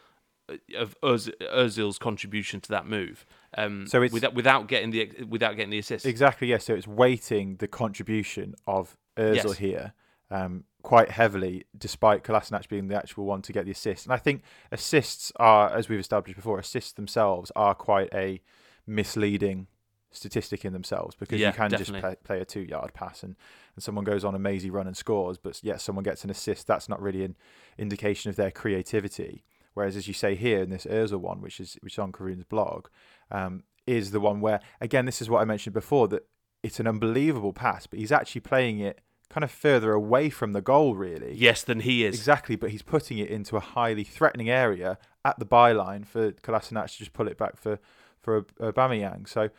uh, 0.48 0.56
of 0.76 0.98
Ozil's 1.02 1.98
contribution 1.98 2.60
to 2.62 2.68
that 2.70 2.86
move. 2.86 3.26
Um, 3.56 3.86
so 3.86 4.02
it's 4.02 4.12
without, 4.12 4.34
without 4.34 4.68
getting 4.68 4.90
the 4.90 5.24
without 5.28 5.56
getting 5.56 5.70
the 5.70 5.78
assist. 5.78 6.06
Exactly. 6.06 6.48
Yes. 6.48 6.64
So 6.64 6.74
it's 6.74 6.86
weighting 6.86 7.56
the 7.56 7.68
contribution 7.68 8.54
of 8.66 8.96
Ozil 9.16 9.44
yes. 9.44 9.58
here 9.58 9.92
um, 10.30 10.64
quite 10.82 11.10
heavily, 11.10 11.64
despite 11.76 12.24
Kolasinac 12.24 12.68
being 12.68 12.88
the 12.88 12.96
actual 12.96 13.24
one 13.24 13.42
to 13.42 13.52
get 13.52 13.64
the 13.64 13.70
assist. 13.70 14.06
And 14.06 14.12
I 14.12 14.18
think 14.18 14.42
assists 14.72 15.32
are, 15.36 15.74
as 15.74 15.88
we've 15.88 16.00
established 16.00 16.36
before, 16.36 16.58
assists 16.58 16.92
themselves 16.92 17.52
are 17.54 17.74
quite 17.74 18.12
a 18.12 18.40
misleading 18.86 19.68
statistic 20.14 20.64
in 20.64 20.72
themselves 20.72 21.16
because 21.16 21.40
yeah, 21.40 21.48
you 21.48 21.52
can 21.52 21.70
definitely. 21.70 22.00
just 22.00 22.02
play, 22.02 22.16
play, 22.24 22.40
a 22.40 22.44
two 22.44 22.60
yard 22.60 22.94
pass 22.94 23.22
and, 23.22 23.36
and 23.74 23.82
someone 23.82 24.04
goes 24.04 24.24
on 24.24 24.34
a 24.34 24.38
mazy 24.38 24.70
run 24.70 24.86
and 24.86 24.96
scores, 24.96 25.38
but 25.38 25.62
yet 25.62 25.80
someone 25.80 26.04
gets 26.04 26.24
an 26.24 26.30
assist. 26.30 26.66
That's 26.66 26.88
not 26.88 27.02
really 27.02 27.24
an 27.24 27.36
indication 27.78 28.30
of 28.30 28.36
their 28.36 28.50
creativity. 28.50 29.44
Whereas, 29.74 29.96
as 29.96 30.06
you 30.06 30.14
say 30.14 30.36
here 30.36 30.62
in 30.62 30.70
this 30.70 30.86
Urza 30.86 31.18
one, 31.18 31.40
which 31.40 31.60
is 31.60 31.76
which 31.80 31.94
is 31.94 31.98
on 31.98 32.12
Karun's 32.12 32.44
blog, 32.44 32.86
um, 33.30 33.64
is 33.86 34.12
the 34.12 34.20
one 34.20 34.40
where 34.40 34.60
again 34.80 35.04
this 35.04 35.20
is 35.20 35.28
what 35.28 35.42
I 35.42 35.44
mentioned 35.44 35.74
before 35.74 36.08
that 36.08 36.26
it's 36.62 36.80
an 36.80 36.86
unbelievable 36.86 37.52
pass, 37.52 37.86
but 37.86 37.98
he's 37.98 38.12
actually 38.12 38.40
playing 38.40 38.78
it 38.78 39.00
kind 39.28 39.44
of 39.44 39.50
further 39.50 39.92
away 39.92 40.30
from 40.30 40.52
the 40.52 40.62
goal, 40.62 40.94
really. 40.94 41.34
Yes, 41.34 41.62
than 41.62 41.80
he 41.80 42.04
is. 42.04 42.14
Exactly, 42.14 42.56
but 42.56 42.70
he's 42.70 42.82
putting 42.82 43.18
it 43.18 43.28
into 43.28 43.56
a 43.56 43.60
highly 43.60 44.04
threatening 44.04 44.48
area 44.48 44.96
at 45.24 45.38
the 45.38 45.44
byline 45.44 46.06
for 46.06 46.32
Kolasinac 46.32 46.92
to 46.92 46.98
just 46.98 47.12
pull 47.12 47.28
it 47.28 47.36
back 47.36 47.56
for 47.56 47.78
for 48.20 48.42
Aubameyang. 48.60 49.28
So 49.28 49.50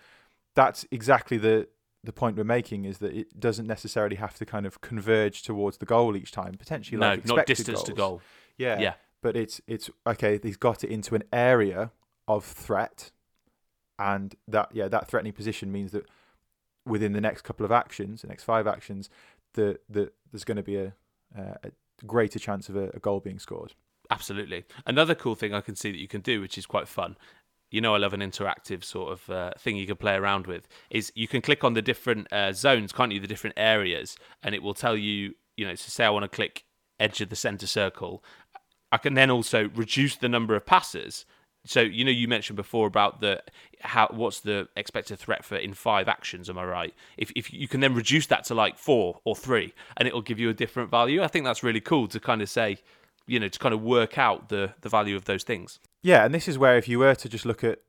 that's 0.55 0.85
exactly 0.91 1.37
the 1.37 1.67
the 2.03 2.13
point 2.13 2.37
we're 2.37 2.43
making 2.43 2.85
is 2.85 2.99
that 2.99 3.13
it 3.13 3.39
doesn't 3.39 3.65
necessarily 3.65 4.15
have 4.15 4.35
to 4.35 4.45
kind 4.45 4.65
of 4.65 4.79
converge 4.81 5.41
towards 5.41 5.77
the 5.77 5.85
goal 5.85 6.15
each 6.15 6.31
time. 6.31 6.55
Potentially, 6.57 6.97
no, 6.99 7.09
like 7.09 7.25
not 7.25 7.45
distance 7.45 7.79
goals. 7.79 7.83
to 7.87 7.93
goal. 7.93 8.21
Yeah, 8.57 8.79
yeah. 8.79 8.93
But 9.21 9.35
it's 9.35 9.59
it's 9.67 9.89
okay. 10.05 10.39
He's 10.41 10.57
got 10.57 10.83
it 10.83 10.89
into 10.89 11.15
an 11.15 11.23
area 11.33 11.91
of 12.27 12.45
threat, 12.45 13.11
and 13.99 14.35
that 14.47 14.69
yeah, 14.73 14.87
that 14.87 15.07
threatening 15.07 15.33
position 15.33 15.71
means 15.71 15.91
that 15.91 16.05
within 16.85 17.13
the 17.13 17.21
next 17.21 17.41
couple 17.41 17.65
of 17.65 17.71
actions, 17.71 18.21
the 18.21 18.27
next 18.27 18.43
five 18.43 18.67
actions, 18.67 19.09
the 19.53 19.79
the 19.89 20.11
there's 20.31 20.43
going 20.43 20.57
to 20.57 20.63
be 20.63 20.77
a, 20.77 20.93
uh, 21.37 21.55
a 21.63 22.05
greater 22.05 22.39
chance 22.39 22.69
of 22.69 22.75
a, 22.75 22.89
a 22.93 22.99
goal 22.99 23.19
being 23.19 23.39
scored. 23.39 23.73
Absolutely. 24.11 24.65
Another 24.85 25.15
cool 25.15 25.33
thing 25.33 25.53
I 25.53 25.61
can 25.61 25.75
see 25.75 25.91
that 25.91 25.97
you 25.97 26.07
can 26.07 26.21
do, 26.21 26.39
which 26.39 26.59
is 26.59 26.67
quite 26.67 26.87
fun, 26.87 27.17
you 27.75 27.81
know 27.81 27.93
I 27.93 27.97
love 27.97 28.13
an 28.13 28.21
interactive 28.21 28.85
sort 28.85 29.11
of 29.11 29.29
uh, 29.29 29.51
thing 29.59 29.75
you 29.75 29.85
can 29.85 29.97
play 29.97 30.15
around 30.15 30.47
with 30.47 30.65
is 30.89 31.11
you 31.13 31.27
can 31.27 31.41
click 31.41 31.65
on 31.65 31.73
the 31.73 31.81
different 31.81 32.31
uh, 32.31 32.53
zones 32.53 32.93
can't 32.93 33.11
you? 33.11 33.19
The 33.19 33.27
different 33.27 33.55
areas 33.57 34.15
and 34.41 34.55
it 34.55 34.63
will 34.63 34.73
tell 34.73 34.95
you 34.95 35.35
you 35.57 35.67
know 35.67 35.75
so 35.75 35.89
say 35.89 36.05
I 36.05 36.09
want 36.09 36.23
to 36.23 36.29
click 36.29 36.63
edge 37.01 37.19
of 37.19 37.29
the 37.29 37.35
center 37.35 37.67
circle 37.67 38.23
I 38.93 38.97
can 38.97 39.13
then 39.13 39.29
also 39.29 39.69
reduce 39.75 40.15
the 40.15 40.29
number 40.29 40.55
of 40.55 40.65
passes. 40.65 41.25
So 41.65 41.81
you 41.81 42.05
know 42.05 42.11
you 42.11 42.29
mentioned 42.29 42.55
before 42.55 42.87
about 42.87 43.19
the 43.19 43.43
how 43.81 44.07
what's 44.11 44.39
the 44.39 44.69
expected 44.77 45.19
threat 45.19 45.43
for 45.43 45.57
in 45.57 45.73
five 45.73 46.07
actions 46.07 46.49
am 46.49 46.57
I 46.57 46.63
right? 46.63 46.93
If 47.17 47.33
if 47.35 47.51
you 47.51 47.67
can 47.67 47.81
then 47.81 47.93
reduce 47.93 48.27
that 48.27 48.45
to 48.45 48.55
like 48.55 48.77
four 48.77 49.19
or 49.25 49.35
three 49.35 49.73
and 49.97 50.07
it'll 50.07 50.21
give 50.21 50.39
you 50.39 50.49
a 50.49 50.53
different 50.53 50.89
value 50.89 51.21
I 51.21 51.27
think 51.27 51.43
that's 51.43 51.61
really 51.61 51.81
cool 51.81 52.07
to 52.07 52.21
kind 52.21 52.41
of 52.41 52.49
say 52.49 52.77
you 53.27 53.39
know 53.39 53.49
to 53.49 53.59
kind 53.59 53.73
of 53.73 53.81
work 53.81 54.17
out 54.17 54.47
the 54.47 54.75
the 54.81 54.89
value 54.89 55.17
of 55.17 55.25
those 55.25 55.43
things 55.43 55.79
yeah, 56.05 56.23
and 56.23 56.35
this 56.35 56.47
is 56.47 56.59
where 56.59 56.77
if 56.77 56.87
you 56.87 56.99
were 56.99 57.15
to 57.15 57.27
just 57.27 57.47
look 57.47 57.63
at 57.63 57.79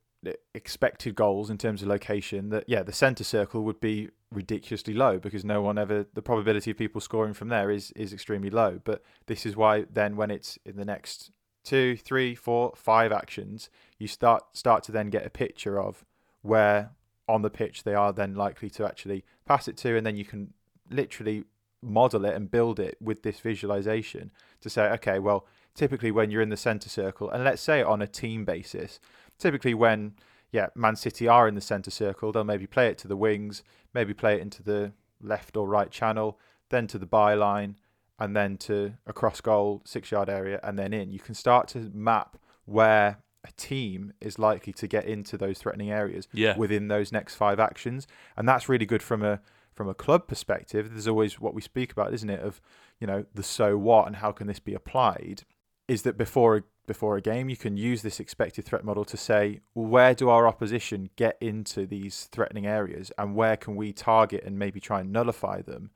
expected 0.54 1.14
goals 1.14 1.50
in 1.50 1.58
terms 1.58 1.82
of 1.82 1.88
location, 1.88 2.48
that 2.48 2.64
yeah, 2.66 2.82
the 2.82 2.90
centre 2.90 3.24
circle 3.24 3.62
would 3.64 3.78
be 3.78 4.08
ridiculously 4.32 4.94
low 4.94 5.18
because 5.18 5.44
no 5.44 5.60
one 5.60 5.76
ever 5.76 6.06
the 6.14 6.22
probability 6.22 6.70
of 6.70 6.78
people 6.78 6.98
scoring 7.02 7.34
from 7.34 7.48
there 7.48 7.70
is 7.70 7.90
is 7.90 8.14
extremely 8.14 8.48
low. 8.48 8.80
But 8.82 9.02
this 9.26 9.44
is 9.44 9.54
why 9.54 9.84
then 9.92 10.16
when 10.16 10.30
it's 10.30 10.58
in 10.64 10.76
the 10.76 10.84
next 10.86 11.30
two, 11.62 11.98
three, 11.98 12.34
four, 12.34 12.72
five 12.74 13.12
actions, 13.12 13.68
you 13.98 14.08
start 14.08 14.44
start 14.54 14.82
to 14.84 14.92
then 14.92 15.10
get 15.10 15.26
a 15.26 15.30
picture 15.30 15.78
of 15.78 16.06
where 16.40 16.92
on 17.28 17.42
the 17.42 17.50
pitch 17.50 17.82
they 17.82 17.94
are 17.94 18.14
then 18.14 18.34
likely 18.34 18.70
to 18.70 18.86
actually 18.86 19.26
pass 19.44 19.68
it 19.68 19.76
to, 19.76 19.94
and 19.94 20.06
then 20.06 20.16
you 20.16 20.24
can 20.24 20.54
literally 20.90 21.44
model 21.82 22.24
it 22.24 22.34
and 22.34 22.50
build 22.50 22.80
it 22.80 22.96
with 22.98 23.22
this 23.22 23.40
visualization 23.40 24.30
to 24.62 24.70
say, 24.70 24.84
okay, 24.88 25.18
well, 25.18 25.46
typically 25.76 26.10
when 26.10 26.30
you're 26.30 26.42
in 26.42 26.48
the 26.48 26.56
center 26.56 26.88
circle, 26.88 27.30
and 27.30 27.44
let's 27.44 27.62
say 27.62 27.82
on 27.82 28.02
a 28.02 28.06
team 28.06 28.44
basis, 28.44 28.98
typically 29.38 29.74
when 29.74 30.14
yeah, 30.52 30.68
Man 30.74 30.96
City 30.96 31.28
are 31.28 31.46
in 31.48 31.54
the 31.54 31.60
centre 31.60 31.90
circle, 31.90 32.32
they'll 32.32 32.44
maybe 32.44 32.66
play 32.66 32.88
it 32.88 32.98
to 32.98 33.08
the 33.08 33.16
wings, 33.16 33.62
maybe 33.92 34.14
play 34.14 34.36
it 34.36 34.40
into 34.40 34.62
the 34.62 34.92
left 35.20 35.56
or 35.56 35.68
right 35.68 35.90
channel, 35.90 36.38
then 36.70 36.86
to 36.86 36.98
the 36.98 37.06
byline, 37.06 37.74
and 38.18 38.34
then 38.34 38.56
to 38.56 38.94
a 39.06 39.12
cross 39.12 39.40
goal, 39.40 39.82
six 39.84 40.10
yard 40.10 40.28
area, 40.30 40.58
and 40.62 40.78
then 40.78 40.92
in. 40.92 41.10
You 41.10 41.18
can 41.18 41.34
start 41.34 41.68
to 41.68 41.90
map 41.92 42.38
where 42.64 43.18
a 43.44 43.52
team 43.56 44.12
is 44.20 44.38
likely 44.38 44.72
to 44.72 44.86
get 44.86 45.04
into 45.04 45.36
those 45.36 45.58
threatening 45.58 45.90
areas 45.90 46.26
Yeah. 46.32 46.56
within 46.56 46.88
those 46.88 47.12
next 47.12 47.34
five 47.34 47.60
actions. 47.60 48.06
And 48.36 48.48
that's 48.48 48.68
really 48.68 48.86
good 48.86 49.02
from 49.02 49.22
a 49.22 49.40
from 49.72 49.88
a 49.90 49.94
club 49.94 50.26
perspective. 50.26 50.88
There's 50.90 51.06
always 51.06 51.38
what 51.38 51.52
we 51.52 51.60
speak 51.60 51.92
about, 51.92 52.14
isn't 52.14 52.30
it, 52.30 52.40
of, 52.40 52.62
you 52.98 53.06
know, 53.06 53.26
the 53.34 53.42
so 53.42 53.76
what 53.76 54.06
and 54.06 54.16
how 54.16 54.32
can 54.32 54.46
this 54.46 54.58
be 54.58 54.72
applied, 54.72 55.42
is 55.88 56.02
that 56.02 56.16
before 56.16 56.56
a 56.56 56.62
before 56.86 57.16
a 57.16 57.20
game, 57.20 57.48
you 57.48 57.56
can 57.56 57.76
use 57.76 58.02
this 58.02 58.20
expected 58.20 58.64
threat 58.64 58.84
model 58.84 59.04
to 59.04 59.16
say, 59.16 59.60
where 59.74 60.14
do 60.14 60.28
our 60.28 60.46
opposition 60.46 61.10
get 61.16 61.36
into 61.40 61.84
these 61.84 62.28
threatening 62.30 62.64
areas, 62.64 63.10
and 63.18 63.34
where 63.34 63.56
can 63.56 63.74
we 63.74 63.92
target 63.92 64.44
and 64.44 64.56
maybe 64.56 64.78
try 64.78 65.00
and 65.00 65.12
nullify 65.12 65.60
them 65.62 65.90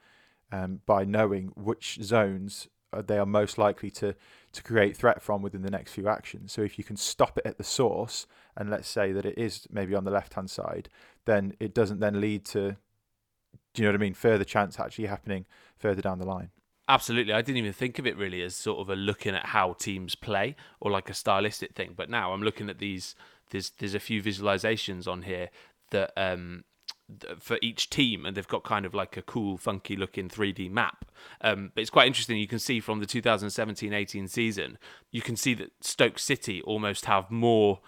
um, 0.51 0.81
by 0.87 1.05
knowing 1.05 1.53
which 1.55 2.01
zones 2.03 2.67
uh, 2.93 3.03
they 3.03 3.19
are 3.19 3.27
most 3.27 3.57
likely 3.57 3.91
to 3.91 4.15
to 4.53 4.63
create 4.65 4.97
threat 4.97 5.23
from 5.23 5.43
within 5.43 5.63
the 5.63 5.71
next 5.71 5.93
few 5.93 6.09
actions. 6.09 6.53
So 6.53 6.63
if 6.63 6.77
you 6.77 6.83
can 6.83 6.97
stop 6.97 7.39
it 7.39 7.47
at 7.47 7.57
the 7.57 7.65
source, 7.65 8.27
and 8.57 8.69
let's 8.69 8.89
say 8.89 9.13
that 9.13 9.25
it 9.25 9.39
is 9.39 9.69
maybe 9.71 9.95
on 9.95 10.05
the 10.05 10.11
left 10.11 10.35
hand 10.35 10.51
side, 10.51 10.89
then 11.25 11.55
it 11.61 11.73
doesn't 11.73 12.01
then 12.01 12.21
lead 12.21 12.45
to, 12.47 12.77
do 13.75 13.83
you 13.83 13.85
know 13.85 13.93
what 13.93 14.01
I 14.01 14.03
mean? 14.03 14.15
Further 14.15 14.45
chance 14.45 14.81
actually 14.81 15.07
happening 15.07 15.47
further 15.79 16.03
down 16.03 16.19
the 16.19 16.27
line. 16.27 16.51
Absolutely. 16.91 17.33
I 17.33 17.41
didn't 17.41 17.59
even 17.59 17.73
think 17.73 18.01
of 18.01 18.07
it 18.09 18.17
really 18.17 18.43
as 18.43 18.57
sort 18.57 18.81
of 18.81 18.91
a 18.91 18.97
looking 18.97 19.33
at 19.33 19.47
how 19.47 19.75
teams 19.75 20.17
play 20.17 20.57
or 20.81 20.91
like 20.91 21.09
a 21.09 21.15
stylistic 21.15 21.73
thing. 21.73 21.95
But 21.97 22.11
now 22.11 22.33
I'm 22.33 22.43
looking 22.43 22.69
at 22.69 22.81
these. 22.81 23.15
There's 23.51 23.71
there's 23.79 23.95
a 23.95 24.01
few 24.01 24.21
visualizations 24.21 25.07
on 25.07 25.23
here 25.23 25.51
that 25.93 26.13
um 26.17 26.65
for 27.39 27.59
each 27.63 27.91
team, 27.91 28.27
and 28.27 28.37
they've 28.37 28.49
got 28.49 28.65
kind 28.65 28.85
of 28.85 28.93
like 28.93 29.17
a 29.17 29.23
cool, 29.23 29.57
funky 29.57 29.95
looking 29.95 30.29
3D 30.29 30.69
map. 30.69 31.05
Um, 31.43 31.71
but 31.73 31.81
it's 31.81 31.91
quite 31.91 32.09
interesting. 32.09 32.39
You 32.39 32.49
can 32.49 32.59
see 32.59 32.81
from 32.81 32.99
the 32.99 33.07
2017-18 33.07 34.29
season, 34.29 34.77
you 35.13 35.23
can 35.23 35.37
see 35.37 35.55
that 35.55 35.71
Stoke 35.81 36.19
City 36.19 36.61
almost 36.63 37.05
have 37.05 37.31
more 37.31 37.81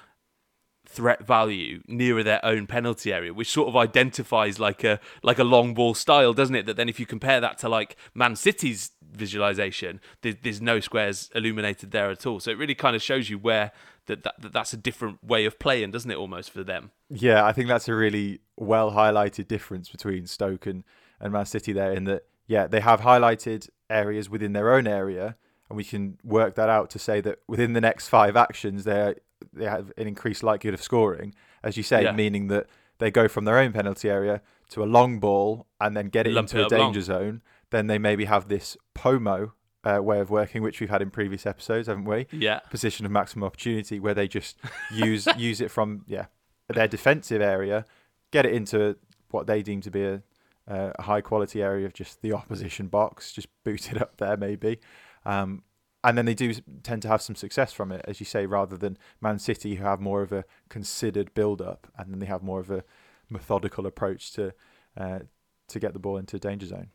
threat 0.92 1.26
value 1.26 1.82
nearer 1.88 2.22
their 2.22 2.44
own 2.44 2.66
penalty 2.66 3.12
area, 3.12 3.32
which 3.32 3.50
sort 3.50 3.68
of 3.68 3.76
identifies 3.76 4.58
like 4.58 4.84
a 4.84 5.00
like 5.22 5.38
a 5.38 5.44
long 5.44 5.74
ball 5.74 5.94
style, 5.94 6.32
doesn't 6.32 6.54
it? 6.54 6.66
That 6.66 6.76
then 6.76 6.88
if 6.88 7.00
you 7.00 7.06
compare 7.06 7.40
that 7.40 7.58
to 7.58 7.68
like 7.68 7.96
Man 8.14 8.36
City's 8.36 8.90
visualization, 9.10 10.00
there's, 10.22 10.36
there's 10.42 10.60
no 10.60 10.80
squares 10.80 11.30
illuminated 11.34 11.90
there 11.90 12.10
at 12.10 12.26
all. 12.26 12.40
So 12.40 12.50
it 12.50 12.58
really 12.58 12.74
kind 12.74 12.96
of 12.96 13.02
shows 13.02 13.28
you 13.30 13.38
where 13.38 13.72
that, 14.06 14.22
that, 14.24 14.40
that 14.40 14.52
that's 14.52 14.72
a 14.72 14.76
different 14.76 15.22
way 15.24 15.44
of 15.44 15.58
playing, 15.58 15.90
doesn't 15.90 16.10
it? 16.10 16.16
Almost 16.16 16.50
for 16.50 16.64
them. 16.64 16.90
Yeah, 17.10 17.44
I 17.44 17.52
think 17.52 17.68
that's 17.68 17.88
a 17.88 17.94
really 17.94 18.40
well 18.56 18.92
highlighted 18.92 19.48
difference 19.48 19.88
between 19.88 20.26
Stoke 20.26 20.66
and, 20.66 20.84
and 21.20 21.32
Man 21.32 21.46
City 21.46 21.72
there 21.72 21.92
in 21.92 22.04
that, 22.04 22.24
yeah, 22.46 22.66
they 22.66 22.80
have 22.80 23.00
highlighted 23.00 23.68
areas 23.88 24.28
within 24.28 24.52
their 24.52 24.72
own 24.72 24.86
area, 24.86 25.36
and 25.68 25.76
we 25.76 25.84
can 25.84 26.18
work 26.24 26.54
that 26.56 26.68
out 26.68 26.90
to 26.90 26.98
say 26.98 27.20
that 27.20 27.38
within 27.46 27.72
the 27.72 27.80
next 27.80 28.08
five 28.08 28.36
actions, 28.36 28.84
they 28.84 29.14
they 29.52 29.64
have 29.66 29.92
an 29.96 30.06
increased 30.08 30.42
likelihood 30.42 30.74
of 30.74 30.82
scoring, 30.82 31.34
as 31.62 31.76
you 31.76 31.82
say, 31.82 32.04
Yeah. 32.04 32.12
meaning 32.12 32.48
that 32.48 32.66
they 32.98 33.10
go 33.10 33.28
from 33.28 33.44
their 33.44 33.58
own 33.58 33.72
penalty 33.72 34.08
area 34.10 34.40
to 34.70 34.82
a 34.82 34.86
long 34.86 35.18
ball 35.20 35.66
and 35.80 35.96
then 35.96 36.08
get 36.08 36.26
it 36.26 36.32
Lump 36.32 36.46
into 36.46 36.58
it 36.58 36.62
a 36.62 36.66
up 36.66 36.72
long. 36.72 36.80
danger 36.92 37.00
zone. 37.02 37.42
Then 37.70 37.86
they 37.86 37.98
maybe 37.98 38.26
have 38.26 38.48
this 38.48 38.76
POMO 38.94 39.52
uh, 39.84 40.00
way 40.02 40.20
of 40.20 40.30
working, 40.30 40.62
which 40.62 40.78
we've 40.80 40.90
had 40.90 41.02
in 41.02 41.10
previous 41.10 41.44
episodes, 41.46 41.88
haven't 41.88 42.04
we? 42.04 42.26
Yeah. 42.30 42.60
position 42.70 43.04
of 43.06 43.12
maximum 43.12 43.44
opportunity 43.44 43.98
where 43.98 44.14
they 44.14 44.28
just 44.28 44.56
use 44.92 45.26
use 45.36 45.60
it 45.60 45.70
from 45.70 46.04
yeah 46.06 46.26
their 46.68 46.86
defensive 46.88 47.42
area, 47.42 47.84
get 48.30 48.46
it 48.46 48.52
into 48.54 48.96
what 49.30 49.46
they 49.46 49.62
deem 49.62 49.80
to 49.80 49.90
be 49.90 50.04
a, 50.04 50.22
a 50.68 51.02
high 51.02 51.20
quality 51.20 51.60
area 51.62 51.84
of 51.86 51.92
just 51.92 52.22
the 52.22 52.32
opposition 52.32 52.86
box, 52.86 53.32
just 53.32 53.48
boot 53.64 53.90
it 53.90 54.00
up 54.00 54.16
there 54.18 54.36
maybe, 54.36 54.78
um, 55.26 55.62
and 56.04 56.18
then 56.18 56.24
they 56.24 56.34
do 56.34 56.52
tend 56.82 57.02
to 57.02 57.08
have 57.08 57.22
some 57.22 57.36
success 57.36 57.72
from 57.72 57.92
it, 57.92 58.04
as 58.06 58.20
you 58.20 58.26
say, 58.26 58.46
rather 58.46 58.76
than 58.76 58.98
Man 59.20 59.38
City 59.38 59.76
who 59.76 59.84
have 59.84 60.00
more 60.00 60.22
of 60.22 60.32
a 60.32 60.44
considered 60.68 61.32
build 61.34 61.62
up 61.62 61.86
and 61.96 62.12
then 62.12 62.18
they 62.18 62.26
have 62.26 62.42
more 62.42 62.60
of 62.60 62.70
a 62.70 62.84
methodical 63.30 63.86
approach 63.86 64.32
to 64.32 64.52
uh, 64.96 65.20
to 65.68 65.78
get 65.78 65.92
the 65.92 65.98
ball 65.98 66.18
into 66.18 66.38
danger 66.38 66.66
zone. 66.66 66.88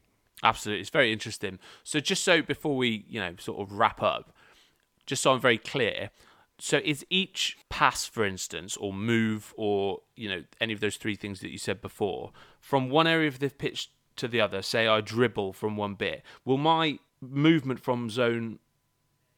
Absolutely, 0.43 0.81
it's 0.81 0.89
very 0.89 1.11
interesting. 1.11 1.57
So, 1.83 1.99
just 1.99 2.23
so 2.23 2.41
before 2.41 2.75
we, 2.75 3.05
you 3.09 3.19
know, 3.19 3.33
sort 3.39 3.59
of 3.59 3.73
wrap 3.73 4.03
up, 4.03 4.35
just 5.05 5.23
so 5.23 5.33
I'm 5.33 5.41
very 5.41 5.57
clear, 5.57 6.11
so 6.59 6.79
is 6.83 7.05
each 7.09 7.57
pass, 7.69 8.05
for 8.05 8.23
instance, 8.23 8.77
or 8.77 8.93
move, 8.93 9.53
or 9.57 10.01
you 10.15 10.29
know, 10.29 10.43
any 10.61 10.73
of 10.73 10.79
those 10.79 10.97
three 10.97 11.15
things 11.15 11.39
that 11.39 11.49
you 11.49 11.57
said 11.57 11.81
before, 11.81 12.31
from 12.59 12.89
one 12.89 13.07
area 13.07 13.27
of 13.27 13.39
the 13.39 13.49
pitch 13.49 13.89
to 14.17 14.27
the 14.27 14.39
other? 14.39 14.61
Say 14.61 14.87
I 14.87 15.01
dribble 15.01 15.53
from 15.53 15.75
one 15.75 15.95
bit, 15.95 16.23
will 16.45 16.57
my 16.57 16.99
movement 17.19 17.79
from 17.79 18.09
zone 18.09 18.59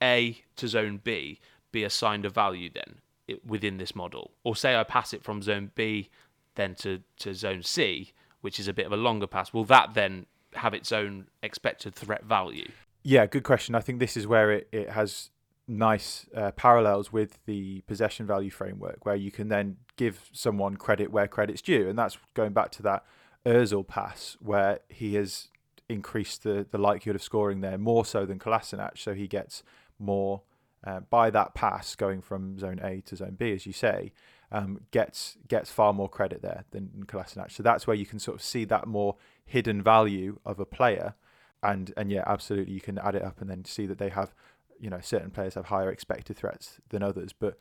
A 0.02 0.42
to 0.56 0.68
zone 0.68 1.00
B 1.04 1.40
be 1.72 1.84
assigned 1.84 2.26
a 2.26 2.30
value 2.30 2.70
then 2.74 3.00
within 3.46 3.78
this 3.78 3.96
model, 3.96 4.32
or 4.44 4.56
say 4.56 4.76
I 4.76 4.84
pass 4.84 5.14
it 5.14 5.24
from 5.24 5.42
zone 5.42 5.72
B 5.76 6.10
then 6.56 6.76
to 6.76 7.02
to 7.20 7.34
zone 7.34 7.64
C, 7.64 8.12
which 8.42 8.60
is 8.60 8.68
a 8.68 8.74
bit 8.74 8.86
of 8.86 8.92
a 8.92 8.98
longer 8.98 9.28
pass? 9.28 9.54
Will 9.54 9.66
that 9.66 9.94
then 9.94 10.26
have 10.54 10.74
its 10.74 10.92
own 10.92 11.28
expected 11.44 11.94
threat 11.94 12.24
value? 12.24 12.70
Yeah, 13.04 13.28
good 13.28 13.44
question. 13.44 13.76
I 13.76 13.82
think 13.82 14.00
this 14.00 14.18
is 14.18 14.26
where 14.28 14.52
it, 14.52 14.68
it 14.72 14.90
has 14.90 15.30
nice 15.68 16.26
uh, 16.36 16.52
parallels 16.52 17.14
with 17.14 17.38
the 17.46 17.82
possession 17.82 18.26
value 18.26 18.50
framework, 18.50 19.06
where 19.06 19.16
you 19.16 19.32
can 19.32 19.48
then 19.48 19.78
give 19.96 20.30
someone 20.34 20.76
credit 20.76 21.12
where 21.12 21.28
credit's 21.28 21.62
due. 21.62 21.88
And 21.88 21.98
that's 21.98 22.18
going 22.34 22.54
back 22.54 22.72
to 22.72 22.84
that 22.84 23.06
Ozil 23.46 23.88
pass, 23.88 24.36
where 24.42 24.80
he 24.90 25.14
has 25.16 25.50
increased 25.88 26.44
the, 26.44 26.66
the 26.70 26.78
likelihood 26.78 27.16
of 27.16 27.24
scoring 27.24 27.62
there 27.62 27.78
more 27.78 28.04
so 28.04 28.26
than 28.26 28.40
Kolasinac. 28.40 28.98
So 28.98 29.14
he 29.14 29.28
gets 29.28 29.64
more 30.00 30.42
uh, 30.86 31.02
by 31.02 31.30
that 31.30 31.54
pass 31.54 31.96
going 31.96 32.22
from 32.22 32.58
zone 32.58 32.80
A 32.82 33.02
to 33.02 33.16
zone 33.16 33.36
B, 33.38 33.52
as 33.52 33.66
you 33.66 33.74
say, 33.74 34.14
um, 34.52 34.82
gets 34.92 35.38
gets 35.48 35.70
far 35.72 35.94
more 35.94 36.10
credit 36.10 36.42
there 36.42 36.66
than 36.72 37.06
Kolasinac. 37.06 37.52
So 37.52 37.64
that's 37.64 37.86
where 37.86 37.96
you 37.96 38.06
can 38.06 38.20
sort 38.20 38.36
of 38.36 38.42
see 38.42 38.66
that 38.66 38.88
more 38.88 39.16
hidden 39.46 39.82
value 39.82 40.40
of 40.46 40.60
a 40.60 40.66
player 40.66 41.16
and 41.62 41.94
and 41.98 42.12
yeah, 42.12 42.24
absolutely, 42.26 42.74
you 42.74 42.82
can 42.82 42.98
add 42.98 43.16
it 43.16 43.24
up 43.24 43.42
and 43.42 43.50
then 43.50 43.66
see 43.66 43.86
that 43.86 43.98
they 43.98 44.10
have, 44.10 44.34
you 44.80 44.90
know, 44.90 45.00
certain 45.02 45.32
players 45.32 45.56
have 45.56 45.66
higher 45.66 45.90
expected 45.90 46.38
threats 46.38 46.80
than 46.90 47.04
others. 47.04 47.34
But 47.34 47.58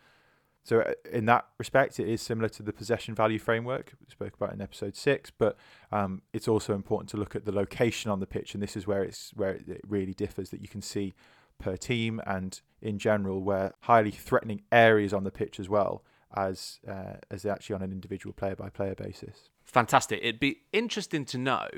so 0.62 0.81
uh, 0.81 0.92
in 1.11 1.27
that 1.27 1.46
respect, 1.59 1.98
it 1.98 2.09
is 2.09 2.22
similar 2.22 2.48
to 2.51 2.62
the 2.62 2.72
possession 2.72 3.14
value 3.14 3.38
framework 3.38 3.94
we 4.01 4.11
spoke 4.11 4.35
about 4.35 4.53
in 4.53 4.61
episode 4.61 4.96
six. 4.96 5.31
But 5.31 5.57
um, 5.90 6.22
it's 6.33 6.46
also 6.46 6.74
important 6.74 7.11
to 7.11 7.16
look 7.16 7.35
at 7.35 7.44
the 7.44 7.53
location 7.53 8.11
on 8.11 8.20
the 8.20 8.27
pitch, 8.27 8.55
and 8.55 8.62
this 8.62 8.77
is 8.77 8.87
where 8.87 9.03
it's 9.03 9.33
where 9.35 9.53
it 9.53 9.81
really 9.87 10.14
differs. 10.14 10.51
That 10.51 10.61
you 10.61 10.68
can 10.68 10.83
see 10.83 11.14
per 11.59 11.77
team 11.77 12.21
and 12.27 12.61
in 12.81 12.99
general, 12.99 13.40
where 13.40 13.75
highly 13.81 14.11
threatening 14.11 14.62
areas 14.71 15.12
on 15.12 15.25
the 15.25 15.31
pitch 15.31 15.59
as 15.59 15.68
well 15.68 16.03
as 16.37 16.79
uh, 16.87 17.14
as 17.31 17.44
actually 17.44 17.75
on 17.75 17.83
an 17.83 17.92
individual 17.92 18.33
player 18.33 18.55
by 18.55 18.68
player 18.68 18.94
basis. 18.94 19.51
Fantastic. 19.64 20.21
It'd 20.23 20.40
be 20.40 20.61
interesting 20.73 21.25
to 21.27 21.38
know 21.38 21.68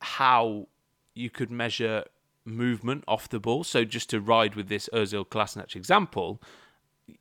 how 0.00 0.68
you 1.14 1.30
could 1.30 1.50
measure 1.50 2.04
movement 2.44 3.04
off 3.06 3.28
the 3.28 3.40
ball. 3.40 3.64
So 3.64 3.84
just 3.84 4.10
to 4.10 4.20
ride 4.20 4.54
with 4.54 4.68
this 4.68 4.88
Ozil 4.92 5.26
Kolasinac 5.26 5.76
example, 5.76 6.40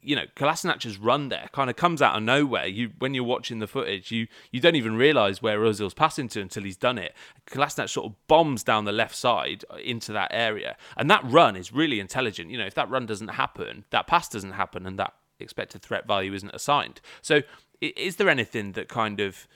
you 0.02 0.16
know, 0.16 0.26
Kolasinac's 0.36 0.98
run 0.98 1.30
there 1.30 1.50
kind 1.52 1.70
of 1.70 1.76
comes 1.76 2.02
out 2.02 2.16
of 2.16 2.24
nowhere. 2.24 2.68
You 2.68 2.92
when 3.00 3.14
you're 3.14 3.24
watching 3.24 3.60
the 3.60 3.68
footage, 3.68 4.12
you 4.12 4.28
you 4.52 4.60
don't 4.60 4.76
even 4.76 4.96
realise 4.96 5.42
where 5.42 5.60
Ozil's 5.60 5.94
passing 5.94 6.28
to 6.30 6.42
until 6.42 6.64
he's 6.64 6.78
done 6.78 6.98
it. 6.98 7.14
Kolasinac 7.48 7.90
sort 7.90 8.08
of 8.08 8.28
bombs 8.28 8.64
down 8.64 8.86
the 8.86 8.92
left 8.92 9.16
side 9.16 9.64
uh, 9.70 9.78
into 9.78 10.12
that 10.14 10.30
area, 10.34 10.78
and 10.96 11.10
that 11.10 11.24
run 11.24 11.56
is 11.56 11.72
really 11.74 12.00
intelligent. 12.00 12.50
You 12.50 12.58
know, 12.58 12.66
if 12.66 12.74
that 12.76 12.90
run 12.90 13.06
doesn't 13.06 13.30
happen, 13.30 13.86
that 13.90 14.08
pass 14.08 14.28
doesn't 14.30 14.54
happen, 14.54 14.86
and 14.86 14.98
that 15.00 15.14
expected 15.40 15.82
threat 15.82 16.08
value 16.08 16.34
isn't 16.34 16.54
assigned. 16.54 17.02
So, 17.22 17.42
is 17.82 18.18
there 18.18 18.30
anything 18.30 18.74
that 18.74 18.88
kind 18.90 19.20
of 19.20 19.48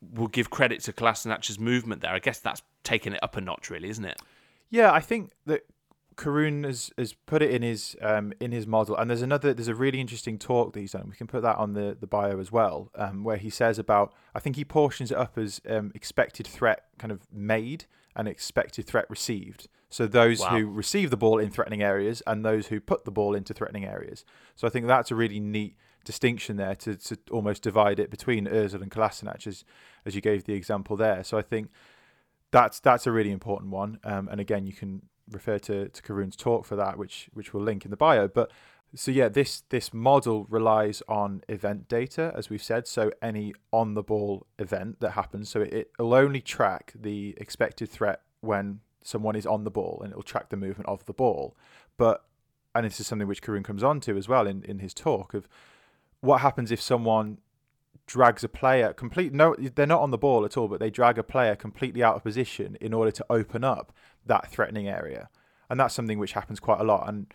will 0.00 0.28
give 0.28 0.50
credit 0.50 0.80
to 0.82 0.92
Kolasinac's 0.92 1.58
movement 1.58 2.02
there? 2.02 2.12
I 2.12 2.18
guess 2.18 2.38
that's 2.38 2.62
taking 2.84 3.12
it 3.12 3.22
up 3.22 3.36
a 3.36 3.40
notch, 3.40 3.70
really, 3.70 3.88
isn't 3.88 4.04
it? 4.04 4.20
Yeah, 4.70 4.92
I 4.92 5.00
think 5.00 5.32
that 5.46 5.64
Karun 6.16 6.64
has, 6.64 6.90
has 6.96 7.12
put 7.12 7.42
it 7.42 7.50
in 7.50 7.62
his 7.62 7.94
um, 8.00 8.32
in 8.40 8.50
his 8.50 8.66
model, 8.66 8.96
and 8.96 9.10
there's 9.10 9.22
another 9.22 9.52
there's 9.52 9.68
a 9.68 9.74
really 9.74 10.00
interesting 10.00 10.38
talk 10.38 10.72
that 10.72 10.80
he's 10.80 10.92
done. 10.92 11.08
We 11.10 11.16
can 11.16 11.26
put 11.26 11.42
that 11.42 11.56
on 11.56 11.74
the, 11.74 11.96
the 11.98 12.06
bio 12.06 12.40
as 12.40 12.50
well, 12.50 12.90
um, 12.94 13.22
where 13.22 13.36
he 13.36 13.50
says 13.50 13.78
about 13.78 14.14
I 14.34 14.40
think 14.40 14.56
he 14.56 14.64
portions 14.64 15.10
it 15.10 15.18
up 15.18 15.36
as 15.36 15.60
um, 15.68 15.92
expected 15.94 16.46
threat 16.46 16.84
kind 16.98 17.12
of 17.12 17.20
made 17.32 17.84
and 18.14 18.26
expected 18.26 18.86
threat 18.86 19.04
received. 19.10 19.68
So 19.90 20.06
those 20.06 20.40
Wow. 20.40 20.48
who 20.58 20.66
receive 20.66 21.10
the 21.10 21.16
ball 21.16 21.38
in 21.38 21.50
threatening 21.50 21.82
areas 21.82 22.22
and 22.26 22.44
those 22.44 22.68
who 22.68 22.80
put 22.80 23.04
the 23.04 23.12
ball 23.12 23.34
into 23.34 23.54
threatening 23.54 23.84
areas. 23.84 24.24
So 24.56 24.66
I 24.66 24.70
think 24.70 24.86
that's 24.86 25.10
a 25.10 25.14
really 25.14 25.38
neat 25.38 25.76
distinction 26.04 26.56
there 26.56 26.74
to, 26.76 26.96
to 26.96 27.18
almost 27.30 27.62
divide 27.62 27.98
it 27.98 28.10
between 28.10 28.46
Özil 28.46 28.82
and 28.82 28.90
Kolasinac, 28.90 29.46
as 29.46 29.64
as 30.06 30.14
you 30.14 30.20
gave 30.20 30.44
the 30.44 30.54
example 30.54 30.96
there. 30.96 31.22
So 31.24 31.36
I 31.36 31.42
think 31.42 31.70
that's 32.52 32.80
that's 32.80 33.06
a 33.06 33.12
really 33.12 33.32
important 33.32 33.70
one. 33.70 33.98
Um, 34.02 34.28
and 34.28 34.40
again, 34.40 34.66
you 34.66 34.72
can 34.72 35.02
refer 35.30 35.58
to 35.60 35.88
to 35.88 36.02
Karun's 36.02 36.36
talk 36.36 36.64
for 36.64 36.76
that, 36.76 36.98
which 36.98 37.28
which 37.32 37.52
we'll 37.52 37.62
link 37.62 37.84
in 37.84 37.90
the 37.90 37.96
bio. 37.96 38.28
But 38.28 38.50
so 38.94 39.10
yeah, 39.10 39.28
this 39.28 39.62
this 39.68 39.92
model 39.92 40.46
relies 40.48 41.02
on 41.08 41.42
event 41.48 41.88
data, 41.88 42.32
as 42.36 42.48
we've 42.48 42.62
said. 42.62 42.86
So 42.86 43.10
any 43.20 43.54
on 43.72 43.94
the 43.94 44.02
ball 44.02 44.46
event 44.58 45.00
that 45.00 45.10
happens, 45.12 45.48
so 45.48 45.60
it, 45.62 45.90
it'll 45.98 46.14
only 46.14 46.40
track 46.40 46.92
the 46.94 47.34
expected 47.38 47.88
threat 47.88 48.22
when 48.40 48.80
someone 49.02 49.36
is 49.36 49.46
on 49.46 49.64
the 49.64 49.70
ball, 49.70 50.00
and 50.02 50.12
it'll 50.12 50.22
track 50.22 50.48
the 50.50 50.56
movement 50.56 50.88
of 50.88 51.04
the 51.06 51.12
ball. 51.12 51.56
But 51.96 52.24
and 52.74 52.84
this 52.84 53.00
is 53.00 53.06
something 53.06 53.26
which 53.26 53.42
Karun 53.42 53.64
comes 53.64 53.82
on 53.82 54.00
to 54.00 54.16
as 54.16 54.28
well 54.28 54.46
in, 54.46 54.62
in 54.62 54.80
his 54.80 54.92
talk 54.92 55.34
of 55.34 55.48
what 56.20 56.40
happens 56.40 56.70
if 56.70 56.80
someone 56.80 57.38
drags 58.06 58.44
a 58.44 58.48
player 58.48 58.92
complete 58.92 59.32
no 59.32 59.56
they're 59.74 59.84
not 59.84 60.00
on 60.00 60.12
the 60.12 60.18
ball 60.18 60.44
at 60.44 60.56
all 60.56 60.68
but 60.68 60.78
they 60.78 60.90
drag 60.90 61.18
a 61.18 61.24
player 61.24 61.56
completely 61.56 62.04
out 62.04 62.14
of 62.14 62.22
position 62.22 62.76
in 62.80 62.92
order 62.94 63.10
to 63.10 63.24
open 63.28 63.64
up 63.64 63.92
that 64.26 64.50
threatening 64.50 64.88
area. 64.88 65.28
And 65.68 65.80
that's 65.80 65.94
something 65.94 66.18
which 66.18 66.32
happens 66.32 66.60
quite 66.60 66.80
a 66.80 66.84
lot. 66.84 67.08
And 67.08 67.26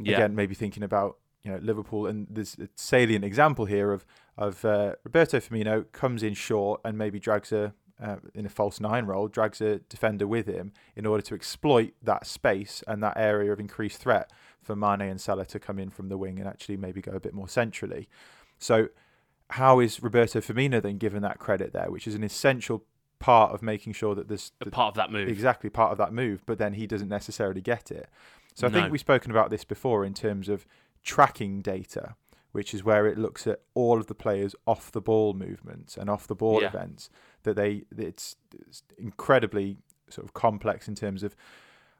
yeah. 0.00 0.16
again 0.16 0.34
maybe 0.34 0.54
thinking 0.54 0.82
about 0.82 1.18
you 1.44 1.50
know 1.50 1.58
Liverpool 1.58 2.06
and 2.06 2.26
there's 2.30 2.56
a 2.58 2.68
salient 2.74 3.24
example 3.24 3.64
here 3.64 3.92
of 3.92 4.06
of 4.38 4.64
uh, 4.64 4.94
Roberto 5.04 5.38
Firmino 5.38 5.90
comes 5.92 6.22
in 6.22 6.34
short 6.34 6.80
and 6.84 6.96
maybe 6.96 7.18
drags 7.18 7.52
a 7.52 7.74
uh, 8.02 8.16
in 8.34 8.46
a 8.46 8.48
false 8.48 8.80
nine 8.80 9.04
role 9.06 9.28
drags 9.28 9.60
a 9.60 9.78
defender 9.78 10.26
with 10.26 10.46
him 10.46 10.72
in 10.96 11.06
order 11.06 11.22
to 11.22 11.34
exploit 11.34 11.94
that 12.02 12.26
space 12.26 12.82
and 12.86 13.02
that 13.02 13.16
area 13.16 13.52
of 13.52 13.60
increased 13.60 13.98
threat 13.98 14.30
for 14.62 14.74
Mane 14.74 15.02
and 15.02 15.20
Salah 15.20 15.46
to 15.46 15.60
come 15.60 15.78
in 15.78 15.90
from 15.90 16.08
the 16.08 16.16
wing 16.16 16.38
and 16.38 16.48
actually 16.48 16.76
maybe 16.76 17.00
go 17.00 17.12
a 17.12 17.20
bit 17.20 17.34
more 17.34 17.48
centrally. 17.48 18.08
So 18.58 18.88
how 19.50 19.80
is 19.80 20.02
Roberto 20.02 20.40
Firmino 20.40 20.80
then 20.80 20.98
given 20.98 21.22
that 21.22 21.38
credit 21.38 21.72
there, 21.72 21.90
which 21.90 22.06
is 22.06 22.14
an 22.14 22.24
essential 22.24 22.84
part 23.22 23.54
of 23.54 23.62
making 23.62 23.92
sure 23.92 24.16
that 24.16 24.28
this 24.28 24.50
part 24.72 24.88
of 24.88 24.94
that 24.94 25.12
move 25.12 25.28
exactly 25.28 25.70
part 25.70 25.92
of 25.92 25.98
that 25.98 26.12
move, 26.12 26.42
but 26.44 26.58
then 26.58 26.74
he 26.74 26.86
doesn't 26.86 27.08
necessarily 27.08 27.60
get 27.60 27.90
it. 27.90 28.10
So 28.54 28.66
I 28.66 28.70
no. 28.70 28.80
think 28.80 28.92
we've 28.92 29.00
spoken 29.00 29.30
about 29.30 29.48
this 29.48 29.64
before 29.64 30.04
in 30.04 30.12
terms 30.12 30.48
of 30.48 30.66
tracking 31.04 31.62
data, 31.62 32.16
which 32.50 32.74
is 32.74 32.82
where 32.82 33.06
it 33.06 33.16
looks 33.16 33.46
at 33.46 33.60
all 33.74 33.98
of 33.98 34.08
the 34.08 34.14
players 34.14 34.54
off 34.66 34.90
the 34.90 35.00
ball 35.00 35.34
movements 35.34 35.96
and 35.96 36.10
off 36.10 36.26
the 36.26 36.34
ball 36.34 36.60
yeah. 36.60 36.68
events. 36.68 37.08
That 37.44 37.54
they 37.54 37.84
it's, 37.96 38.36
it's 38.68 38.82
incredibly 38.98 39.78
sort 40.10 40.26
of 40.26 40.34
complex 40.34 40.88
in 40.88 40.96
terms 40.96 41.22
of. 41.22 41.34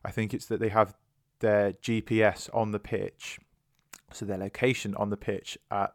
I 0.05 0.11
think 0.11 0.35
it's 0.35 0.47
that 0.47 0.59
they 0.59 0.71
have 0.71 0.97
their 1.39 1.75
GPS 1.75 2.51
on 2.53 2.73
the 2.73 2.81
pitch, 2.81 3.39
so 4.11 4.25
their 4.25 4.39
location 4.39 4.97
on 4.97 5.11
the 5.11 5.17
pitch 5.17 5.57
at 5.71 5.95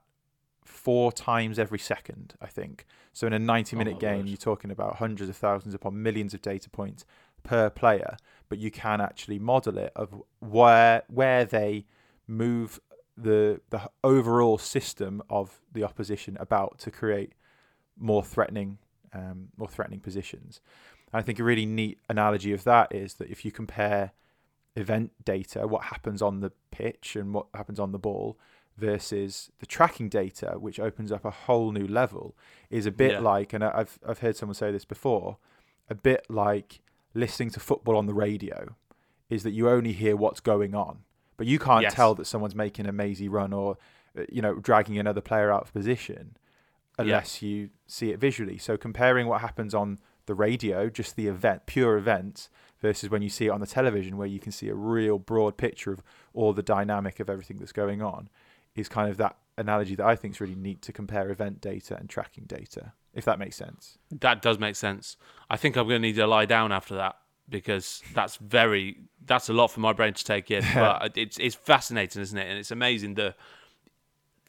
four 0.68 1.12
times 1.12 1.58
every 1.58 1.80
second, 1.80 2.36
I 2.42 2.48
think. 2.48 2.86
So 3.14 3.26
in 3.26 3.34
a 3.34 3.40
90 3.40 3.76
minute 3.76 3.96
oh 3.98 4.00
game, 4.00 4.28
you're 4.28 4.38
talking 4.38 4.72
about 4.72 4.98
hundreds 4.98 5.30
of 5.30 5.36
thousands 5.36 5.74
upon 5.74 6.02
millions 6.02 6.34
of 6.34 6.42
data 6.42 6.70
points 6.70 7.06
per 7.44 7.70
player, 7.70 8.18
but 8.50 8.60
you 8.60 8.70
can 8.70 9.02
actually 9.02 9.40
model 9.40 9.78
it 9.78 9.92
of 9.96 10.22
where 10.40 11.04
where 11.08 11.46
they 11.46 11.86
move 12.28 12.80
the 13.16 13.62
the 13.70 13.90
overall 14.04 14.58
system 14.58 15.24
of 15.30 15.62
the 15.72 15.84
opposition 15.84 16.38
about 16.40 16.78
to 16.80 16.92
create 16.92 17.34
more 17.98 18.24
threatening 18.24 18.78
um, 19.14 19.50
more 19.58 19.70
threatening 19.70 20.02
positions. 20.02 20.62
And 21.12 21.20
I 21.20 21.24
think 21.24 21.40
a 21.40 21.44
really 21.44 21.66
neat 21.66 22.00
analogy 22.10 22.52
of 22.54 22.64
that 22.66 22.94
is 22.94 23.16
that 23.16 23.30
if 23.30 23.46
you 23.46 23.52
compare 23.52 24.12
event 24.76 25.12
data, 25.24 25.66
what 25.68 25.86
happens 25.86 26.22
on 26.22 26.42
the 26.42 26.52
pitch 26.72 27.16
and 27.16 27.34
what 27.34 27.48
happens 27.54 27.80
on 27.80 27.94
the 27.94 28.00
ball, 28.00 28.38
versus 28.78 29.52
the 29.60 29.66
tracking 29.66 30.08
data, 30.08 30.56
which 30.58 30.80
opens 30.80 31.12
up 31.12 31.26
a 31.26 31.32
whole 31.32 31.72
new 31.72 31.88
level, 31.88 32.36
is 32.70 32.86
a 32.86 32.92
bit 32.92 33.14
yeah. 33.14 33.20
like, 33.20 33.54
and 33.54 33.64
I've 33.64 34.00
I've 34.08 34.20
heard 34.20 34.36
someone 34.36 34.54
say 34.54 34.72
this 34.72 34.86
before, 34.86 35.38
a 35.90 35.96
bit 35.96 36.26
like 36.30 36.82
listening 37.14 37.50
to 37.52 37.60
football 37.60 37.98
on 37.98 38.06
the 38.06 38.14
radio, 38.14 38.76
is 39.30 39.44
that 39.44 39.52
you 39.52 39.70
only 39.70 39.94
hear 39.94 40.16
what's 40.16 40.40
going 40.40 40.76
on, 40.76 41.00
but 41.38 41.48
you 41.48 41.60
can't 41.60 41.84
yes. 41.84 41.94
tell 41.94 42.14
that 42.16 42.26
someone's 42.26 42.56
making 42.56 42.86
a 42.86 42.92
mazy 42.92 43.28
run 43.28 43.52
or 43.52 43.78
uh, 44.18 44.24
you 44.30 44.42
know 44.42 44.56
dragging 44.56 44.98
another 44.98 45.22
player 45.22 45.52
out 45.52 45.64
of 45.64 45.74
position 45.74 46.38
unless 47.00 47.42
yeah. 47.42 47.50
you 47.50 47.70
see 47.86 48.12
it 48.12 48.20
visually. 48.20 48.58
So 48.58 48.78
comparing 48.78 49.28
what 49.28 49.42
happens 49.42 49.74
on 49.74 50.00
the 50.26 50.34
radio, 50.34 50.90
just 50.90 51.16
the 51.16 51.28
event, 51.28 51.66
pure 51.66 51.96
events, 51.96 52.50
versus 52.82 53.10
when 53.10 53.22
you 53.22 53.30
see 53.30 53.48
it 53.48 53.50
on 53.50 53.60
the 53.60 53.68
television, 53.68 54.18
where 54.18 54.28
you 54.28 54.40
can 54.40 54.52
see 54.52 54.68
a 54.70 54.76
real 54.76 55.18
broad 55.18 55.58
picture 55.58 55.92
of 55.92 56.02
all 56.34 56.54
the 56.54 56.64
dynamic 56.64 57.20
of 57.20 57.30
everything 57.30 57.58
that's 57.58 57.72
going 57.72 58.02
on 58.02 58.30
is 58.78 58.90
kind 58.90 59.10
of 59.10 59.18
that 59.18 59.36
analogy 59.58 59.96
that 59.96 60.06
I 60.06 60.16
think 60.16 60.36
is 60.36 60.42
really 60.42 60.56
neat 60.56 60.82
to 60.84 60.94
compare 60.94 61.30
event 61.30 61.62
data 61.62 61.98
and 61.98 62.10
tracking 62.10 62.46
data, 62.46 62.94
if 63.14 63.26
that 63.26 63.40
makes 63.40 63.56
sense. 63.56 63.98
That 64.12 64.42
does 64.42 64.60
make 64.60 64.76
sense. 64.76 65.18
I 65.50 65.58
think 65.58 65.76
I'm 65.76 65.88
going 65.88 66.02
to 66.02 66.08
need 66.08 66.16
to 66.16 66.28
lie 66.28 66.46
down 66.46 66.72
after 66.72 66.96
that 66.96 67.18
because 67.50 68.04
that's 68.14 68.36
very 68.38 68.98
that's 69.26 69.50
a 69.50 69.54
lot 69.54 69.68
for 69.72 69.80
my 69.80 69.94
brain 69.94 70.14
to 70.14 70.24
take 70.24 70.52
in. 70.52 70.64
but 70.74 71.18
it's 71.18 71.38
it's 71.40 71.56
fascinating, 71.56 72.22
isn't 72.22 72.38
it? 72.38 72.48
And 72.48 72.60
it's 72.60 72.72
amazing 72.72 73.16
the 73.16 73.36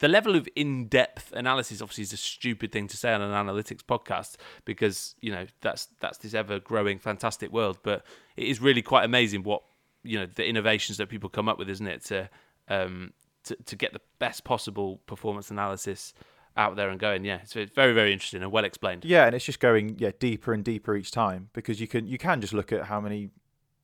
the 0.01 0.09
level 0.09 0.37
of 0.37 0.49
in-depth 0.55 1.33
analysis 1.33 1.83
obviously 1.83 2.03
is 2.03 2.13
a 2.13 2.17
stupid 2.17 2.71
thing 2.71 2.87
to 2.89 2.97
say 2.97 3.13
on 3.13 3.21
an 3.21 3.33
analytics 3.33 3.83
podcast 3.83 4.37
because 4.65 5.15
you 5.21 5.33
know 5.33 5.47
that's 5.61 5.89
that's 6.01 6.19
this 6.19 6.35
ever-growing 6.35 6.99
fantastic 6.99 7.53
world 7.53 7.79
but 7.83 8.05
it 8.37 8.47
is 8.47 8.61
really 8.61 8.83
quite 8.83 9.05
amazing 9.05 9.43
what 9.43 9.63
you 10.05 10.19
know 10.19 10.27
the 10.27 10.47
innovations 10.47 10.99
that 10.99 11.09
people 11.09 11.29
come 11.29 11.49
up 11.49 11.59
with 11.59 11.69
isn't 11.69 11.89
it 11.89 12.05
to 12.05 12.31
um, 12.69 13.13
to, 13.49 13.57
to 13.65 13.77
get 13.77 13.93
the 13.93 14.01
best 14.19 14.45
possible 14.45 15.01
performance 15.07 15.51
analysis 15.51 16.15
out 16.57 16.77
there 16.77 16.89
and 16.91 16.99
going. 16.99 17.25
Yeah, 17.25 17.41
so 17.45 17.61
it's 17.61 17.73
very 17.75 17.93
very 17.93 18.13
interesting 18.13 18.43
and 18.43 18.53
well 18.53 18.65
explained. 18.65 19.05
Yeah, 19.05 19.27
and 19.27 19.35
it's 19.35 19.45
just 19.45 19.61
going 19.61 19.97
yeah 19.99 20.11
deeper 20.19 20.53
and 20.53 20.65
deeper 20.65 20.97
each 20.97 21.11
time 21.11 21.51
because 21.53 21.81
you 21.81 21.87
can 21.87 22.07
you 22.07 22.19
can 22.19 22.41
just 22.41 22.53
look 22.53 22.73
at 22.73 22.85
how 22.85 23.01
many 23.01 23.31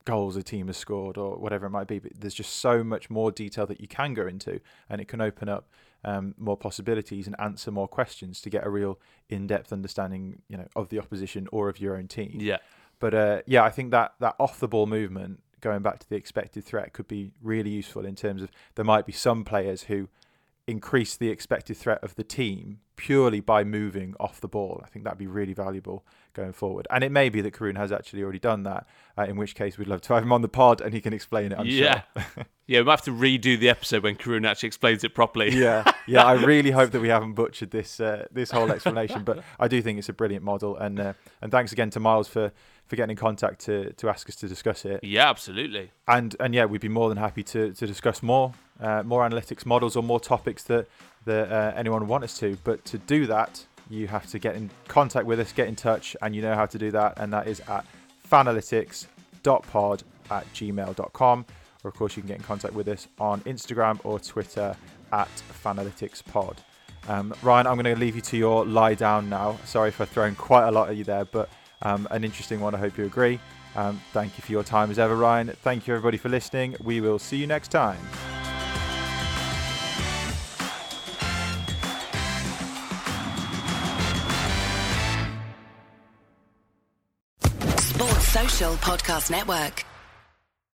goals 0.05 0.35
a 0.35 0.43
team 0.43 0.67
has 0.67 0.77
scored 0.77 1.17
or 1.17 1.35
whatever 1.37 1.65
it 1.65 1.71
might 1.71 1.87
be, 1.87 1.99
but 1.99 2.11
there's 2.19 2.33
just 2.33 2.57
so 2.57 2.83
much 2.83 3.09
more 3.09 3.31
detail 3.31 3.65
that 3.65 3.81
you 3.81 3.87
can 3.87 4.13
go 4.13 4.27
into, 4.27 4.59
and 4.89 5.01
it 5.01 5.07
can 5.07 5.19
open 5.19 5.49
up 5.49 5.67
um, 6.03 6.35
more 6.37 6.55
possibilities 6.55 7.25
and 7.25 7.35
answer 7.39 7.71
more 7.71 7.87
questions 7.87 8.39
to 8.41 8.49
get 8.49 8.65
a 8.65 8.69
real 8.69 8.99
in-depth 9.29 9.73
understanding, 9.73 10.43
you 10.47 10.55
know, 10.55 10.67
of 10.75 10.89
the 10.89 10.99
opposition 10.99 11.47
or 11.51 11.67
of 11.69 11.79
your 11.79 11.97
own 11.97 12.07
team. 12.07 12.37
Yeah. 12.39 12.57
But 12.99 13.13
uh, 13.13 13.41
yeah, 13.47 13.63
I 13.63 13.71
think 13.71 13.91
that 13.91 14.13
that 14.19 14.35
off 14.39 14.59
the 14.59 14.67
ball 14.67 14.85
movement 14.85 15.41
going 15.61 15.81
back 15.81 15.99
to 15.99 16.09
the 16.09 16.15
expected 16.15 16.63
threat 16.63 16.93
could 16.93 17.07
be 17.07 17.31
really 17.41 17.69
useful 17.69 18.05
in 18.05 18.15
terms 18.15 18.41
of 18.41 18.51
there 18.75 18.85
might 18.85 19.05
be 19.05 19.11
some 19.11 19.43
players 19.43 19.83
who 19.83 20.09
increase 20.67 21.15
the 21.15 21.29
expected 21.29 21.77
threat 21.77 22.03
of 22.03 22.15
the 22.15 22.23
team 22.23 22.79
purely 22.95 23.39
by 23.39 23.63
moving 23.63 24.15
off 24.19 24.41
the 24.41 24.47
ball. 24.47 24.81
I 24.83 24.87
think 24.87 25.05
that'd 25.05 25.19
be 25.19 25.27
really 25.27 25.53
valuable 25.53 26.05
going 26.33 26.53
forward. 26.53 26.87
And 26.89 27.03
it 27.03 27.11
may 27.11 27.29
be 27.29 27.41
that 27.41 27.53
Karun 27.53 27.77
has 27.77 27.91
actually 27.91 28.23
already 28.23 28.39
done 28.39 28.63
that, 28.63 28.87
uh, 29.17 29.23
in 29.23 29.37
which 29.37 29.53
case 29.53 29.77
we'd 29.77 29.87
love 29.87 30.01
to 30.01 30.13
have 30.13 30.23
him 30.23 30.31
on 30.31 30.41
the 30.41 30.47
pod 30.47 30.81
and 30.81 30.93
he 30.93 31.01
can 31.01 31.13
explain 31.13 31.51
it. 31.51 31.59
I'm 31.59 31.67
yeah. 31.67 32.03
Sure. 32.17 32.45
yeah, 32.67 32.79
we 32.79 32.85
might 32.85 32.93
have 32.93 33.01
to 33.03 33.11
redo 33.11 33.59
the 33.59 33.69
episode 33.69 34.03
when 34.03 34.15
Karun 34.15 34.47
actually 34.47 34.67
explains 34.67 35.03
it 35.03 35.13
properly. 35.13 35.55
yeah, 35.55 35.91
yeah. 36.07 36.23
I 36.23 36.33
really 36.33 36.71
hope 36.71 36.91
that 36.91 37.01
we 37.01 37.07
haven't 37.09 37.33
butchered 37.33 37.71
this 37.71 37.99
uh, 37.99 38.25
this 38.31 38.51
whole 38.51 38.71
explanation, 38.71 39.23
but 39.23 39.43
I 39.59 39.67
do 39.67 39.81
think 39.81 39.99
it's 39.99 40.09
a 40.09 40.13
brilliant 40.13 40.43
model. 40.43 40.75
And 40.77 40.99
uh, 40.99 41.13
and 41.41 41.51
thanks 41.51 41.71
again 41.71 41.89
to 41.91 41.99
Miles 41.99 42.27
for 42.27 42.51
for 42.87 42.95
getting 42.95 43.11
in 43.11 43.17
contact 43.17 43.61
to 43.61 43.93
to 43.93 44.09
ask 44.09 44.29
us 44.29 44.35
to 44.37 44.47
discuss 44.47 44.85
it. 44.85 45.03
Yeah, 45.03 45.29
absolutely. 45.29 45.91
And 46.07 46.35
and 46.39 46.53
yeah, 46.53 46.65
we'd 46.65 46.81
be 46.81 46.89
more 46.89 47.09
than 47.09 47.17
happy 47.17 47.43
to 47.43 47.73
to 47.73 47.87
discuss 47.87 48.21
more 48.21 48.53
uh, 48.79 49.03
more 49.03 49.27
analytics 49.27 49.65
models 49.65 49.95
or 49.95 50.03
more 50.03 50.19
topics 50.19 50.63
that 50.63 50.87
that 51.25 51.51
uh, 51.51 51.73
anyone 51.75 52.07
want 52.07 52.23
us 52.23 52.37
to. 52.39 52.57
But 52.63 52.85
to 52.85 52.97
do 52.97 53.25
that, 53.27 53.65
you 53.89 54.07
have 54.07 54.27
to 54.27 54.39
get 54.39 54.55
in 54.55 54.69
contact 54.87 55.25
with 55.25 55.39
us, 55.39 55.51
get 55.51 55.67
in 55.67 55.75
touch, 55.75 56.15
and 56.21 56.35
you 56.35 56.41
know 56.41 56.55
how 56.55 56.65
to 56.65 56.77
do 56.77 56.91
that, 56.91 57.13
and 57.17 57.33
that 57.33 57.47
is 57.47 57.61
at 57.61 57.85
fanalytics.pod 58.29 60.03
at 60.31 60.53
gmail.com. 60.53 61.45
Or, 61.83 61.89
of 61.89 61.93
course, 61.93 62.15
you 62.15 62.23
can 62.23 62.27
get 62.29 62.37
in 62.37 62.43
contact 62.43 62.73
with 62.73 62.87
us 62.87 63.07
on 63.19 63.41
Instagram 63.41 63.99
or 64.03 64.19
Twitter 64.19 64.75
at 65.11 65.29
fanalyticspod. 65.63 66.57
Um, 67.07 67.33
Ryan, 67.43 67.67
I'm 67.67 67.75
going 67.75 67.93
to 67.93 67.99
leave 67.99 68.15
you 68.15 68.21
to 68.21 68.37
your 68.37 68.65
lie 68.65 68.95
down 68.95 69.29
now. 69.29 69.59
Sorry 69.65 69.91
for 69.91 70.05
throwing 70.05 70.33
quite 70.33 70.67
a 70.67 70.71
lot 70.71 70.89
at 70.89 70.95
you 70.95 71.03
there, 71.03 71.25
but 71.25 71.49
um, 71.81 72.07
an 72.11 72.23
interesting 72.23 72.59
one. 72.59 72.75
I 72.75 72.77
hope 72.77 72.97
you 72.97 73.05
agree. 73.05 73.39
Um, 73.75 74.01
thank 74.13 74.37
you 74.37 74.41
for 74.41 74.51
your 74.51 74.63
time 74.63 74.89
as 74.89 74.99
ever, 74.99 75.15
Ryan. 75.15 75.49
Thank 75.61 75.87
you, 75.87 75.93
everybody, 75.93 76.17
for 76.17 76.29
listening. 76.29 76.75
We 76.81 77.01
will 77.01 77.19
see 77.19 77.37
you 77.37 77.47
next 77.47 77.69
time. 77.69 77.99
Podcast 88.95 89.31
Network. 89.31 89.94